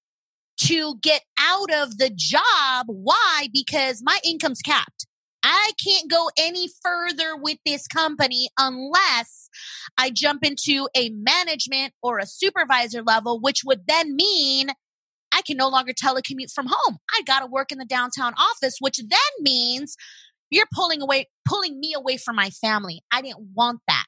to 0.57 0.95
get 1.01 1.23
out 1.39 1.71
of 1.73 1.97
the 1.97 2.11
job. 2.13 2.85
Why? 2.87 3.47
Because 3.51 4.01
my 4.03 4.19
income's 4.23 4.61
capped. 4.61 5.07
I 5.43 5.71
can't 5.83 6.09
go 6.09 6.29
any 6.37 6.67
further 6.83 7.35
with 7.35 7.57
this 7.65 7.87
company 7.87 8.49
unless 8.59 9.49
I 9.97 10.11
jump 10.11 10.45
into 10.45 10.87
a 10.95 11.09
management 11.09 11.93
or 12.03 12.19
a 12.19 12.27
supervisor 12.27 13.01
level, 13.01 13.39
which 13.39 13.63
would 13.65 13.87
then 13.87 14.15
mean 14.15 14.69
I 15.33 15.41
can 15.41 15.57
no 15.57 15.69
longer 15.69 15.93
telecommute 15.93 16.51
from 16.53 16.67
home. 16.69 16.97
I 17.11 17.21
got 17.23 17.39
to 17.39 17.47
work 17.47 17.71
in 17.71 17.77
the 17.77 17.85
downtown 17.85 18.33
office, 18.37 18.77
which 18.79 18.97
then 18.97 19.19
means 19.39 19.95
you're 20.49 20.67
pulling 20.73 21.01
away, 21.01 21.27
pulling 21.47 21.79
me 21.79 21.93
away 21.95 22.17
from 22.17 22.35
my 22.35 22.49
family. 22.49 23.01
I 23.11 23.21
didn't 23.21 23.49
want 23.55 23.79
that. 23.87 24.05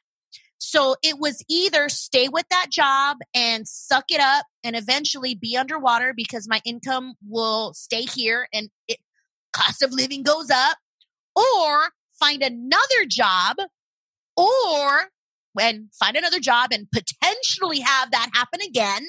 So 0.59 0.95
it 1.03 1.19
was 1.19 1.43
either 1.49 1.89
stay 1.89 2.29
with 2.29 2.45
that 2.49 2.67
job 2.71 3.17
and 3.35 3.67
suck 3.67 4.05
it 4.09 4.21
up 4.21 4.45
and 4.63 4.75
eventually 4.75 5.35
be 5.35 5.57
underwater 5.57 6.13
because 6.15 6.47
my 6.47 6.61
income 6.65 7.15
will 7.27 7.73
stay 7.73 8.03
here 8.03 8.47
and 8.53 8.69
it, 8.87 8.97
cost 9.51 9.83
of 9.83 9.91
living 9.91 10.23
goes 10.23 10.49
up, 10.49 10.77
or 11.35 11.91
find 12.19 12.41
another 12.41 13.05
job, 13.07 13.57
or 14.35 15.09
when 15.53 15.89
find 15.93 16.15
another 16.15 16.39
job 16.39 16.71
and 16.71 16.87
potentially 16.91 17.79
have 17.79 18.11
that 18.11 18.29
happen 18.33 18.61
again, 18.61 19.07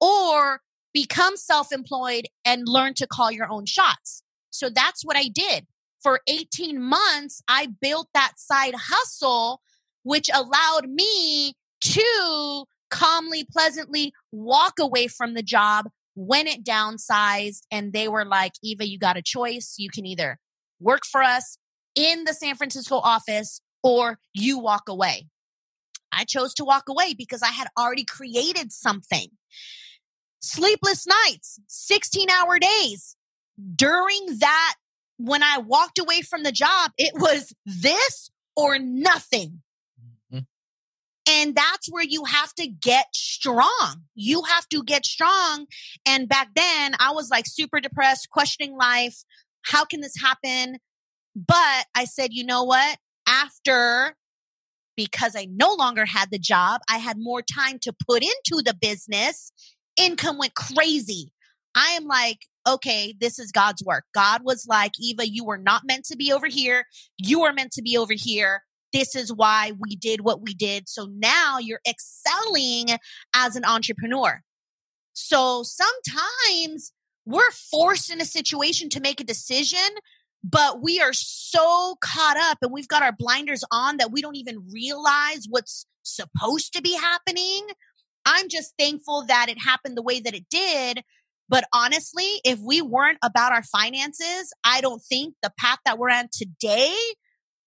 or 0.00 0.60
become 0.92 1.36
self 1.36 1.72
employed 1.72 2.26
and 2.44 2.62
learn 2.66 2.94
to 2.94 3.06
call 3.06 3.30
your 3.30 3.50
own 3.50 3.66
shots. 3.66 4.22
So 4.50 4.70
that's 4.70 5.04
what 5.04 5.16
I 5.16 5.28
did. 5.28 5.66
For 6.02 6.20
18 6.28 6.80
months, 6.80 7.42
I 7.48 7.68
built 7.80 8.08
that 8.14 8.34
side 8.36 8.74
hustle, 8.76 9.60
which 10.04 10.30
allowed 10.32 10.88
me 10.88 11.54
to 11.80 12.64
calmly, 12.90 13.46
pleasantly 13.50 14.12
walk 14.32 14.74
away 14.78 15.08
from 15.08 15.34
the 15.34 15.42
job 15.42 15.86
when 16.14 16.46
it 16.46 16.64
downsized. 16.64 17.62
And 17.70 17.92
they 17.92 18.08
were 18.08 18.24
like, 18.24 18.52
Eva, 18.62 18.86
you 18.86 18.98
got 18.98 19.16
a 19.16 19.22
choice. 19.22 19.74
You 19.78 19.90
can 19.90 20.06
either 20.06 20.38
work 20.80 21.04
for 21.04 21.22
us 21.22 21.58
in 21.94 22.24
the 22.24 22.32
San 22.32 22.54
Francisco 22.54 22.96
office 22.96 23.60
or 23.82 24.18
you 24.32 24.58
walk 24.58 24.88
away. 24.88 25.26
I 26.12 26.24
chose 26.24 26.54
to 26.54 26.64
walk 26.64 26.84
away 26.88 27.14
because 27.16 27.42
I 27.42 27.48
had 27.48 27.68
already 27.78 28.04
created 28.04 28.72
something. 28.72 29.28
Sleepless 30.40 31.06
nights, 31.06 31.60
16 31.66 32.30
hour 32.30 32.58
days. 32.58 33.16
During 33.74 34.38
that, 34.38 34.74
when 35.16 35.42
I 35.42 35.58
walked 35.58 35.98
away 35.98 36.22
from 36.22 36.44
the 36.44 36.52
job, 36.52 36.92
it 36.96 37.12
was 37.14 37.52
this 37.66 38.30
or 38.56 38.78
nothing. 38.78 39.62
Mm-hmm. 40.32 40.38
And 41.28 41.54
that's 41.54 41.88
where 41.90 42.04
you 42.04 42.24
have 42.24 42.54
to 42.54 42.68
get 42.68 43.06
strong. 43.14 44.04
You 44.14 44.42
have 44.42 44.68
to 44.68 44.82
get 44.84 45.04
strong. 45.04 45.66
And 46.06 46.28
back 46.28 46.50
then, 46.54 46.94
I 47.00 47.12
was 47.12 47.30
like 47.30 47.46
super 47.46 47.80
depressed, 47.80 48.30
questioning 48.30 48.76
life. 48.76 49.24
How 49.62 49.84
can 49.84 50.00
this 50.00 50.16
happen? 50.20 50.78
But 51.34 51.86
I 51.94 52.04
said, 52.04 52.32
you 52.32 52.44
know 52.44 52.62
what? 52.62 52.98
After 53.26 54.14
because 54.96 55.36
I 55.36 55.46
no 55.48 55.74
longer 55.74 56.04
had 56.04 56.32
the 56.32 56.40
job. 56.40 56.80
I 56.90 56.98
had 56.98 57.18
more 57.18 57.40
time 57.40 57.78
to 57.82 57.92
put 58.06 58.24
into 58.24 58.62
the 58.64 58.74
business. 58.74 59.52
Income 59.98 60.38
went 60.38 60.54
crazy. 60.54 61.32
I 61.74 61.90
am 61.90 62.06
like, 62.06 62.38
okay, 62.66 63.14
this 63.20 63.38
is 63.38 63.52
God's 63.52 63.82
work. 63.84 64.04
God 64.14 64.42
was 64.44 64.66
like, 64.68 64.92
Eva, 65.00 65.28
you 65.28 65.44
were 65.44 65.58
not 65.58 65.82
meant 65.84 66.04
to 66.06 66.16
be 66.16 66.32
over 66.32 66.46
here. 66.46 66.84
You 67.16 67.42
are 67.42 67.52
meant 67.52 67.72
to 67.72 67.82
be 67.82 67.96
over 67.96 68.14
here. 68.14 68.62
This 68.92 69.14
is 69.14 69.32
why 69.32 69.72
we 69.78 69.96
did 69.96 70.22
what 70.22 70.42
we 70.42 70.54
did. 70.54 70.88
So 70.88 71.08
now 71.10 71.58
you're 71.58 71.80
excelling 71.88 72.98
as 73.34 73.56
an 73.56 73.64
entrepreneur. 73.64 74.40
So 75.12 75.62
sometimes 75.62 76.92
we're 77.26 77.50
forced 77.50 78.10
in 78.10 78.20
a 78.20 78.24
situation 78.24 78.88
to 78.90 79.00
make 79.00 79.20
a 79.20 79.24
decision 79.24 79.78
but 80.44 80.82
we 80.82 81.00
are 81.00 81.12
so 81.12 81.96
caught 82.00 82.36
up 82.36 82.58
and 82.62 82.72
we've 82.72 82.88
got 82.88 83.02
our 83.02 83.12
blinders 83.12 83.64
on 83.70 83.96
that 83.96 84.12
we 84.12 84.22
don't 84.22 84.36
even 84.36 84.64
realize 84.72 85.46
what's 85.48 85.86
supposed 86.02 86.72
to 86.74 86.82
be 86.82 86.94
happening. 86.94 87.66
I'm 88.28 88.48
just 88.48 88.74
thankful 88.78 89.24
that 89.26 89.48
it 89.48 89.58
happened 89.58 89.96
the 89.96 90.02
way 90.02 90.20
that 90.20 90.34
it 90.34 90.44
did. 90.50 91.02
But 91.48 91.64
honestly, 91.72 92.28
if 92.44 92.58
we 92.60 92.82
weren't 92.82 93.18
about 93.24 93.52
our 93.52 93.62
finances, 93.62 94.52
I 94.64 94.82
don't 94.82 95.00
think 95.00 95.34
the 95.42 95.50
path 95.58 95.78
that 95.86 95.98
we're 95.98 96.10
on 96.10 96.28
today 96.30 96.94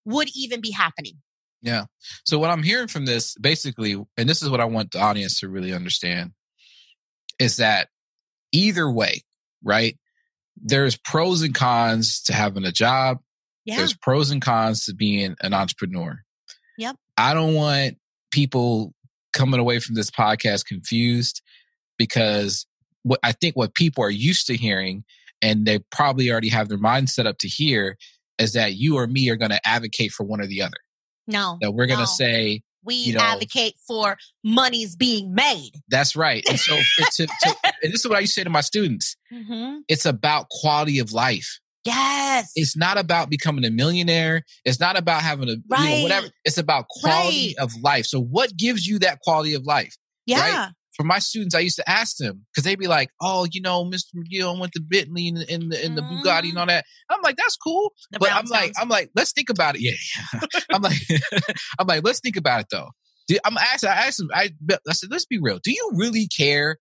would 0.04 0.28
even 0.36 0.60
be 0.60 0.70
happening. 0.70 1.14
Yeah. 1.62 1.86
So 2.24 2.38
what 2.38 2.50
I'm 2.50 2.62
hearing 2.62 2.88
from 2.88 3.06
this 3.06 3.34
basically, 3.40 4.00
and 4.16 4.28
this 4.28 4.42
is 4.42 4.50
what 4.50 4.60
I 4.60 4.66
want 4.66 4.92
the 4.92 5.00
audience 5.00 5.40
to 5.40 5.48
really 5.48 5.72
understand, 5.72 6.32
is 7.40 7.56
that 7.56 7.88
either 8.52 8.88
way, 8.90 9.22
right? 9.64 9.96
there's 10.60 10.96
pros 10.96 11.42
and 11.42 11.54
cons 11.54 12.22
to 12.22 12.32
having 12.32 12.64
a 12.64 12.72
job. 12.72 13.18
Yeah. 13.64 13.76
There's 13.76 13.94
pros 13.94 14.30
and 14.30 14.42
cons 14.42 14.86
to 14.86 14.94
being 14.94 15.36
an 15.40 15.54
entrepreneur. 15.54 16.20
Yep. 16.78 16.96
I 17.16 17.34
don't 17.34 17.54
want 17.54 17.98
people 18.30 18.92
coming 19.32 19.60
away 19.60 19.78
from 19.78 19.94
this 19.94 20.10
podcast 20.10 20.66
confused 20.66 21.42
because 21.98 22.66
what 23.02 23.20
I 23.22 23.32
think 23.32 23.56
what 23.56 23.74
people 23.74 24.04
are 24.04 24.10
used 24.10 24.46
to 24.46 24.56
hearing 24.56 25.04
and 25.40 25.66
they 25.66 25.80
probably 25.90 26.30
already 26.30 26.48
have 26.50 26.68
their 26.68 26.78
mind 26.78 27.10
set 27.10 27.26
up 27.26 27.38
to 27.38 27.48
hear 27.48 27.96
is 28.38 28.52
that 28.52 28.74
you 28.74 28.96
or 28.96 29.06
me 29.06 29.28
are 29.30 29.36
going 29.36 29.50
to 29.50 29.66
advocate 29.66 30.12
for 30.12 30.24
one 30.24 30.40
or 30.40 30.46
the 30.46 30.62
other. 30.62 30.78
No. 31.26 31.58
That 31.60 31.72
we're 31.72 31.86
going 31.86 32.00
to 32.00 32.06
say 32.06 32.62
we 32.84 32.94
you 32.94 33.14
know, 33.14 33.20
advocate 33.20 33.74
for 33.86 34.16
money's 34.42 34.96
being 34.96 35.34
made. 35.34 35.70
That's 35.88 36.16
right. 36.16 36.44
And 36.48 36.58
so, 36.58 36.76
to, 36.76 37.26
to, 37.26 37.56
and 37.82 37.92
this 37.92 38.00
is 38.00 38.08
what 38.08 38.16
I 38.18 38.20
used 38.20 38.34
to 38.34 38.40
say 38.40 38.44
to 38.44 38.50
my 38.50 38.60
students 38.60 39.16
mm-hmm. 39.32 39.78
it's 39.88 40.06
about 40.06 40.48
quality 40.50 40.98
of 40.98 41.12
life. 41.12 41.60
Yes. 41.84 42.52
It's 42.54 42.76
not 42.76 42.98
about 42.98 43.28
becoming 43.28 43.64
a 43.64 43.70
millionaire. 43.70 44.44
It's 44.64 44.78
not 44.78 44.96
about 44.96 45.22
having 45.22 45.48
a, 45.48 45.56
right. 45.68 45.88
you 45.88 45.96
know, 45.96 46.02
whatever. 46.02 46.28
It's 46.44 46.58
about 46.58 46.86
quality 46.88 47.54
right. 47.58 47.64
of 47.64 47.72
life. 47.82 48.06
So, 48.06 48.20
what 48.20 48.56
gives 48.56 48.86
you 48.86 49.00
that 49.00 49.20
quality 49.20 49.54
of 49.54 49.64
life? 49.64 49.96
Yeah. 50.26 50.64
Right? 50.64 50.70
For 50.96 51.04
my 51.04 51.18
students, 51.18 51.54
I 51.54 51.60
used 51.60 51.76
to 51.76 51.90
ask 51.90 52.18
them 52.18 52.44
because 52.52 52.64
they'd 52.64 52.78
be 52.78 52.86
like, 52.86 53.08
"Oh, 53.20 53.46
you 53.50 53.62
know, 53.62 53.82
Mr. 53.82 54.14
McGill 54.14 54.60
went 54.60 54.72
to 54.74 54.80
Bentley 54.80 55.28
and, 55.28 55.38
and, 55.38 55.72
and 55.72 55.96
the 55.96 56.02
mm-hmm. 56.02 56.18
Bugatti 56.18 56.50
and 56.50 56.58
all 56.58 56.66
that." 56.66 56.84
I'm 57.08 57.22
like, 57.22 57.36
"That's 57.36 57.56
cool," 57.56 57.94
the 58.10 58.18
but 58.18 58.30
I'm 58.30 58.44
like, 58.44 58.74
"I'm 58.78 58.90
like, 58.90 59.10
let's 59.16 59.32
think 59.32 59.48
about 59.48 59.74
it." 59.74 59.80
Yeah, 59.80 60.40
I'm 60.70 60.82
like, 60.82 60.98
I'm 61.78 61.86
like, 61.86 62.04
let's 62.04 62.20
think 62.20 62.36
about 62.36 62.60
it 62.60 62.66
though. 62.70 62.90
I'm 63.42 63.56
asking. 63.56 63.88
I 63.88 64.06
asked 64.06 64.20
him. 64.20 64.28
I, 64.34 64.50
I 64.86 64.92
said, 64.92 65.10
"Let's 65.10 65.24
be 65.24 65.38
real. 65.40 65.60
Do 65.64 65.72
you 65.72 65.92
really 65.94 66.28
care 66.28 66.76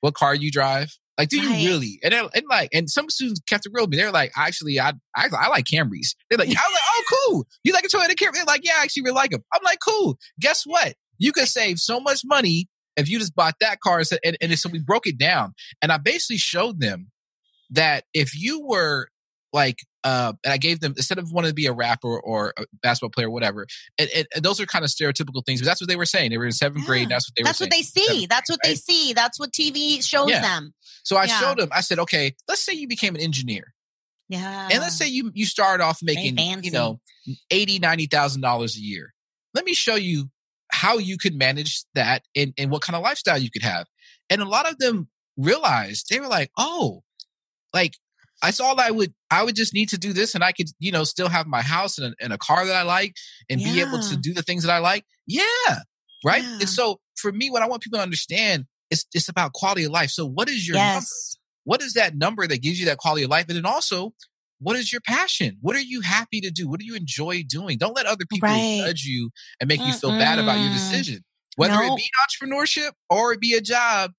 what 0.00 0.14
car 0.14 0.32
you 0.32 0.52
drive? 0.52 0.96
Like, 1.20 1.28
do 1.28 1.40
you 1.40 1.50
really?" 1.50 2.00
And, 2.02 2.14
and 2.14 2.44
like, 2.48 2.70
and 2.72 2.88
some 2.88 3.08
students 3.10 3.40
kept 3.48 3.66
it 3.66 3.72
real 3.74 3.84
with 3.84 3.90
me. 3.90 3.96
They're 3.96 4.10
like, 4.10 4.32
"Actually, 4.36 4.80
I, 4.80 4.92
I, 5.16 5.28
I 5.38 5.48
like 5.48 5.64
Camrys." 5.66 6.14
They're 6.28 6.38
like, 6.38 6.48
"I 6.48 6.50
was 6.50 6.56
like, 6.56 6.80
oh, 6.88 7.04
cool. 7.28 7.46
You 7.64 7.72
like 7.72 7.84
a 7.84 7.88
Toyota 7.88 8.14
Camry?" 8.14 8.34
They're 8.34 8.44
like, 8.44 8.64
"Yeah, 8.64 8.74
I 8.78 8.82
actually 8.82 9.02
really 9.04 9.16
like 9.16 9.30
them." 9.30 9.44
I'm 9.52 9.62
like, 9.64 9.78
"Cool. 9.86 10.18
Guess 10.40 10.64
what? 10.64 10.94
You 11.18 11.32
could 11.32 11.48
save 11.48 11.78
so 11.78 12.00
much 12.00 12.22
money 12.24 12.68
if 12.96 13.08
you 13.08 13.18
just 13.18 13.34
bought 13.34 13.54
that 13.60 13.80
car 13.80 14.02
and, 14.24 14.36
and 14.40 14.58
so 14.58 14.68
we 14.68 14.78
broke 14.78 15.06
it 15.06 15.16
down 15.16 15.52
and 15.80 15.92
i 15.92 15.96
basically 15.96 16.36
showed 16.36 16.80
them 16.80 17.10
that 17.70 18.04
if 18.12 18.38
you 18.38 18.66
were 18.66 19.08
like 19.52 19.78
uh, 20.04 20.32
and 20.44 20.52
I 20.52 20.56
gave 20.56 20.80
them 20.80 20.94
instead 20.96 21.18
of 21.18 21.30
wanting 21.30 21.50
to 21.50 21.54
be 21.54 21.66
a 21.66 21.72
rapper 21.72 22.18
or 22.18 22.54
a 22.56 22.64
basketball 22.82 23.10
player, 23.10 23.28
or 23.28 23.30
whatever. 23.30 23.66
And, 23.98 24.08
and, 24.14 24.26
and, 24.34 24.44
those 24.44 24.60
are 24.60 24.66
kind 24.66 24.84
of 24.84 24.90
stereotypical 24.90 25.44
things, 25.44 25.60
but 25.60 25.66
that's 25.66 25.80
what 25.80 25.88
they 25.88 25.96
were 25.96 26.06
saying. 26.06 26.30
They 26.30 26.38
were 26.38 26.46
in 26.46 26.52
seventh 26.52 26.82
yeah. 26.82 26.86
grade. 26.86 27.08
that's 27.08 27.28
what 27.28 27.36
they 27.36 27.42
that's 27.42 27.60
what 27.60 27.70
they 27.70 27.82
see. 27.82 28.26
that's 28.26 28.50
what 28.50 28.60
right? 28.64 28.70
they 28.70 28.74
see. 28.76 29.12
That's 29.12 29.38
what 29.38 29.52
TV 29.52 30.04
shows 30.04 30.30
yeah. 30.30 30.40
them. 30.40 30.72
So 31.02 31.16
I 31.16 31.24
yeah. 31.24 31.40
showed 31.40 31.58
them. 31.58 31.68
I 31.72 31.80
said, 31.82 31.98
okay, 31.98 32.34
let's 32.48 32.64
say 32.64 32.72
you 32.72 32.88
became 32.88 33.14
an 33.14 33.20
engineer. 33.20 33.74
Yeah. 34.28 34.68
And 34.70 34.80
let's 34.80 34.96
say 34.96 35.08
you 35.08 35.32
you 35.34 35.44
started 35.44 35.82
off 35.82 35.98
making 36.02 36.38
you 36.62 36.70
know 36.70 37.00
eighty 37.50 37.78
ninety 37.78 38.06
thousand 38.06 38.42
dollars 38.42 38.76
a 38.76 38.80
year. 38.80 39.12
Let 39.54 39.64
me 39.64 39.74
show 39.74 39.96
you 39.96 40.30
how 40.70 40.98
you 40.98 41.18
could 41.18 41.34
manage 41.34 41.82
that 41.94 42.22
and, 42.36 42.54
and 42.56 42.70
what 42.70 42.82
kind 42.82 42.96
of 42.96 43.02
lifestyle 43.02 43.38
you 43.38 43.50
could 43.50 43.62
have. 43.62 43.86
And 44.30 44.40
a 44.40 44.44
lot 44.44 44.70
of 44.70 44.78
them 44.78 45.08
realized 45.36 46.06
they 46.10 46.20
were 46.20 46.28
like, 46.28 46.50
oh, 46.56 47.02
like 47.74 47.96
I 48.42 48.50
saw 48.50 48.74
that 48.74 48.86
I 48.86 48.90
would 48.90 49.12
I 49.30 49.42
would 49.42 49.56
just 49.56 49.74
need 49.74 49.90
to 49.90 49.98
do 49.98 50.12
this 50.12 50.34
and 50.34 50.42
I 50.42 50.52
could, 50.52 50.68
you 50.78 50.92
know, 50.92 51.04
still 51.04 51.28
have 51.28 51.46
my 51.46 51.62
house 51.62 51.98
and 51.98 52.12
a, 52.12 52.24
and 52.24 52.32
a 52.32 52.38
car 52.38 52.66
that 52.66 52.74
I 52.74 52.82
like 52.82 53.14
and 53.48 53.60
yeah. 53.60 53.72
be 53.72 53.80
able 53.80 54.00
to 54.00 54.16
do 54.16 54.32
the 54.32 54.42
things 54.42 54.64
that 54.64 54.72
I 54.72 54.78
like. 54.78 55.04
Yeah. 55.26 55.44
Right. 56.24 56.42
Yeah. 56.42 56.58
And 56.60 56.68
so 56.68 57.00
for 57.16 57.32
me, 57.32 57.50
what 57.50 57.62
I 57.62 57.68
want 57.68 57.82
people 57.82 57.98
to 57.98 58.02
understand 58.02 58.66
is 58.90 59.06
it's 59.14 59.28
about 59.28 59.52
quality 59.52 59.84
of 59.84 59.92
life. 59.92 60.10
So 60.10 60.26
what 60.26 60.48
is 60.48 60.66
your 60.66 60.76
yes. 60.76 60.94
number? 60.94 61.06
What 61.64 61.82
is 61.82 61.92
that 61.94 62.16
number 62.16 62.46
that 62.46 62.62
gives 62.62 62.80
you 62.80 62.86
that 62.86 62.98
quality 62.98 63.24
of 63.24 63.30
life? 63.30 63.46
And 63.48 63.56
then 63.56 63.66
also, 63.66 64.14
what 64.58 64.76
is 64.76 64.92
your 64.92 65.00
passion? 65.00 65.56
What 65.60 65.76
are 65.76 65.80
you 65.80 66.00
happy 66.00 66.40
to 66.40 66.50
do? 66.50 66.68
What 66.68 66.80
do 66.80 66.86
you 66.86 66.94
enjoy 66.94 67.42
doing? 67.46 67.78
Don't 67.78 67.94
let 67.94 68.06
other 68.06 68.24
people 68.30 68.48
right. 68.48 68.82
judge 68.84 69.04
you 69.04 69.30
and 69.60 69.68
make 69.68 69.80
Mm-mm. 69.80 69.88
you 69.88 69.92
feel 69.92 70.10
bad 70.10 70.38
about 70.38 70.58
your 70.60 70.70
decision. 70.70 71.24
Whether 71.56 71.74
it 71.74 71.96
be 71.96 72.08
entrepreneurship 72.26 72.92
or 73.08 73.32
it 73.32 73.40
be 73.40 73.54
a 73.54 73.60
job, 73.60 74.12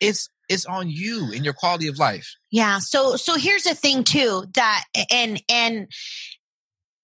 it's 0.00 0.28
it's 0.48 0.66
on 0.66 0.88
you 0.88 1.32
and 1.34 1.44
your 1.44 1.54
quality 1.54 1.88
of 1.88 1.98
life. 1.98 2.34
Yeah. 2.50 2.78
So 2.78 3.16
so 3.16 3.36
here's 3.36 3.64
the 3.64 3.74
thing 3.74 4.04
too 4.04 4.44
that 4.54 4.84
and 5.10 5.42
and 5.48 5.88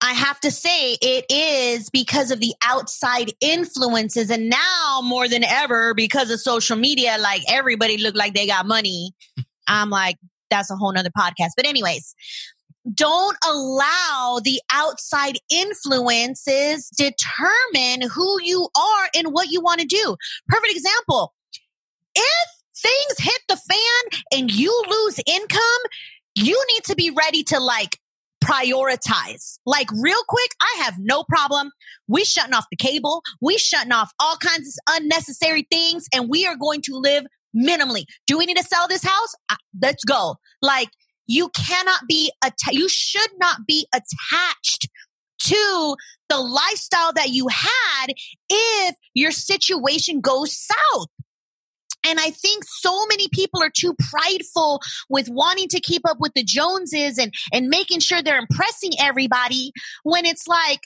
I 0.00 0.12
have 0.12 0.38
to 0.40 0.50
say 0.50 0.98
it 1.00 1.24
is 1.30 1.88
because 1.90 2.30
of 2.30 2.40
the 2.40 2.54
outside 2.62 3.32
influences 3.40 4.30
and 4.30 4.50
now 4.50 5.00
more 5.02 5.28
than 5.28 5.44
ever 5.44 5.94
because 5.94 6.30
of 6.30 6.40
social 6.40 6.76
media 6.76 7.16
like 7.18 7.42
everybody 7.48 7.98
look 7.98 8.14
like 8.14 8.34
they 8.34 8.46
got 8.46 8.66
money. 8.66 9.12
I'm 9.68 9.90
like 9.90 10.16
that's 10.50 10.70
a 10.70 10.76
whole 10.76 10.92
nother 10.92 11.10
podcast. 11.16 11.50
But 11.56 11.66
anyways, 11.66 12.14
don't 12.92 13.36
allow 13.46 14.40
the 14.44 14.60
outside 14.72 15.38
influences 15.50 16.88
determine 16.90 18.08
who 18.14 18.38
you 18.42 18.68
are 18.76 19.08
and 19.14 19.28
what 19.28 19.50
you 19.50 19.62
want 19.62 19.80
to 19.80 19.86
do. 19.86 20.16
Perfect 20.48 20.72
example. 20.72 21.32
If 22.14 22.50
things 22.76 23.18
hit 23.18 23.40
the 23.48 23.56
fan 23.56 24.20
and 24.32 24.50
you 24.50 24.82
lose 24.88 25.20
income, 25.26 25.60
you 26.34 26.62
need 26.72 26.84
to 26.84 26.94
be 26.94 27.10
ready 27.10 27.42
to 27.44 27.60
like 27.60 27.98
prioritize. 28.44 29.58
Like 29.64 29.88
real 29.92 30.22
quick, 30.28 30.50
I 30.60 30.82
have 30.84 30.94
no 30.98 31.24
problem. 31.24 31.70
We 32.08 32.24
shutting 32.24 32.54
off 32.54 32.66
the 32.70 32.76
cable. 32.76 33.22
We 33.40 33.56
shutting 33.58 33.92
off 33.92 34.12
all 34.20 34.36
kinds 34.36 34.78
of 34.88 35.00
unnecessary 35.00 35.66
things 35.70 36.06
and 36.14 36.28
we 36.28 36.46
are 36.46 36.56
going 36.56 36.82
to 36.82 36.96
live 36.96 37.24
minimally. 37.56 38.04
Do 38.26 38.36
we 38.36 38.46
need 38.46 38.56
to 38.56 38.64
sell 38.64 38.86
this 38.88 39.04
house? 39.04 39.34
Let's 39.80 40.04
go. 40.04 40.36
Like 40.60 40.90
you 41.26 41.48
cannot 41.50 42.02
be, 42.08 42.32
att- 42.44 42.72
you 42.72 42.88
should 42.88 43.30
not 43.38 43.60
be 43.66 43.86
attached 43.94 44.88
to 45.44 45.96
the 46.28 46.38
lifestyle 46.38 47.12
that 47.14 47.30
you 47.30 47.48
had 47.48 48.06
if 48.48 48.96
your 49.14 49.30
situation 49.30 50.20
goes 50.20 50.56
south. 50.56 51.08
And 52.04 52.20
I 52.20 52.30
think 52.30 52.64
so 52.66 53.06
many 53.06 53.28
people 53.32 53.62
are 53.62 53.70
too 53.70 53.94
prideful 54.10 54.80
with 55.08 55.28
wanting 55.28 55.68
to 55.68 55.80
keep 55.80 56.02
up 56.08 56.18
with 56.20 56.32
the 56.34 56.44
Joneses 56.44 57.18
and, 57.18 57.32
and 57.52 57.68
making 57.68 58.00
sure 58.00 58.22
they're 58.22 58.38
impressing 58.38 58.92
everybody 59.00 59.72
when 60.02 60.26
it's 60.26 60.46
like, 60.46 60.80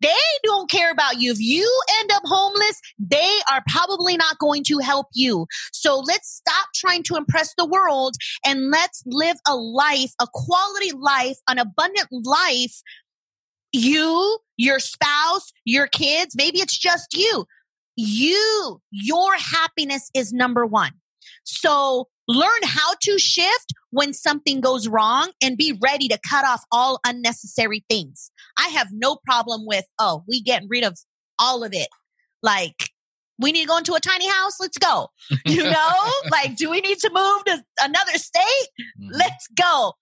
they 0.00 0.12
don't 0.44 0.70
care 0.70 0.92
about 0.92 1.20
you. 1.20 1.32
If 1.32 1.40
you 1.40 1.82
end 1.98 2.12
up 2.12 2.22
homeless, 2.24 2.80
they 2.98 3.28
are 3.50 3.62
probably 3.68 4.16
not 4.16 4.38
going 4.38 4.62
to 4.64 4.78
help 4.78 5.06
you. 5.14 5.46
So 5.72 5.98
let's 5.98 6.28
stop 6.28 6.68
trying 6.76 7.02
to 7.04 7.16
impress 7.16 7.52
the 7.58 7.66
world 7.66 8.14
and 8.46 8.70
let's 8.70 9.02
live 9.06 9.36
a 9.48 9.56
life, 9.56 10.12
a 10.20 10.28
quality 10.32 10.92
life, 10.92 11.38
an 11.48 11.58
abundant 11.58 12.06
life. 12.12 12.82
You, 13.72 14.38
your 14.56 14.78
spouse, 14.78 15.52
your 15.64 15.86
kids, 15.86 16.34
maybe 16.36 16.60
it's 16.60 16.78
just 16.78 17.14
you 17.14 17.46
you, 18.00 18.80
your 18.90 19.34
happiness 19.36 20.10
is 20.14 20.32
number 20.32 20.64
one. 20.64 20.92
So 21.44 22.08
learn 22.28 22.62
how 22.64 22.94
to 23.02 23.18
shift 23.18 23.72
when 23.90 24.12
something 24.12 24.60
goes 24.60 24.88
wrong 24.88 25.32
and 25.42 25.56
be 25.56 25.78
ready 25.82 26.08
to 26.08 26.18
cut 26.28 26.44
off 26.44 26.64
all 26.72 27.00
unnecessary 27.04 27.84
things. 27.90 28.30
I 28.58 28.68
have 28.68 28.88
no 28.92 29.18
problem 29.24 29.62
with, 29.66 29.84
oh, 29.98 30.24
we 30.26 30.42
getting 30.42 30.68
rid 30.68 30.84
of 30.84 30.98
all 31.38 31.62
of 31.62 31.74
it. 31.74 31.88
Like, 32.42 32.90
we 33.38 33.52
need 33.52 33.62
to 33.62 33.68
go 33.68 33.78
into 33.78 33.94
a 33.94 34.00
tiny 34.00 34.28
house. 34.28 34.58
Let's 34.60 34.78
go. 34.78 35.08
You 35.46 35.64
know, 35.64 35.92
like, 36.30 36.56
do 36.56 36.70
we 36.70 36.80
need 36.80 36.98
to 36.98 37.10
move 37.12 37.44
to 37.46 37.64
another 37.82 38.12
state? 38.12 38.68
Mm-hmm. 38.80 39.10
Let's 39.12 39.46
go. 39.58 39.94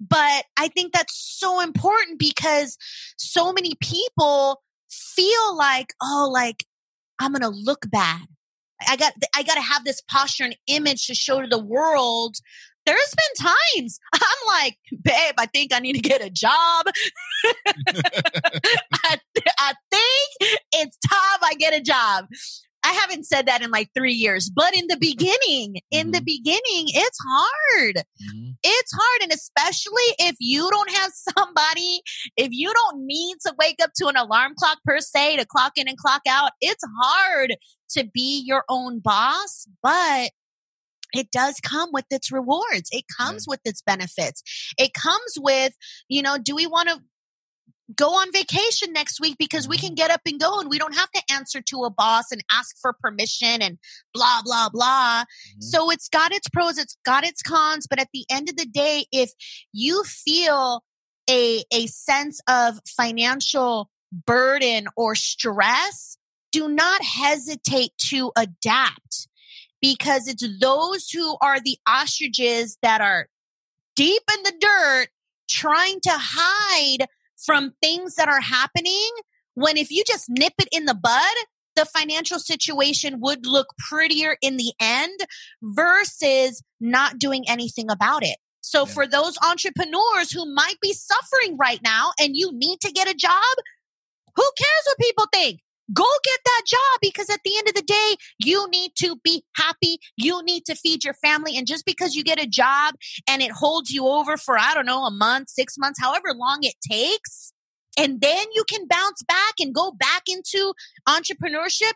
But 0.00 0.44
I 0.58 0.68
think 0.68 0.92
that's 0.92 1.16
so 1.38 1.60
important 1.60 2.18
because 2.18 2.76
so 3.16 3.52
many 3.52 3.74
people 3.80 4.60
feel 4.90 5.56
like, 5.56 5.94
oh, 6.02 6.28
like 6.32 6.64
I'm 7.22 7.32
going 7.32 7.42
to 7.42 7.48
look 7.48 7.90
bad. 7.90 8.26
I 8.88 8.96
got, 8.96 9.12
I 9.34 9.42
got 9.42 9.54
to 9.54 9.60
have 9.60 9.84
this 9.84 10.00
posture 10.00 10.44
and 10.44 10.56
image 10.66 11.06
to 11.06 11.14
show 11.14 11.40
to 11.40 11.46
the 11.46 11.62
world. 11.62 12.36
There's 12.84 13.14
been 13.14 13.48
times 13.76 14.00
I'm 14.12 14.46
like, 14.48 14.76
babe, 15.04 15.34
I 15.38 15.46
think 15.46 15.72
I 15.72 15.78
need 15.78 15.94
to 15.94 16.00
get 16.00 16.20
a 16.20 16.30
job. 16.30 16.86
I, 19.04 19.18
I 19.58 19.74
think 19.90 20.58
it's 20.72 20.96
time 21.08 21.38
I 21.42 21.54
get 21.58 21.74
a 21.74 21.80
job. 21.80 22.26
I 22.84 22.92
haven't 22.92 23.26
said 23.26 23.46
that 23.46 23.62
in 23.62 23.70
like 23.70 23.90
three 23.96 24.12
years, 24.12 24.50
but 24.50 24.74
in 24.76 24.86
the 24.88 24.96
beginning, 24.96 25.80
in 25.90 26.10
the 26.10 26.18
mm-hmm. 26.18 26.24
beginning, 26.24 26.86
it's 26.88 27.18
hard. 27.26 27.96
Mm-hmm. 27.96 28.50
It's 28.62 28.92
hard. 28.92 29.22
And 29.22 29.32
especially 29.32 30.14
if 30.18 30.36
you 30.40 30.68
don't 30.70 30.90
have 30.90 31.12
somebody, 31.12 32.02
if 32.36 32.48
you 32.50 32.72
don't 32.72 33.06
need 33.06 33.36
to 33.46 33.54
wake 33.58 33.76
up 33.82 33.90
to 33.96 34.08
an 34.08 34.16
alarm 34.16 34.54
clock 34.58 34.78
per 34.84 34.98
se 34.98 35.36
to 35.36 35.46
clock 35.46 35.72
in 35.76 35.88
and 35.88 35.96
clock 35.96 36.22
out, 36.28 36.52
it's 36.60 36.84
hard 37.00 37.56
to 37.90 38.04
be 38.12 38.42
your 38.44 38.64
own 38.68 39.00
boss, 39.00 39.66
but 39.82 40.30
it 41.12 41.30
does 41.30 41.60
come 41.60 41.90
with 41.92 42.06
its 42.10 42.32
rewards. 42.32 42.88
It 42.90 43.04
comes 43.18 43.46
with 43.46 43.60
its 43.64 43.82
benefits. 43.82 44.42
It 44.78 44.94
comes 44.94 45.34
with, 45.38 45.74
you 46.08 46.22
know, 46.22 46.38
do 46.38 46.54
we 46.54 46.66
want 46.66 46.88
to 46.88 47.00
go 47.96 48.08
on 48.10 48.32
vacation 48.32 48.92
next 48.92 49.20
week 49.20 49.36
because 49.38 49.68
we 49.68 49.76
mm-hmm. 49.76 49.86
can 49.86 49.94
get 49.94 50.10
up 50.10 50.20
and 50.26 50.40
go 50.40 50.60
and 50.60 50.68
we 50.68 50.78
don't 50.78 50.94
have 50.94 51.10
to 51.10 51.22
answer 51.30 51.60
to 51.60 51.84
a 51.84 51.90
boss 51.90 52.30
and 52.30 52.42
ask 52.50 52.76
for 52.80 52.94
permission 53.00 53.62
and 53.62 53.78
blah 54.14 54.40
blah 54.44 54.68
blah 54.68 55.22
mm-hmm. 55.22 55.60
so 55.60 55.90
it's 55.90 56.08
got 56.08 56.32
its 56.32 56.48
pros 56.48 56.78
it's 56.78 56.96
got 57.04 57.24
its 57.24 57.42
cons 57.42 57.86
but 57.88 58.00
at 58.00 58.08
the 58.12 58.24
end 58.30 58.48
of 58.48 58.56
the 58.56 58.66
day 58.66 59.06
if 59.12 59.32
you 59.72 60.02
feel 60.04 60.82
a 61.28 61.64
a 61.72 61.86
sense 61.86 62.40
of 62.48 62.78
financial 62.86 63.88
burden 64.26 64.86
or 64.96 65.14
stress 65.14 66.16
do 66.50 66.68
not 66.68 67.02
hesitate 67.02 67.92
to 67.98 68.30
adapt 68.36 69.28
because 69.80 70.28
it's 70.28 70.46
those 70.60 71.08
who 71.08 71.36
are 71.40 71.60
the 71.60 71.78
ostriches 71.88 72.78
that 72.82 73.00
are 73.00 73.26
deep 73.96 74.22
in 74.36 74.42
the 74.44 74.52
dirt 74.60 75.08
trying 75.48 76.00
to 76.00 76.12
hide 76.12 77.06
from 77.44 77.72
things 77.82 78.14
that 78.16 78.28
are 78.28 78.40
happening 78.40 79.10
when 79.54 79.76
if 79.76 79.90
you 79.90 80.02
just 80.06 80.26
nip 80.28 80.54
it 80.58 80.68
in 80.72 80.86
the 80.86 80.94
bud, 80.94 81.34
the 81.76 81.84
financial 81.86 82.38
situation 82.38 83.20
would 83.20 83.46
look 83.46 83.68
prettier 83.88 84.36
in 84.42 84.56
the 84.56 84.72
end 84.80 85.20
versus 85.62 86.62
not 86.80 87.18
doing 87.18 87.44
anything 87.48 87.90
about 87.90 88.22
it. 88.22 88.36
So 88.60 88.86
yeah. 88.86 88.92
for 88.92 89.06
those 89.06 89.36
entrepreneurs 89.44 90.30
who 90.32 90.52
might 90.54 90.76
be 90.80 90.92
suffering 90.92 91.56
right 91.56 91.80
now 91.82 92.12
and 92.20 92.36
you 92.36 92.50
need 92.52 92.80
to 92.80 92.92
get 92.92 93.10
a 93.10 93.14
job, 93.14 93.32
who 94.36 94.42
cares 94.42 94.84
what 94.86 94.98
people 94.98 95.26
think? 95.32 95.60
Go 95.92 96.06
get 96.24 96.40
that 96.44 96.62
job 96.66 97.00
because 97.00 97.28
at 97.28 97.40
the 97.44 97.52
end 97.58 97.68
of 97.68 97.74
the 97.74 97.82
day, 97.82 98.16
you 98.38 98.68
need 98.70 98.92
to 98.96 99.16
be 99.22 99.44
happy. 99.56 99.98
You 100.16 100.42
need 100.44 100.64
to 100.66 100.74
feed 100.74 101.04
your 101.04 101.14
family. 101.14 101.56
And 101.56 101.66
just 101.66 101.84
because 101.84 102.14
you 102.14 102.24
get 102.24 102.42
a 102.42 102.46
job 102.46 102.94
and 103.28 103.42
it 103.42 103.50
holds 103.50 103.90
you 103.90 104.06
over 104.06 104.36
for, 104.36 104.58
I 104.58 104.74
don't 104.74 104.86
know, 104.86 105.04
a 105.04 105.10
month, 105.10 105.50
six 105.50 105.76
months, 105.76 106.00
however 106.00 106.28
long 106.34 106.60
it 106.62 106.74
takes, 106.88 107.52
and 107.98 108.20
then 108.20 108.46
you 108.54 108.64
can 108.68 108.86
bounce 108.88 109.22
back 109.22 109.54
and 109.60 109.74
go 109.74 109.92
back 109.92 110.22
into 110.26 110.72
entrepreneurship, 111.08 111.92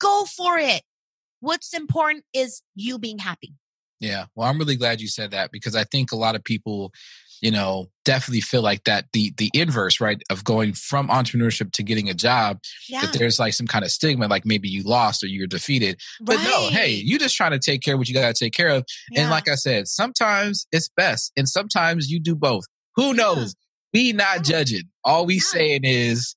go 0.00 0.24
for 0.24 0.58
it. 0.58 0.82
What's 1.40 1.74
important 1.74 2.24
is 2.32 2.62
you 2.76 2.98
being 2.98 3.18
happy. 3.18 3.54
Yeah. 3.98 4.26
Well, 4.34 4.48
I'm 4.48 4.58
really 4.58 4.76
glad 4.76 5.00
you 5.00 5.08
said 5.08 5.32
that 5.32 5.50
because 5.50 5.74
I 5.74 5.84
think 5.84 6.12
a 6.12 6.16
lot 6.16 6.36
of 6.36 6.44
people 6.44 6.92
you 7.42 7.50
know, 7.50 7.90
definitely 8.04 8.40
feel 8.40 8.62
like 8.62 8.84
that 8.84 9.06
the 9.12 9.34
the 9.36 9.50
inverse, 9.52 10.00
right, 10.00 10.22
of 10.30 10.44
going 10.44 10.72
from 10.72 11.08
entrepreneurship 11.08 11.72
to 11.72 11.82
getting 11.82 12.08
a 12.08 12.14
job, 12.14 12.60
yeah. 12.88 13.02
that 13.02 13.12
there's 13.12 13.38
like 13.38 13.52
some 13.52 13.66
kind 13.66 13.84
of 13.84 13.90
stigma, 13.90 14.28
like 14.28 14.46
maybe 14.46 14.68
you 14.68 14.84
lost 14.84 15.24
or 15.24 15.26
you're 15.26 15.48
defeated. 15.48 16.00
Right. 16.20 16.38
But 16.38 16.44
no, 16.44 16.68
hey, 16.70 16.92
you 16.92 17.18
just 17.18 17.36
trying 17.36 17.50
to 17.50 17.58
take 17.58 17.82
care 17.82 17.94
of 17.94 17.98
what 17.98 18.08
you 18.08 18.14
got 18.14 18.34
to 18.34 18.44
take 18.44 18.54
care 18.54 18.68
of. 18.68 18.84
Yeah. 19.10 19.22
And 19.22 19.30
like 19.30 19.48
I 19.48 19.56
said, 19.56 19.88
sometimes 19.88 20.66
it's 20.70 20.88
best, 20.96 21.32
and 21.36 21.48
sometimes 21.48 22.08
you 22.08 22.20
do 22.20 22.36
both. 22.36 22.64
Who 22.94 23.12
knows? 23.12 23.56
Yeah. 23.92 24.00
We 24.00 24.12
not 24.12 24.44
judging. 24.44 24.84
All 25.04 25.26
we 25.26 25.38
saying 25.38 25.80
is 25.82 26.36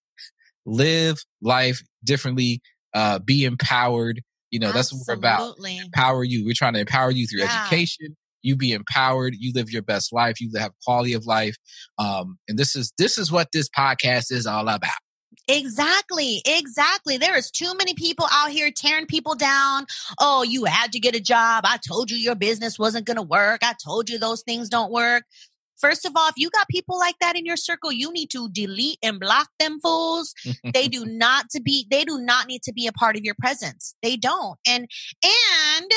live 0.65 1.19
life 1.41 1.81
differently, 2.03 2.61
uh, 2.93 3.19
be 3.19 3.45
empowered. 3.45 4.21
You 4.49 4.59
know, 4.59 4.71
Absolutely. 4.73 4.79
that's 4.79 5.07
what 5.07 5.47
we're 5.47 5.75
about. 5.75 5.85
Empower 5.85 6.23
you. 6.23 6.45
We're 6.45 6.53
trying 6.55 6.73
to 6.73 6.79
empower 6.79 7.11
you 7.11 7.27
through 7.27 7.43
education, 7.43 8.15
you 8.45 8.55
be 8.55 8.71
empowered, 8.71 9.35
you 9.37 9.51
live 9.53 9.69
your 9.69 9.81
best 9.81 10.13
life, 10.13 10.39
you 10.39 10.51
have 10.57 10.71
quality 10.83 11.13
of 11.13 11.25
life. 11.25 11.55
Um, 11.97 12.37
and 12.47 12.57
this 12.57 12.75
is 12.75 12.93
this 12.97 13.17
is 13.17 13.31
what 13.31 13.49
this 13.51 13.69
podcast 13.69 14.31
is 14.31 14.45
all 14.45 14.67
about. 14.69 14.93
Exactly, 15.47 16.41
exactly. 16.45 17.17
There 17.17 17.37
is 17.37 17.51
too 17.51 17.73
many 17.77 17.93
people 17.93 18.27
out 18.31 18.49
here 18.49 18.71
tearing 18.75 19.05
people 19.05 19.35
down. 19.35 19.85
Oh, 20.19 20.43
you 20.43 20.65
had 20.65 20.91
to 20.93 20.99
get 20.99 21.15
a 21.15 21.19
job. 21.19 21.65
I 21.67 21.77
told 21.87 22.09
you 22.09 22.17
your 22.17 22.35
business 22.35 22.79
wasn't 22.79 23.05
going 23.05 23.17
to 23.17 23.23
work. 23.23 23.61
I 23.63 23.75
told 23.83 24.09
you 24.09 24.17
those 24.17 24.41
things 24.43 24.69
don't 24.69 24.91
work. 24.91 25.23
First 25.77 26.05
of 26.05 26.13
all, 26.15 26.29
if 26.29 26.35
you 26.37 26.49
got 26.49 26.67
people 26.69 26.97
like 26.97 27.15
that 27.19 27.35
in 27.35 27.45
your 27.45 27.57
circle, 27.57 27.91
you 27.91 28.11
need 28.11 28.29
to 28.31 28.49
delete 28.49 28.97
and 29.03 29.19
block 29.19 29.49
them 29.59 29.79
fools. 29.81 30.33
they 30.73 30.87
do 30.87 31.05
not 31.05 31.49
to 31.51 31.61
be 31.61 31.85
they 31.91 32.05
do 32.05 32.17
not 32.19 32.47
need 32.47 32.63
to 32.63 32.73
be 32.73 32.87
a 32.87 32.93
part 32.93 33.15
of 33.15 33.23
your 33.23 33.35
presence. 33.39 33.93
They 34.01 34.15
don't. 34.15 34.57
And 34.67 34.87
and 35.23 35.91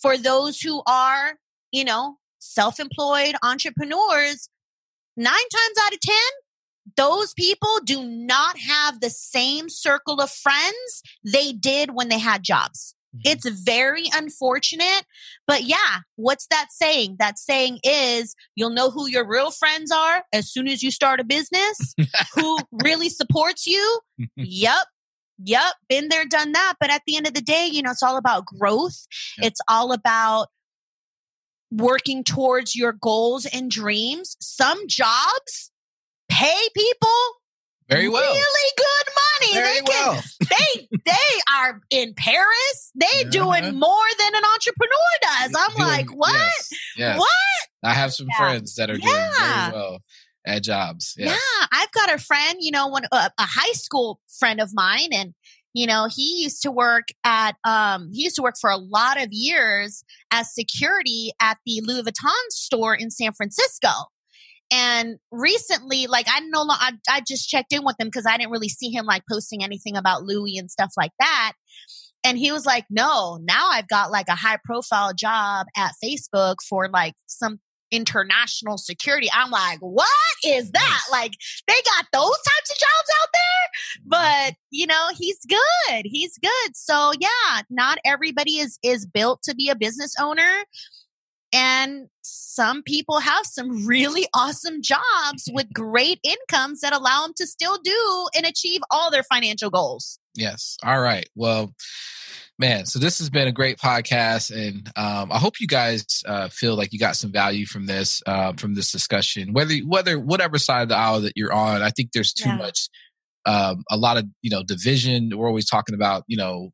for 0.00 0.18
those 0.18 0.60
who 0.60 0.82
are 0.86 1.34
you 1.74 1.84
know, 1.84 2.16
self 2.38 2.78
employed 2.78 3.34
entrepreneurs, 3.42 4.48
nine 5.16 5.34
times 5.34 5.76
out 5.84 5.92
of 5.92 6.00
10, 6.00 6.14
those 6.96 7.34
people 7.34 7.80
do 7.84 8.04
not 8.04 8.58
have 8.58 9.00
the 9.00 9.10
same 9.10 9.68
circle 9.68 10.20
of 10.20 10.30
friends 10.30 11.02
they 11.24 11.52
did 11.52 11.90
when 11.94 12.08
they 12.08 12.18
had 12.18 12.42
jobs. 12.44 12.94
Mm-hmm. 13.14 13.32
It's 13.32 13.60
very 13.60 14.04
unfortunate, 14.14 15.04
but 15.46 15.64
yeah, 15.64 16.00
what's 16.16 16.46
that 16.48 16.66
saying? 16.70 17.16
That 17.18 17.38
saying 17.38 17.80
is 17.82 18.36
you'll 18.54 18.70
know 18.70 18.90
who 18.90 19.08
your 19.08 19.26
real 19.26 19.50
friends 19.50 19.90
are 19.90 20.24
as 20.32 20.50
soon 20.50 20.68
as 20.68 20.82
you 20.82 20.90
start 20.90 21.20
a 21.20 21.24
business, 21.24 21.94
who 22.34 22.58
really 22.84 23.08
supports 23.08 23.66
you. 23.66 24.00
yep. 24.36 24.86
Yep. 25.42 25.72
Been 25.88 26.08
there, 26.10 26.26
done 26.26 26.52
that. 26.52 26.74
But 26.78 26.90
at 26.90 27.02
the 27.08 27.16
end 27.16 27.26
of 27.26 27.34
the 27.34 27.40
day, 27.40 27.68
you 27.70 27.82
know, 27.82 27.90
it's 27.90 28.04
all 28.04 28.16
about 28.16 28.46
growth. 28.46 29.06
Yep. 29.38 29.48
It's 29.48 29.60
all 29.68 29.92
about 29.92 30.46
working 31.76 32.24
towards 32.24 32.74
your 32.74 32.92
goals 32.92 33.46
and 33.46 33.70
dreams. 33.70 34.36
Some 34.40 34.86
jobs 34.88 35.70
pay 36.28 36.68
people 36.74 37.10
very 37.88 38.08
well. 38.08 38.32
Really 38.32 38.72
good 38.76 39.12
money. 39.14 39.54
Very 39.54 39.80
they 39.80 39.92
can, 39.92 40.06
well. 40.06 40.22
they 40.40 40.88
they 41.04 41.40
are 41.54 41.80
in 41.90 42.14
Paris. 42.14 42.90
They 42.94 43.06
uh-huh. 43.06 43.30
doing 43.30 43.78
more 43.78 44.06
than 44.18 44.34
an 44.34 44.42
entrepreneur 44.54 44.96
does. 45.20 45.52
I'm 45.58 45.76
doing, 45.76 45.88
like, 45.88 46.10
what? 46.10 46.32
Yes, 46.32 46.68
yes. 46.96 47.18
What? 47.18 47.30
I 47.82 47.92
have 47.92 48.14
some 48.14 48.26
yeah. 48.30 48.38
friends 48.38 48.76
that 48.76 48.90
are 48.90 48.96
yeah. 48.96 49.00
doing 49.00 49.30
very 49.38 49.72
well. 49.72 49.98
at 50.46 50.62
jobs. 50.62 51.14
Yeah. 51.18 51.26
yeah 51.26 51.66
I've 51.72 51.92
got 51.92 52.12
a 52.12 52.18
friend, 52.18 52.56
you 52.60 52.70
know, 52.70 52.86
one 52.86 53.04
uh, 53.12 53.28
a 53.36 53.42
high 53.42 53.72
school 53.72 54.20
friend 54.38 54.60
of 54.60 54.70
mine, 54.72 55.10
and 55.12 55.34
you 55.74 55.86
know, 55.86 56.08
he 56.08 56.42
used 56.42 56.62
to 56.62 56.70
work 56.70 57.08
at 57.24 57.56
um 57.64 58.10
he 58.12 58.22
used 58.22 58.36
to 58.36 58.42
work 58.42 58.54
for 58.60 58.70
a 58.70 58.78
lot 58.78 59.20
of 59.20 59.28
years 59.30 60.04
as 60.30 60.54
security 60.54 61.32
at 61.42 61.58
the 61.66 61.82
Louis 61.84 62.02
Vuitton 62.02 62.48
store 62.50 62.94
in 62.94 63.10
San 63.10 63.32
Francisco. 63.32 63.90
And 64.72 65.16
recently, 65.30 66.06
like 66.06 66.26
I 66.28 66.40
no 66.40 66.64
I, 66.68 66.92
I 67.10 67.22
just 67.26 67.48
checked 67.48 67.72
in 67.72 67.84
with 67.84 67.96
him 67.98 68.06
because 68.06 68.24
I 68.26 68.38
didn't 68.38 68.52
really 68.52 68.68
see 68.68 68.90
him 68.90 69.04
like 69.04 69.22
posting 69.30 69.62
anything 69.62 69.96
about 69.96 70.22
Louis 70.22 70.56
and 70.56 70.70
stuff 70.70 70.92
like 70.96 71.12
that. 71.18 71.52
And 72.26 72.38
he 72.38 72.50
was 72.52 72.64
like, 72.64 72.86
no, 72.88 73.38
now 73.42 73.68
I've 73.70 73.88
got 73.88 74.10
like 74.10 74.28
a 74.28 74.34
high 74.34 74.58
profile 74.64 75.12
job 75.12 75.66
at 75.76 75.92
Facebook 76.02 76.56
for 76.66 76.88
like 76.88 77.12
some 77.26 77.58
international 77.94 78.78
security. 78.78 79.28
I'm 79.32 79.50
like, 79.50 79.78
what 79.80 80.08
is 80.44 80.70
that? 80.72 81.02
Like, 81.10 81.32
they 81.66 81.74
got 81.74 82.06
those 82.12 82.36
types 82.36 82.70
of 82.70 82.78
jobs 82.78 83.10
out 83.22 83.28
there, 83.32 83.70
mm-hmm. 84.00 84.08
but 84.08 84.54
you 84.70 84.86
know, 84.86 85.08
he's 85.16 85.38
good. 85.46 86.02
He's 86.04 86.38
good. 86.38 86.76
So 86.76 87.12
yeah, 87.18 87.62
not 87.70 87.98
everybody 88.04 88.58
is 88.58 88.78
is 88.82 89.06
built 89.06 89.42
to 89.44 89.54
be 89.54 89.68
a 89.68 89.76
business 89.76 90.14
owner. 90.20 90.64
And 91.52 92.08
some 92.22 92.82
people 92.82 93.20
have 93.20 93.46
some 93.46 93.86
really 93.86 94.26
awesome 94.34 94.82
jobs 94.82 95.48
with 95.52 95.72
great 95.72 96.18
incomes 96.24 96.80
that 96.80 96.92
allow 96.92 97.22
them 97.22 97.34
to 97.36 97.46
still 97.46 97.78
do 97.82 98.26
and 98.36 98.44
achieve 98.44 98.80
all 98.90 99.10
their 99.10 99.22
financial 99.22 99.70
goals. 99.70 100.18
Yes. 100.34 100.76
All 100.82 101.00
right. 101.00 101.28
Well, 101.36 101.72
man, 102.58 102.86
so 102.86 102.98
this 102.98 103.18
has 103.18 103.30
been 103.30 103.48
a 103.48 103.52
great 103.52 103.78
podcast, 103.78 104.50
and 104.54 104.86
um, 104.96 105.32
I 105.32 105.38
hope 105.38 105.60
you 105.60 105.66
guys 105.66 106.04
uh, 106.26 106.48
feel 106.48 106.76
like 106.76 106.92
you 106.92 106.98
got 106.98 107.16
some 107.16 107.32
value 107.32 107.66
from 107.66 107.86
this 107.86 108.22
uh, 108.26 108.52
from 108.54 108.74
this 108.74 108.92
discussion. 108.92 109.52
Whether 109.52 109.76
whether 109.78 110.18
whatever 110.18 110.58
side 110.58 110.82
of 110.82 110.88
the 110.88 110.96
aisle 110.96 111.20
that 111.22 111.32
you're 111.36 111.52
on, 111.52 111.82
I 111.82 111.90
think 111.90 112.12
there's 112.12 112.32
too 112.32 112.50
yeah. 112.50 112.56
much, 112.56 112.88
um, 113.46 113.82
a 113.90 113.96
lot 113.96 114.16
of 114.16 114.26
you 114.42 114.50
know 114.50 114.62
division. 114.62 115.30
We're 115.34 115.48
always 115.48 115.68
talking 115.68 115.94
about 115.94 116.24
you 116.26 116.36
know, 116.36 116.72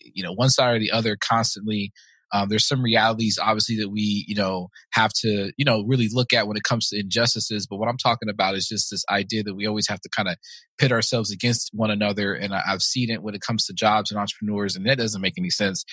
you 0.00 0.22
know, 0.22 0.32
one 0.32 0.50
side 0.50 0.76
or 0.76 0.78
the 0.78 0.92
other 0.92 1.16
constantly. 1.16 1.92
Um, 2.32 2.48
there's 2.48 2.66
some 2.66 2.82
realities, 2.82 3.38
obviously, 3.40 3.76
that 3.78 3.90
we, 3.90 4.24
you 4.28 4.34
know, 4.34 4.68
have 4.92 5.12
to, 5.20 5.52
you 5.56 5.64
know, 5.64 5.84
really 5.86 6.08
look 6.10 6.32
at 6.32 6.46
when 6.46 6.56
it 6.56 6.62
comes 6.62 6.88
to 6.88 6.98
injustices. 6.98 7.66
But 7.66 7.78
what 7.78 7.88
I'm 7.88 7.96
talking 7.96 8.28
about 8.28 8.54
is 8.54 8.68
just 8.68 8.90
this 8.90 9.04
idea 9.10 9.42
that 9.42 9.54
we 9.54 9.66
always 9.66 9.88
have 9.88 10.00
to 10.00 10.08
kind 10.08 10.28
of 10.28 10.36
pit 10.78 10.92
ourselves 10.92 11.30
against 11.30 11.70
one 11.72 11.90
another. 11.90 12.34
And 12.34 12.54
I, 12.54 12.62
have 12.66 12.82
seen 12.82 13.10
it 13.10 13.22
when 13.22 13.34
it 13.34 13.40
comes 13.40 13.66
to 13.66 13.72
jobs 13.72 14.10
and 14.10 14.20
entrepreneurs, 14.20 14.76
and 14.76 14.86
that 14.86 14.98
doesn't 14.98 15.20
make 15.20 15.34
any 15.38 15.50
sense. 15.50 15.84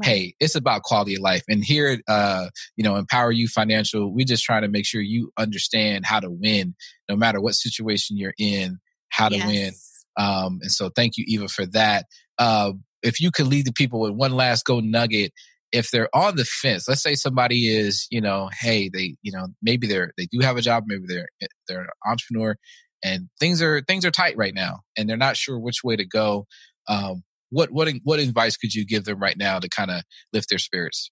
Right. 0.00 0.08
Hey, 0.08 0.34
it's 0.40 0.56
about 0.56 0.82
quality 0.82 1.14
of 1.14 1.20
life. 1.20 1.42
And 1.48 1.64
here, 1.64 2.00
uh, 2.08 2.48
you 2.76 2.84
know, 2.84 2.96
Empower 2.96 3.30
You 3.30 3.48
Financial, 3.48 4.12
we 4.12 4.24
just 4.24 4.44
trying 4.44 4.62
to 4.62 4.68
make 4.68 4.86
sure 4.86 5.00
you 5.00 5.30
understand 5.38 6.06
how 6.06 6.20
to 6.20 6.30
win, 6.30 6.74
no 7.08 7.16
matter 7.16 7.40
what 7.40 7.54
situation 7.54 8.16
you're 8.16 8.34
in, 8.38 8.78
how 9.10 9.28
to 9.28 9.36
yes. 9.36 9.46
win. 9.46 9.72
Um, 10.16 10.58
and 10.62 10.72
so 10.72 10.90
thank 10.94 11.16
you, 11.16 11.24
Eva, 11.26 11.48
for 11.48 11.66
that. 11.66 12.06
Uh, 12.38 12.72
if 13.02 13.20
you 13.20 13.30
could 13.30 13.46
leave 13.46 13.64
the 13.64 13.72
people 13.72 14.00
with 14.00 14.12
one 14.12 14.32
last 14.32 14.64
go 14.64 14.80
nugget 14.80 15.32
if 15.72 15.90
they're 15.90 16.14
on 16.14 16.36
the 16.36 16.44
fence, 16.44 16.88
let's 16.88 17.02
say 17.02 17.14
somebody 17.14 17.68
is, 17.68 18.06
you 18.10 18.20
know, 18.20 18.48
hey, 18.60 18.88
they, 18.92 19.16
you 19.22 19.32
know, 19.32 19.48
maybe 19.62 19.86
they're 19.86 20.12
they 20.16 20.26
do 20.26 20.40
have 20.40 20.56
a 20.56 20.62
job, 20.62 20.84
maybe 20.86 21.04
they're 21.08 21.28
eh, 21.42 21.46
they're 21.68 21.82
an 21.82 21.88
entrepreneur, 22.06 22.56
and 23.02 23.28
things 23.40 23.60
are 23.60 23.82
things 23.82 24.04
are 24.04 24.10
tight 24.10 24.36
right 24.36 24.54
now, 24.54 24.80
and 24.96 25.08
they're 25.08 25.16
not 25.16 25.36
sure 25.36 25.58
which 25.58 25.82
way 25.82 25.96
to 25.96 26.06
go. 26.06 26.46
Um, 26.88 27.22
what 27.50 27.70
what 27.70 27.92
what 28.02 28.20
advice 28.20 28.56
could 28.56 28.74
you 28.74 28.86
give 28.86 29.04
them 29.04 29.18
right 29.18 29.36
now 29.36 29.58
to 29.58 29.68
kind 29.68 29.90
of 29.90 30.02
lift 30.32 30.48
their 30.48 30.58
spirits? 30.58 31.10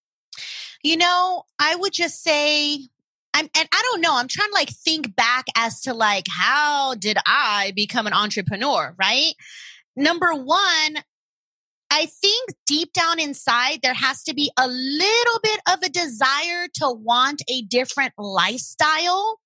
You 0.82 0.96
know, 0.96 1.44
I 1.59 1.76
would 1.76 1.92
just 1.92 2.22
say 2.22 2.78
I'm, 3.34 3.48
and 3.57 3.68
I 3.72 3.82
don't 3.90 4.00
know. 4.00 4.16
I'm 4.16 4.28
trying 4.28 4.48
to 4.48 4.55
like 4.55 4.70
think 4.70 5.14
back 5.16 5.46
as 5.57 5.80
to 5.82 5.94
like 5.94 6.26
how 6.28 6.94
did 6.94 7.18
I 7.26 7.72
become 7.74 8.07
an 8.07 8.12
entrepreneur, 8.12 8.94
right? 8.98 9.32
Number 9.96 10.32
one, 10.34 10.96
I 11.95 12.07
think 12.07 12.55
deep 12.66 12.95
down 12.95 13.20
inside, 13.20 13.80
there 13.82 13.93
has 13.93 14.22
to 14.22 14.32
be 14.32 14.51
a 14.59 14.66
little 14.66 15.40
bit 15.43 15.61
of 15.70 15.80
a 15.82 15.90
desire 15.90 16.66
to 16.76 16.90
want 16.90 17.43
a 17.51 17.61
different 17.62 18.14
lifestyle. 18.16 19.38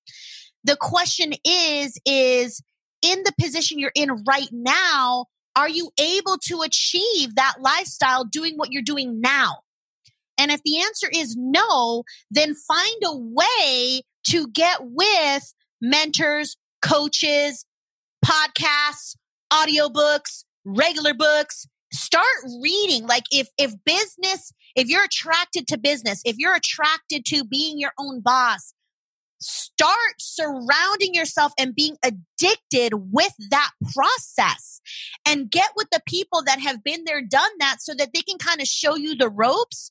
The 0.63 0.77
question 0.77 1.33
is, 1.45 1.99
is 2.07 2.63
in 3.03 3.25
the 3.25 3.33
position 3.41 3.81
you're 3.81 3.91
in 3.97 4.23
right 4.29 4.49
now, 4.53 5.27
are 5.57 5.69
you 5.69 5.91
able 5.99 6.39
to 6.45 6.61
achieve 6.61 7.35
that 7.35 7.55
lifestyle 7.61 8.23
doing 8.25 8.55
what 8.55 8.71
you're 8.71 8.81
doing 8.81 9.21
now? 9.21 9.57
And 10.39 10.53
if 10.53 10.63
the 10.65 10.83
answer 10.83 11.09
is 11.13 11.35
no, 11.37 12.05
then 12.31 12.55
find 12.55 13.03
a 13.05 13.17
way 13.17 14.03
to 14.29 14.47
get 14.53 14.79
with 14.83 15.53
mentors, 15.81 16.57
coaches, 16.81 17.67
podcasts, 18.25 19.17
audiobooks, 19.53 20.45
regular 20.65 21.13
books, 21.13 21.67
start 21.93 22.27
reading 22.61 23.07
like 23.07 23.25
if 23.31 23.49
if 23.59 23.73
business 23.85 24.53
if 24.75 24.89
you're 24.89 25.05
attracted 25.05 25.67
to 25.69 25.79
business 25.79 26.21
if 26.25 26.37
you're 26.39 26.55
attracted 26.55 27.25
to 27.25 27.45
being 27.45 27.79
your 27.79 27.93
own 27.99 28.21
boss 28.21 28.75
start 29.39 30.15
surrounding 30.19 31.15
yourself 31.15 31.53
and 31.59 31.75
being 31.75 31.97
addicted 32.03 32.93
with 33.13 33.35
that 33.51 33.71
process 33.95 34.81
and 35.27 35.51
get 35.51 35.71
with 35.77 35.89
the 35.93 36.01
people 36.07 36.43
that 36.45 36.59
have 36.59 36.83
been 36.83 37.05
there 37.05 37.23
done 37.23 37.51
that 37.59 37.77
so 37.81 37.95
that 37.95 38.11
they 38.15 38.23
can 38.23 38.39
kind 38.39 38.61
of 38.61 38.67
show 38.67 38.97
you 38.97 39.15
the 39.15 39.29
ropes 39.29 39.91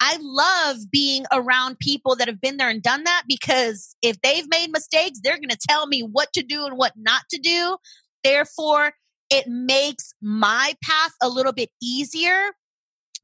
I 0.00 0.18
love 0.20 0.90
being 0.90 1.24
around 1.32 1.78
people 1.78 2.16
that 2.16 2.28
have 2.28 2.40
been 2.40 2.56
there 2.56 2.68
and 2.68 2.82
done 2.82 3.04
that 3.04 3.24
because 3.26 3.96
if 4.02 4.20
they've 4.20 4.48
made 4.50 4.70
mistakes, 4.70 5.20
they're 5.22 5.36
going 5.38 5.48
to 5.48 5.66
tell 5.68 5.86
me 5.86 6.02
what 6.02 6.32
to 6.34 6.42
do 6.42 6.66
and 6.66 6.76
what 6.76 6.92
not 6.96 7.22
to 7.30 7.38
do. 7.38 7.78
Therefore, 8.22 8.92
it 9.34 9.48
makes 9.48 10.14
my 10.22 10.74
path 10.82 11.10
a 11.20 11.28
little 11.28 11.52
bit 11.52 11.70
easier. 11.82 12.52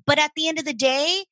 But 0.06 0.18
at 0.18 0.32
the 0.34 0.48
end 0.48 0.58
of 0.58 0.64
the 0.64 0.74
day, 0.74 1.24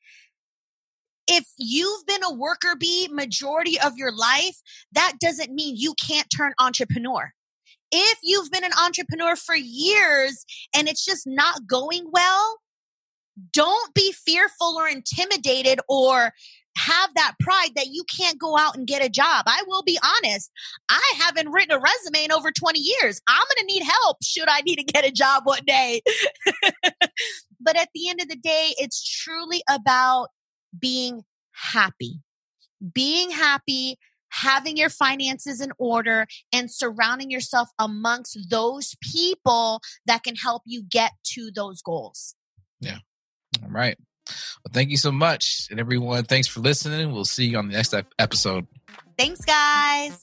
if 1.26 1.46
you've 1.58 2.06
been 2.06 2.22
a 2.22 2.32
worker 2.32 2.76
bee 2.78 3.08
majority 3.10 3.78
of 3.80 3.96
your 3.96 4.12
life, 4.14 4.56
that 4.92 5.14
doesn't 5.20 5.52
mean 5.52 5.74
you 5.76 5.94
can't 5.94 6.28
turn 6.34 6.52
entrepreneur. 6.60 7.32
If 7.90 8.18
you've 8.22 8.50
been 8.50 8.64
an 8.64 8.72
entrepreneur 8.80 9.34
for 9.34 9.56
years 9.56 10.44
and 10.76 10.88
it's 10.88 11.04
just 11.04 11.26
not 11.26 11.66
going 11.66 12.06
well, 12.12 12.58
don't 13.52 13.92
be 13.94 14.12
fearful 14.12 14.76
or 14.78 14.88
intimidated 14.88 15.80
or 15.88 16.32
have 16.78 17.10
that 17.14 17.34
pride 17.40 17.70
that 17.74 17.88
you 17.88 18.04
can't 18.04 18.38
go 18.38 18.56
out 18.56 18.76
and 18.76 18.86
get 18.86 19.04
a 19.04 19.08
job. 19.08 19.44
I 19.46 19.62
will 19.66 19.82
be 19.82 19.98
honest. 20.02 20.50
I 20.88 21.12
haven't 21.18 21.50
written 21.50 21.72
a 21.72 21.80
resume 21.80 22.24
in 22.24 22.32
over 22.32 22.50
20 22.52 22.78
years. 22.78 23.20
I'm 23.28 23.44
going 23.56 23.66
to 23.68 23.74
need 23.74 23.82
help 23.82 24.18
should 24.22 24.48
I 24.48 24.60
need 24.60 24.76
to 24.76 24.84
get 24.84 25.04
a 25.04 25.10
job 25.10 25.42
one 25.44 25.64
day. 25.66 26.02
but 27.60 27.76
at 27.76 27.88
the 27.94 28.08
end 28.08 28.20
of 28.20 28.28
the 28.28 28.36
day, 28.36 28.74
it's 28.78 29.02
truly 29.02 29.62
about 29.68 30.28
being 30.78 31.22
happy. 31.52 32.20
Being 32.94 33.30
happy, 33.30 33.96
having 34.28 34.76
your 34.76 34.90
finances 34.90 35.60
in 35.60 35.72
order, 35.78 36.26
and 36.52 36.70
surrounding 36.70 37.28
yourself 37.28 37.68
amongst 37.78 38.38
those 38.50 38.94
people 39.02 39.80
that 40.06 40.22
can 40.22 40.36
help 40.36 40.62
you 40.64 40.84
get 40.88 41.10
to 41.34 41.50
those 41.52 41.82
goals. 41.82 42.36
Yeah. 42.80 42.98
All 43.64 43.70
right. 43.70 43.98
Well, 44.64 44.72
thank 44.72 44.90
you 44.90 44.96
so 44.96 45.12
much. 45.12 45.68
And 45.70 45.80
everyone, 45.80 46.24
thanks 46.24 46.48
for 46.48 46.60
listening. 46.60 47.12
We'll 47.12 47.24
see 47.24 47.46
you 47.46 47.58
on 47.58 47.68
the 47.68 47.74
next 47.74 47.94
episode. 48.18 48.66
Thanks, 49.16 49.44
guys. 49.44 50.22